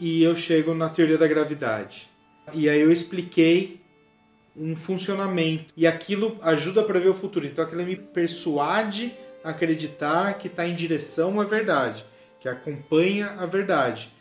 e 0.00 0.22
eu 0.22 0.36
chego 0.36 0.74
na 0.74 0.88
teoria 0.88 1.18
da 1.18 1.26
gravidade. 1.26 2.08
E 2.54 2.68
aí 2.68 2.80
eu 2.80 2.90
expliquei 2.90 3.81
um 4.56 4.76
funcionamento 4.76 5.72
e 5.76 5.86
aquilo 5.86 6.38
ajuda 6.42 6.82
a 6.82 6.84
prever 6.84 7.08
o 7.08 7.14
futuro. 7.14 7.46
Então 7.46 7.64
aquilo 7.64 7.84
me 7.84 7.96
persuade 7.96 9.14
a 9.42 9.50
acreditar 9.50 10.34
que 10.34 10.46
está 10.46 10.66
em 10.66 10.74
direção 10.74 11.40
à 11.40 11.44
verdade, 11.44 12.04
que 12.40 12.48
acompanha 12.48 13.30
a 13.38 13.46
verdade. 13.46 14.12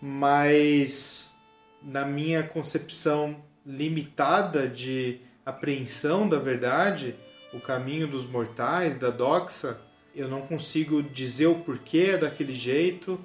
Mas 0.00 1.38
na 1.82 2.04
minha 2.04 2.42
concepção 2.42 3.42
limitada 3.64 4.68
de 4.68 5.20
apreensão 5.44 6.28
da 6.28 6.38
verdade, 6.38 7.14
o 7.52 7.60
caminho 7.60 8.06
dos 8.06 8.26
mortais, 8.26 8.98
da 8.98 9.10
doxa, 9.10 9.80
eu 10.14 10.28
não 10.28 10.42
consigo 10.42 11.02
dizer 11.02 11.46
o 11.46 11.56
porquê 11.56 12.12
é 12.12 12.18
daquele 12.18 12.54
jeito 12.54 13.18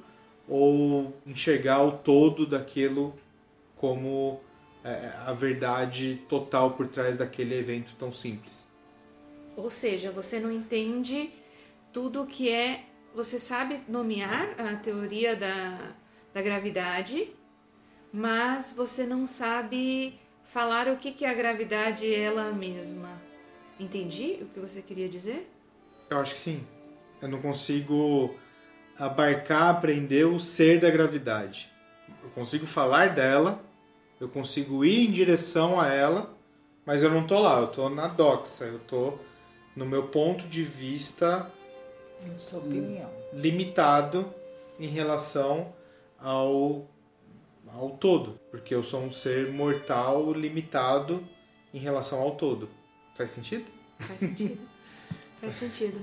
ou 0.48 1.16
enxergar 1.26 1.84
o 1.84 1.91
todo 1.91 2.46
daquilo 2.46 3.16
como 3.76 4.41
a 5.25 5.34
verdade 5.34 6.21
total 6.27 6.71
por 6.71 6.88
trás 6.88 7.15
daquele 7.15 7.57
evento 7.57 7.95
tão 7.97 8.11
simples. 8.11 8.65
Ou 9.55 9.69
seja, 9.69 10.11
você 10.11 10.39
não 10.39 10.51
entende 10.51 11.31
tudo 11.91 12.25
que 12.25 12.49
é. 12.49 12.84
Você 13.15 13.38
sabe 13.38 13.81
nomear 13.88 14.55
a 14.59 14.75
teoria 14.75 15.36
da, 15.36 15.93
da 16.34 16.41
gravidade, 16.41 17.31
mas 18.11 18.73
você 18.75 19.05
não 19.05 19.25
sabe 19.25 20.19
falar 20.43 20.88
o 20.88 20.97
que, 20.97 21.11
que 21.11 21.23
é 21.23 21.29
a 21.29 21.34
gravidade 21.34 22.13
ela 22.13 22.51
mesma. 22.51 23.21
Entendi 23.79 24.39
o 24.41 24.45
que 24.45 24.59
você 24.59 24.81
queria 24.81 25.07
dizer? 25.07 25.49
Eu 26.09 26.19
acho 26.19 26.34
que 26.34 26.39
sim. 26.39 26.65
Eu 27.21 27.29
não 27.29 27.39
consigo 27.41 28.36
abarcar, 28.97 29.69
aprender 29.69 30.25
o 30.25 30.39
ser 30.39 30.79
da 30.79 30.89
gravidade. 30.89 31.71
Eu 32.23 32.29
consigo 32.31 32.65
falar 32.65 33.09
dela, 33.09 33.63
eu 34.24 34.30
consigo 34.30 34.86
ir 34.86 35.07
em 35.07 35.11
direção 35.11 35.80
a 35.80 35.88
ela, 35.89 36.34
mas 36.86 37.03
eu 37.03 37.09
não 37.11 37.28
tô 37.28 37.39
lá, 37.39 37.59
eu 37.59 37.67
tô 37.67 37.89
na 37.89 38.07
doxa, 38.07 38.63
eu 38.65 38.80
tô 38.80 39.13
no 39.76 39.86
meu 39.86 40.07
ponto 40.07 40.47
de 40.47 40.63
vista 40.63 41.51
Na 42.26 42.36
sua 42.36 42.59
opinião. 42.59 43.09
limitado 43.34 44.34
em 44.80 44.88
relação 44.88 45.74
ao, 46.17 46.88
ao 47.67 47.89
todo, 47.91 48.39
porque 48.49 48.74
eu 48.74 48.82
sou 48.82 49.01
um 49.01 49.11
ser 49.11 49.51
mortal 49.51 50.32
limitado 50.32 51.21
em 51.74 51.80
relação 51.80 52.21
ao 52.21 52.36
todo. 52.36 52.69
Faz 53.15 53.32
sentido? 53.32 53.69
Faz 53.99 54.19
sentido. 54.19 54.61
Faz 55.41 55.55
sentido. 55.55 55.99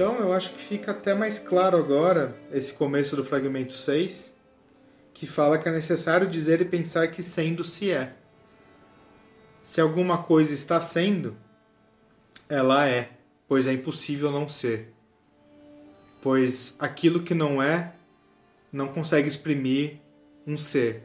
Então 0.00 0.16
eu 0.16 0.32
acho 0.32 0.54
que 0.54 0.62
fica 0.62 0.92
até 0.92 1.12
mais 1.12 1.38
claro 1.38 1.76
agora 1.76 2.34
esse 2.50 2.72
começo 2.72 3.14
do 3.14 3.22
fragmento 3.22 3.74
6, 3.74 4.34
que 5.12 5.26
fala 5.26 5.58
que 5.58 5.68
é 5.68 5.72
necessário 5.72 6.26
dizer 6.26 6.58
e 6.62 6.64
pensar 6.64 7.06
que 7.08 7.22
sendo 7.22 7.62
se 7.62 7.90
é. 7.90 8.14
Se 9.62 9.78
alguma 9.78 10.22
coisa 10.22 10.54
está 10.54 10.80
sendo, 10.80 11.36
ela 12.48 12.88
é, 12.88 13.10
pois 13.46 13.66
é 13.66 13.74
impossível 13.74 14.30
não 14.32 14.48
ser. 14.48 14.90
Pois 16.22 16.76
aquilo 16.78 17.22
que 17.22 17.34
não 17.34 17.62
é 17.62 17.92
não 18.72 18.88
consegue 18.88 19.28
exprimir 19.28 19.98
um 20.46 20.56
ser. 20.56 21.02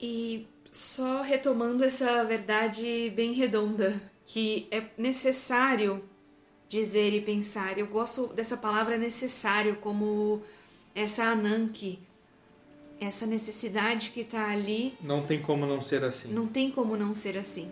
E 0.00 0.48
só 0.72 1.20
retomando 1.20 1.84
essa 1.84 2.24
verdade 2.24 3.12
bem 3.14 3.34
redonda, 3.34 4.00
que 4.24 4.68
é 4.70 4.84
necessário 4.96 6.02
dizer 6.68 7.12
e 7.12 7.20
pensar. 7.20 7.78
Eu 7.78 7.86
gosto 7.86 8.28
dessa 8.28 8.56
palavra 8.56 8.98
necessário 8.98 9.76
como 9.76 10.42
essa 10.94 11.24
ananke, 11.24 11.98
essa 13.00 13.26
necessidade 13.26 14.10
que 14.10 14.20
está 14.20 14.50
ali. 14.50 14.96
Não 15.00 15.24
tem 15.24 15.40
como 15.40 15.66
não 15.66 15.80
ser 15.80 16.04
assim. 16.04 16.32
Não 16.32 16.46
tem 16.46 16.70
como 16.70 16.96
não 16.96 17.14
ser 17.14 17.36
assim. 17.36 17.70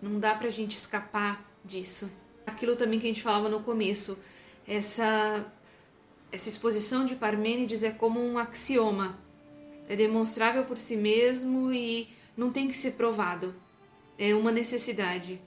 Não 0.00 0.18
dá 0.18 0.34
pra 0.34 0.50
gente 0.50 0.76
escapar 0.76 1.44
disso. 1.64 2.10
Aquilo 2.46 2.76
também 2.76 2.98
que 2.98 3.06
a 3.06 3.08
gente 3.08 3.22
falava 3.22 3.48
no 3.48 3.60
começo, 3.60 4.18
essa 4.66 5.44
essa 6.32 6.48
exposição 6.48 7.04
de 7.04 7.14
Parmênides 7.14 7.84
é 7.84 7.90
como 7.90 8.18
um 8.18 8.38
axioma. 8.38 9.18
É 9.86 9.94
demonstrável 9.94 10.64
por 10.64 10.78
si 10.78 10.96
mesmo 10.96 11.70
e 11.70 12.08
não 12.34 12.50
tem 12.50 12.68
que 12.68 12.76
ser 12.76 12.92
provado. 12.92 13.54
É 14.18 14.34
uma 14.34 14.50
necessidade. 14.50 15.38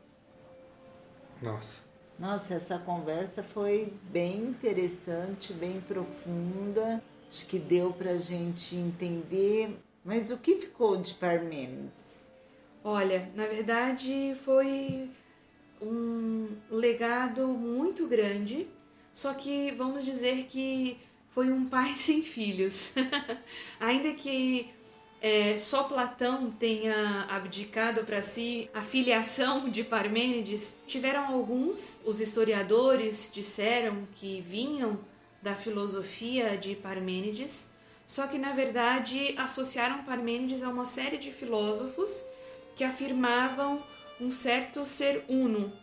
Nossa. 1.41 1.84
Nossa, 2.17 2.53
essa 2.53 2.79
conversa 2.79 3.43
foi 3.43 3.91
bem 4.09 4.37
interessante, 4.37 5.51
bem 5.53 5.81
profunda. 5.81 7.03
Acho 7.27 7.45
que 7.45 7.59
deu 7.59 7.91
para 7.91 8.11
a 8.11 8.17
gente 8.17 8.75
entender. 8.75 9.77
Mas 10.03 10.31
o 10.31 10.37
que 10.37 10.55
ficou 10.55 10.95
de 10.95 11.13
Parmênides? 11.15 12.25
Olha, 12.83 13.29
na 13.35 13.47
verdade 13.47 14.35
foi 14.45 15.09
um 15.81 16.55
legado 16.69 17.47
muito 17.47 18.07
grande, 18.07 18.67
só 19.11 19.33
que 19.33 19.71
vamos 19.71 20.05
dizer 20.05 20.45
que 20.45 20.97
foi 21.31 21.51
um 21.51 21.65
pai 21.65 21.93
sem 21.97 22.21
filhos. 22.21 22.93
Ainda 23.79 24.13
que 24.13 24.73
é, 25.21 25.57
só 25.57 25.83
Platão 25.83 26.51
tenha 26.51 27.25
abdicado 27.29 28.03
para 28.03 28.21
si 28.21 28.69
a 28.73 28.81
filiação 28.81 29.69
de 29.69 29.83
Parmênides, 29.83 30.79
tiveram 30.85 31.25
alguns, 31.25 32.01
os 32.05 32.21
historiadores 32.21 33.31
disseram 33.33 34.07
que 34.15 34.41
vinham 34.41 34.99
da 35.41 35.55
filosofia 35.55 36.57
de 36.57 36.75
Parmênides, 36.75 37.73
só 38.05 38.27
que 38.27 38.37
na 38.37 38.51
verdade 38.51 39.33
associaram 39.37 40.03
Parmênides 40.03 40.63
a 40.63 40.69
uma 40.69 40.85
série 40.85 41.17
de 41.17 41.31
filósofos 41.31 42.23
que 42.75 42.83
afirmavam 42.83 43.81
um 44.19 44.29
certo 44.29 44.85
ser 44.85 45.23
uno, 45.27 45.73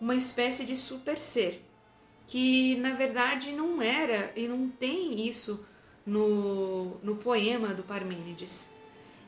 uma 0.00 0.14
espécie 0.14 0.64
de 0.64 0.76
super 0.76 1.18
ser, 1.18 1.64
que 2.26 2.76
na 2.76 2.92
verdade 2.92 3.52
não 3.52 3.80
era 3.80 4.32
e 4.36 4.46
não 4.46 4.68
tem 4.68 5.26
isso 5.26 5.64
no, 6.04 6.98
no 7.02 7.16
poema 7.16 7.68
do 7.68 7.82
Parmênides. 7.82 8.79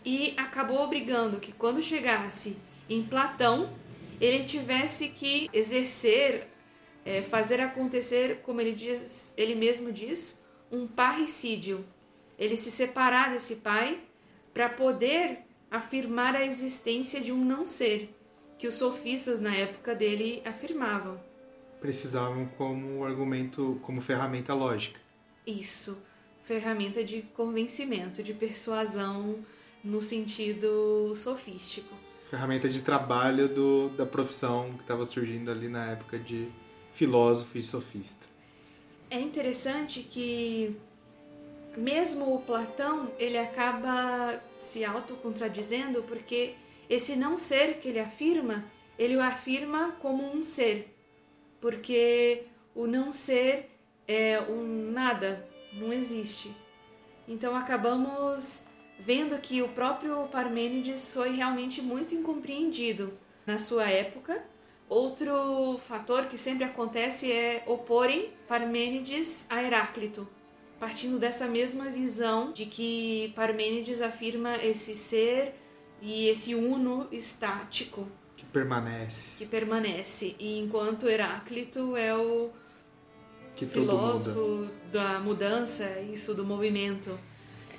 E 0.04 0.34
acabou 0.36 0.82
obrigando 0.82 1.38
que 1.38 1.52
quando 1.52 1.82
chegasse 1.82 2.56
em 2.88 3.02
Platão, 3.02 3.72
ele 4.20 4.44
tivesse 4.44 5.08
que 5.08 5.48
exercer, 5.52 6.48
é, 7.04 7.22
fazer 7.22 7.60
acontecer, 7.60 8.40
como 8.42 8.60
ele, 8.60 8.72
diz, 8.72 9.34
ele 9.36 9.54
mesmo 9.54 9.92
diz, 9.92 10.40
um 10.70 10.86
parricídio. 10.86 11.84
Ele 12.38 12.56
se 12.56 12.70
separar 12.70 13.30
desse 13.30 13.56
pai 13.56 14.00
para 14.52 14.68
poder 14.68 15.40
afirmar 15.70 16.34
a 16.34 16.44
existência 16.44 17.20
de 17.20 17.32
um 17.32 17.44
não 17.44 17.64
ser, 17.64 18.14
que 18.58 18.66
os 18.66 18.74
sofistas 18.74 19.40
na 19.40 19.54
época 19.54 19.94
dele 19.94 20.42
afirmavam. 20.44 21.20
Precisavam 21.80 22.46
como 22.56 23.04
argumento, 23.04 23.80
como 23.82 24.00
ferramenta 24.00 24.54
lógica. 24.54 25.00
Isso, 25.46 26.00
ferramenta 26.42 27.02
de 27.02 27.22
convencimento, 27.22 28.22
de 28.22 28.34
persuasão 28.34 29.44
no 29.82 30.00
sentido 30.00 31.12
sofístico. 31.14 31.94
Ferramenta 32.30 32.68
de 32.68 32.82
trabalho 32.82 33.48
do, 33.48 33.88
da 33.90 34.06
profissão 34.06 34.72
que 34.72 34.82
estava 34.82 35.04
surgindo 35.04 35.50
ali 35.50 35.68
na 35.68 35.90
época 35.90 36.18
de 36.18 36.48
filósofo 36.92 37.58
e 37.58 37.62
sofista. 37.62 38.26
É 39.10 39.20
interessante 39.20 40.00
que 40.02 40.74
mesmo 41.76 42.34
o 42.34 42.40
Platão, 42.40 43.10
ele 43.18 43.38
acaba 43.38 44.40
se 44.56 44.84
autocontradizendo 44.84 46.02
porque 46.02 46.54
esse 46.88 47.16
não 47.16 47.38
ser 47.38 47.78
que 47.78 47.88
ele 47.88 47.98
afirma, 47.98 48.64
ele 48.98 49.16
o 49.16 49.22
afirma 49.22 49.96
como 50.00 50.24
um 50.34 50.42
ser. 50.42 50.94
Porque 51.60 52.44
o 52.74 52.86
não 52.86 53.12
ser 53.12 53.70
é 54.06 54.40
um 54.40 54.90
nada, 54.92 55.48
não 55.72 55.92
existe. 55.92 56.54
Então 57.26 57.56
acabamos 57.56 58.66
vendo 59.04 59.38
que 59.38 59.62
o 59.62 59.68
próprio 59.68 60.26
Parmênides 60.28 61.12
foi 61.12 61.32
realmente 61.32 61.82
muito 61.82 62.14
incompreendido 62.14 63.12
na 63.46 63.58
sua 63.58 63.90
época. 63.90 64.42
Outro 64.88 65.78
fator 65.86 66.26
que 66.26 66.36
sempre 66.36 66.64
acontece 66.64 67.30
é 67.32 67.62
oporem 67.66 68.30
Parmênides 68.46 69.46
a 69.50 69.62
Heráclito 69.62 70.28
partindo 70.82 71.16
dessa 71.16 71.46
mesma 71.46 71.84
visão 71.84 72.50
de 72.50 72.66
que 72.66 73.32
Parmênides 73.36 74.02
afirma 74.02 74.56
esse 74.56 74.96
ser 74.96 75.54
e 76.00 76.26
esse 76.26 76.56
uno 76.56 77.06
estático 77.12 78.08
que 78.36 78.44
permanece. 78.46 79.38
Que 79.38 79.46
permanece. 79.46 80.34
E 80.40 80.58
enquanto 80.58 81.08
Heráclito 81.08 81.96
é 81.96 82.12
o 82.16 82.50
que 83.54 83.64
filósofo 83.64 84.40
muda. 84.40 84.72
da 84.90 85.20
mudança, 85.20 86.00
isso 86.12 86.34
do 86.34 86.44
movimento. 86.44 87.16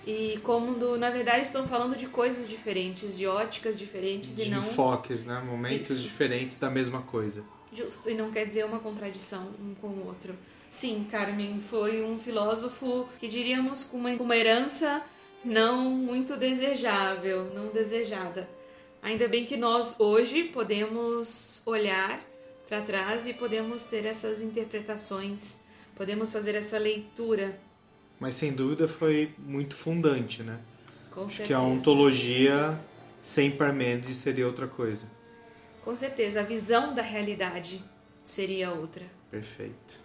E 0.06 0.40
como 0.44 0.76
do, 0.76 0.98
na 0.98 1.10
verdade 1.10 1.42
estão 1.42 1.68
falando 1.68 1.96
de 1.96 2.08
coisas 2.08 2.48
diferentes, 2.48 3.18
de 3.18 3.26
óticas 3.26 3.80
diferentes 3.80 4.36
de 4.36 4.44
e 4.44 4.50
não 4.50 4.60
enfoques, 4.60 5.24
né? 5.24 5.42
Momentos 5.46 5.92
isso. 5.92 6.02
diferentes 6.02 6.58
da 6.58 6.70
mesma 6.70 7.02
coisa. 7.02 7.44
Justo, 7.72 8.10
e 8.10 8.14
não 8.14 8.30
quer 8.30 8.46
dizer 8.46 8.66
uma 8.66 8.80
contradição 8.80 9.50
um 9.60 9.74
com 9.76 9.88
o 9.88 10.06
outro. 10.06 10.36
Sim, 10.70 11.08
Carmen 11.10 11.62
foi 11.62 12.04
um 12.04 12.20
filósofo 12.20 13.08
que 13.20 13.28
diríamos 13.28 13.84
com 13.84 13.98
uma, 13.98 14.10
uma 14.12 14.36
herança 14.36 15.02
não 15.44 15.90
muito 15.90 16.36
desejável, 16.36 17.52
não 17.54 17.68
desejada. 17.68 18.48
Ainda 19.02 19.28
bem 19.28 19.46
que 19.46 19.58
nós 19.58 20.00
hoje 20.00 20.46
podemos 20.46 21.62
olhar 21.66 22.20
para 22.68 22.82
trás 22.82 23.28
e 23.28 23.34
podemos 23.34 23.84
ter 23.86 24.06
essas 24.06 24.42
interpretações, 24.42 25.60
podemos 25.96 26.32
fazer 26.32 26.56
essa 26.56 26.78
leitura. 26.78 27.60
Mas 28.24 28.36
sem 28.36 28.54
dúvida 28.54 28.88
foi 28.88 29.36
muito 29.38 29.76
fundante, 29.76 30.44
né? 30.44 30.58
Com 31.12 31.26
Acho 31.26 31.36
certeza. 31.36 31.48
que 31.48 31.54
a 31.54 31.60
ontologia 31.60 32.80
sem 33.22 33.52
Parmênides 33.52 34.16
seria 34.16 34.48
outra 34.48 34.66
coisa. 34.66 35.08
Com 35.84 35.94
certeza, 35.94 36.40
a 36.40 36.44
visão 36.44 36.96
da 36.96 37.02
realidade 37.02 37.84
seria 38.24 38.72
outra. 38.72 39.04
Perfeito. 39.30 40.00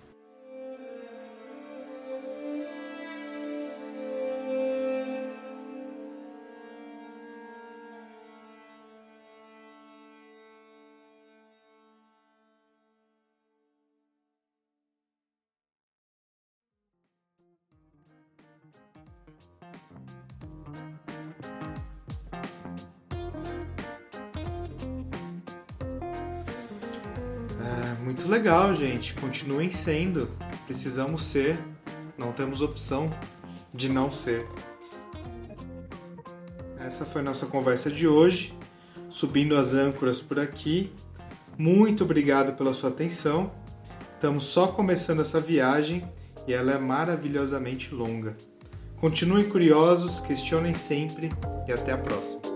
Muito 28.18 28.28
legal, 28.28 28.74
gente. 28.74 29.14
Continuem 29.14 29.70
sendo. 29.70 30.28
Precisamos 30.66 31.22
ser. 31.22 31.56
Não 32.16 32.32
temos 32.32 32.60
opção 32.60 33.08
de 33.72 33.88
não 33.88 34.10
ser. 34.10 34.44
Essa 36.80 37.04
foi 37.04 37.22
nossa 37.22 37.46
conversa 37.46 37.88
de 37.88 38.08
hoje. 38.08 38.52
Subindo 39.08 39.56
as 39.56 39.72
âncoras 39.72 40.20
por 40.20 40.40
aqui. 40.40 40.92
Muito 41.56 42.02
obrigado 42.02 42.56
pela 42.56 42.72
sua 42.72 42.90
atenção. 42.90 43.52
Estamos 44.16 44.42
só 44.44 44.66
começando 44.66 45.20
essa 45.20 45.40
viagem 45.40 46.02
e 46.44 46.52
ela 46.52 46.72
é 46.72 46.78
maravilhosamente 46.78 47.94
longa. 47.94 48.36
Continuem 48.96 49.48
curiosos, 49.48 50.18
questionem 50.18 50.74
sempre 50.74 51.30
e 51.68 51.72
até 51.72 51.92
a 51.92 51.98
próxima. 51.98 52.47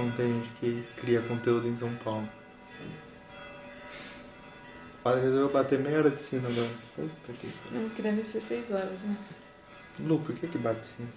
Como 0.00 0.12
tem 0.12 0.32
gente 0.32 0.50
que 0.54 0.84
cria 0.96 1.20
conteúdo 1.20 1.68
em 1.68 1.76
São 1.76 1.94
Paulo. 1.96 2.26
O 4.98 5.02
padre 5.02 5.22
resolveu 5.22 5.50
bater 5.50 5.78
meia 5.78 5.98
hora 5.98 6.10
de 6.10 6.20
sino 6.20 6.46
agora. 6.46 6.70
Puta 6.96 7.32
que 7.38 7.52
Não, 7.70 7.88
que 7.90 8.02
deve 8.02 8.24
ser 8.26 8.40
seis 8.40 8.70
horas, 8.70 9.04
né? 9.04 9.16
Lu, 9.98 10.18
por 10.20 10.34
que 10.34 10.46
que 10.46 10.58
bate 10.58 10.86
sino? 10.86 11.08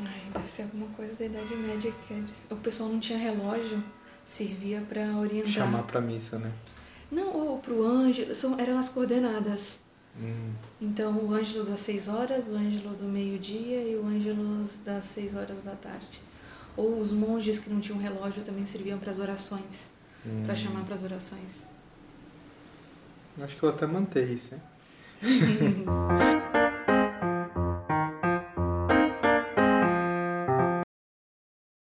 Ai, 0.00 0.22
deve 0.32 0.46
ser 0.46 0.62
alguma 0.62 0.88
coisa 0.88 1.14
da 1.14 1.24
Idade 1.24 1.56
Média 1.56 1.92
que 2.06 2.24
o 2.50 2.56
pessoal 2.56 2.88
não 2.88 3.00
tinha 3.00 3.18
relógio, 3.18 3.82
servia 4.24 4.80
para 4.88 5.16
orientar. 5.16 5.50
Chamar 5.50 5.82
pra 5.82 6.00
missa, 6.00 6.38
né? 6.38 6.52
Não, 7.10 7.32
ou 7.34 7.58
pro 7.58 7.84
ângelo, 7.84 8.34
são, 8.34 8.58
eram 8.58 8.78
as 8.78 8.88
coordenadas. 8.90 9.80
Hum. 10.20 10.52
Então, 10.80 11.16
o 11.16 11.32
ângelo 11.32 11.64
das 11.64 11.80
6 11.80 12.08
horas, 12.08 12.48
o 12.48 12.54
ângelo 12.54 12.94
do 12.94 13.04
meio-dia 13.04 13.82
e 13.82 13.96
o 13.96 14.06
ângelo 14.06 14.64
das 14.84 15.04
6 15.04 15.34
horas 15.34 15.62
da 15.62 15.74
tarde. 15.74 16.28
Ou 16.78 17.00
os 17.00 17.10
monges 17.12 17.58
que 17.58 17.68
não 17.68 17.80
tinham 17.80 17.98
relógio 17.98 18.42
também 18.44 18.64
serviam 18.64 18.98
para 19.00 19.10
as 19.10 19.18
orações, 19.18 19.90
Hum. 20.24 20.44
para 20.46 20.54
chamar 20.54 20.84
para 20.84 20.94
as 20.94 21.02
orações. 21.02 21.66
Acho 23.42 23.56
que 23.56 23.62
eu 23.64 23.68
até 23.70 23.84
mantei 23.86 24.24
isso, 24.24 24.54
hein? 24.54 24.62